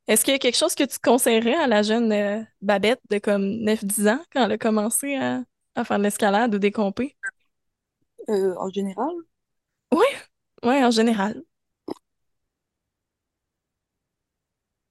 est-ce 0.07 0.25
qu'il 0.25 0.33
y 0.33 0.35
a 0.35 0.39
quelque 0.39 0.57
chose 0.57 0.75
que 0.75 0.83
tu 0.83 0.99
conseillerais 0.99 1.55
à 1.55 1.67
la 1.67 1.81
jeune 1.81 2.45
Babette 2.61 3.01
de 3.09 3.19
comme 3.19 3.43
9-10 3.63 4.09
ans 4.09 4.23
quand 4.31 4.45
elle 4.45 4.51
a 4.51 4.57
commencé 4.57 5.15
à, 5.15 5.41
à 5.75 5.83
faire 5.85 5.97
de 5.99 6.03
l'escalade 6.03 6.55
ou 6.55 6.59
des 6.59 6.71
compés? 6.71 7.15
Euh, 8.29 8.53
en 8.57 8.69
général, 8.69 9.13
Oui, 10.63 10.83
en 10.83 10.91
général. 10.91 11.43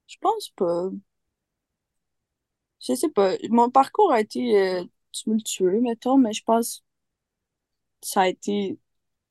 je 0.07 0.17
pense 0.21 0.49
pas. 0.55 0.89
Je 2.81 2.93
sais 2.93 3.09
pas. 3.09 3.35
Mon 3.49 3.71
parcours 3.71 4.11
a 4.11 4.19
été 4.21 4.59
euh, 4.61 4.83
tumultueux, 5.11 5.79
mettons, 5.81 6.17
mais 6.19 6.33
je 6.33 6.43
pense 6.43 6.83
que 8.01 8.07
ça 8.07 8.21
a 8.21 8.27
été. 8.27 8.79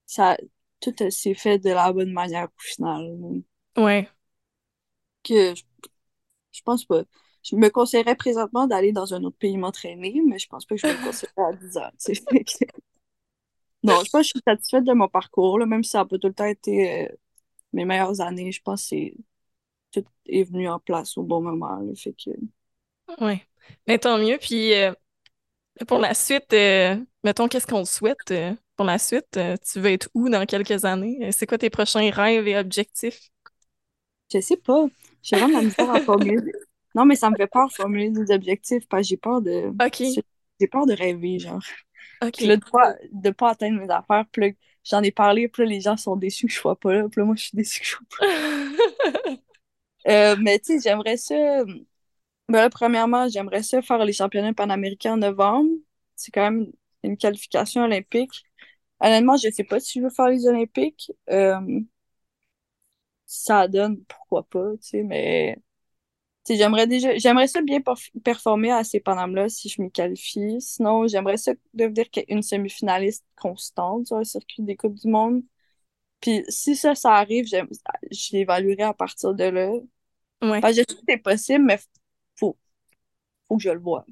Ça, 0.06 0.36
tout 0.80 0.94
s'est 1.10 1.34
fait 1.34 1.58
de 1.58 1.70
la 1.70 1.92
bonne 1.92 2.12
manière 2.12 2.46
au 2.48 2.62
final. 2.62 3.42
Ouais. 3.76 4.08
Que 5.24 5.54
je, 5.54 5.62
je 6.52 6.62
pense 6.64 6.84
pas. 6.86 7.04
Je 7.42 7.57
me 7.57 7.68
conseillerais 7.70 8.16
présentement 8.16 8.66
d'aller 8.66 8.92
dans 8.92 9.14
un 9.14 9.24
autre 9.24 9.37
pays 9.38 9.57
m'entraîner, 9.57 10.20
mais 10.26 10.38
je 10.38 10.48
pense 10.48 10.64
pas 10.64 10.76
que 10.76 10.81
je 10.81 10.87
me 10.87 10.92
le 10.92 10.98
conseillerais 10.98 11.48
à 11.50 11.52
10 11.52 11.76
ans. 11.76 11.90
tu 12.05 12.14
sais. 12.14 12.22
Fait 12.31 12.44
que- 12.44 12.52
Non, 13.85 14.05
je 14.05 14.11
pense 14.11 14.20
que 14.22 14.26
je 14.26 14.28
suis 14.31 14.42
satisfaite 14.46 14.85
de 14.85 14.92
mon 14.92 15.09
parcours, 15.09 15.59
là, 15.59 15.66
même 15.66 15.83
si 15.83 15.90
ça 15.90 15.98
n'a 15.98 16.05
pas 16.05 16.18
tout 16.18 16.28
le 16.28 16.35
temps 16.35 16.44
été 16.46 17.05
euh, 17.11 17.16
mes 17.72 17.85
meilleures 17.87 18.20
années. 18.22 18.52
Je 18.52 18.62
pense 18.62 18.88
que 18.90 18.96
tout 19.92 20.05
est 20.26 20.44
venu 20.44 20.68
en 20.68 20.81
place 20.81 21.18
au 21.18 21.24
bon 21.24 21.42
moment. 21.42 21.78
là. 21.81 21.94
Fait 21.96 22.14
que 22.14 22.31
Ouais. 23.20 23.46
Mais 23.87 23.98
tant 23.98 24.18
mieux. 24.18 24.38
Puis 24.38 24.74
euh, 24.74 24.92
pour 25.88 25.98
la 25.98 26.14
suite, 26.14 26.52
euh, 26.52 26.96
mettons, 27.24 27.48
qu'est-ce 27.48 27.66
qu'on 27.66 27.85
te 27.85 27.88
souhaite 27.88 28.35
pour 28.76 28.87
la 28.87 28.98
suite? 28.98 29.38
Tu 29.66 29.81
veux 29.81 29.90
être 29.92 30.11
où 30.14 30.28
dans 30.28 30.46
quelques 30.46 30.85
années? 30.85 31.33
C'est 31.33 31.46
quoi 31.46 31.59
tes 31.59 31.70
prochains 31.70 32.11
rêves 32.11 32.48
et 32.48 32.59
objectifs? 32.59 33.20
Je 34.33 34.40
sais 34.40 34.57
pas. 34.57 34.87
J'ai 35.22 35.37
vraiment 35.37 35.59
la 35.59 35.64
misère 35.64 35.90
à 35.90 36.00
formuler. 36.00 36.52
Non, 36.94 37.05
mais 37.05 37.16
ça 37.16 37.31
me 37.31 37.37
fait 37.37 37.46
peur 37.46 37.68
de 37.68 37.72
formuler 37.72 38.11
des 38.11 38.33
objectifs 38.35 38.87
parce 38.88 39.02
que 39.02 39.09
j'ai 39.09 39.16
peur 39.16 39.40
de. 39.40 39.68
OK. 39.68 40.22
J'ai 40.61 40.66
peur 40.68 40.87
de 40.87 40.92
rêver, 40.92 41.38
genre. 41.38 41.62
OK. 42.22 42.33
Puis 42.33 42.46
là, 42.46 42.57
de 42.57 42.64
pas, 42.64 42.94
de 43.11 43.31
pas 43.31 43.50
atteindre 43.50 43.81
mes 43.81 43.90
affaires. 43.90 44.24
Puis 44.31 44.42
là, 44.42 44.52
j'en 44.85 45.02
ai 45.02 45.12
parlé, 45.12 45.48
puis 45.48 45.62
là, 45.64 45.68
les 45.68 45.81
gens 45.81 45.96
sont 45.96 46.16
déçus 46.16 46.46
que 46.46 46.52
je 46.52 46.59
sois 46.59 46.78
pas 46.78 46.92
là. 46.92 47.09
Puis 47.09 47.20
là, 47.20 47.24
moi, 47.24 47.35
je 47.37 47.44
suis 47.44 47.57
déçue 47.57 47.81
que 47.81 47.87
je 47.87 47.90
sois 47.92 48.07
pas 48.18 48.26
là. 48.26 49.37
Euh, 50.09 50.35
mais 50.40 50.59
tu 50.59 50.81
sais, 50.81 50.81
j'aimerais 50.83 51.16
ça. 51.16 51.64
Ben 52.48 52.61
là, 52.61 52.70
premièrement, 52.70 53.28
j'aimerais 53.28 53.62
ça 53.62 53.81
faire 53.83 54.05
les 54.05 54.12
championnats 54.12 54.52
panaméricains 54.52 55.14
en 55.14 55.16
novembre. 55.18 55.70
C'est 56.16 56.33
quand 56.33 56.50
même 56.50 56.72
une 57.02 57.16
qualification 57.16 57.83
olympique. 57.85 58.44
Honnêtement, 59.00 59.37
je 59.37 59.50
sais 59.50 59.64
pas 59.64 59.81
si 59.81 59.98
je 60.00 60.05
veux 60.05 60.11
faire 60.11 60.28
les 60.28 60.46
Olympiques. 60.46 61.12
Euh, 61.31 61.81
ça 63.26 63.68
donne, 63.68 64.05
pourquoi 64.05 64.42
pas, 64.44 64.72
tu 64.72 64.88
sais, 64.88 65.02
mais 65.02 65.57
j'aimerais 66.48 66.87
déjà, 66.87 67.16
j'aimerais 67.16 67.46
ça 67.46 67.62
bien 67.62 67.78
perf- 67.78 68.11
performer 68.22 68.72
à 68.72 68.85
ces 68.85 69.00
Panam-là 69.00 69.48
si 69.48 69.68
je 69.68 69.81
m'y 69.81 69.90
qualifie. 69.90 70.61
Sinon, 70.61 71.07
j'aimerais 71.07 71.37
ça 71.37 71.52
devenir 71.74 72.07
une 72.28 72.42
semi-finaliste 72.42 73.24
constante 73.37 74.07
sur 74.09 74.18
le 74.18 74.24
circuit 74.24 74.62
des 74.62 74.76
Coupes 74.76 74.94
du 74.94 75.09
Monde. 75.09 75.42
Puis 76.20 76.44
si 76.48 76.76
ça, 76.76 76.94
ça 76.94 77.14
arrive, 77.14 77.46
je 77.46 78.37
l'évaluerai 78.37 78.83
à 78.83 78.94
partir 78.94 79.35
de 79.35 79.44
là. 79.44 79.72
Ouais. 80.42 80.61
Je 80.72 80.76
sais 80.76 80.85
que 80.85 80.92
c'est 81.09 81.18
possible, 81.18 81.64
mais 81.64 81.78
faut, 82.37 82.57
faut 83.48 83.57
que 83.57 83.62
je 83.62 83.70
le 83.70 83.81
voie. 83.81 84.05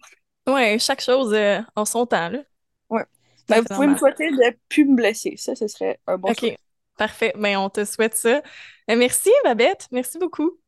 Ouais, 0.49 0.79
chaque 0.79 1.01
chose 1.01 1.33
euh, 1.35 1.61
en 1.77 1.85
son 1.85 2.07
temps, 2.07 2.29
là. 2.29 2.43
Ouais. 2.89 3.05
Ben, 3.49 3.61
vous 3.61 3.67
pouvez 3.75 3.87
me 3.89 3.97
souhaiter 3.97 4.31
de 4.31 4.57
plus 4.69 4.85
me 4.85 4.95
blesser. 4.95 5.35
Ça, 5.37 5.55
ce 5.55 5.67
serait 5.69 6.01
un 6.07 6.19
bon 6.19 6.31
OK. 6.31 6.39
souhait. 6.39 6.59
Parfait. 6.97 7.33
Ben, 7.37 7.57
on 7.57 7.71
te 7.71 7.85
souhaite 7.85 8.15
ça. 8.15 8.43
Euh, 8.91 8.97
merci, 8.97 9.31
Babette. 9.45 9.89
Merci 9.91 10.19
beaucoup. 10.19 10.59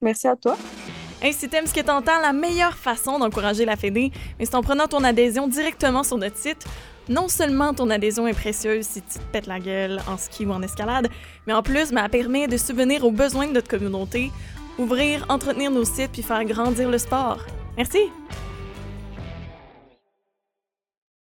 Merci 0.00 0.26
à 0.26 0.36
toi. 0.36 0.56
Hey, 1.24 1.32
si 1.32 1.48
t'aimes 1.48 1.68
ce 1.68 1.72
que 1.72 1.80
t'entends, 1.80 2.20
la 2.20 2.32
meilleure 2.32 2.76
façon 2.76 3.20
d'encourager 3.20 3.64
la 3.64 3.76
Fédé, 3.76 4.10
c'est 4.40 4.56
en 4.56 4.60
prenant 4.60 4.88
ton 4.88 5.04
adhésion 5.04 5.46
directement 5.46 6.02
sur 6.02 6.18
notre 6.18 6.36
site. 6.36 6.66
Non 7.08 7.28
seulement 7.28 7.72
ton 7.74 7.90
adhésion 7.90 8.26
est 8.26 8.32
précieuse 8.32 8.84
si 8.84 9.02
tu 9.02 9.20
te 9.20 9.24
pètes 9.30 9.46
la 9.46 9.60
gueule 9.60 10.00
en 10.08 10.16
ski 10.16 10.46
ou 10.46 10.50
en 10.50 10.60
escalade, 10.62 11.08
mais 11.46 11.52
en 11.52 11.62
plus, 11.62 11.92
ben, 11.92 12.02
elle 12.02 12.10
permet 12.10 12.48
de 12.48 12.56
subvenir 12.56 13.04
aux 13.04 13.12
besoins 13.12 13.46
de 13.46 13.52
notre 13.52 13.68
communauté, 13.68 14.32
ouvrir, 14.78 15.24
entretenir 15.28 15.70
nos 15.70 15.84
sites 15.84 16.10
puis 16.10 16.22
faire 16.22 16.44
grandir 16.44 16.90
le 16.90 16.98
sport. 16.98 17.38
Merci! 17.76 18.00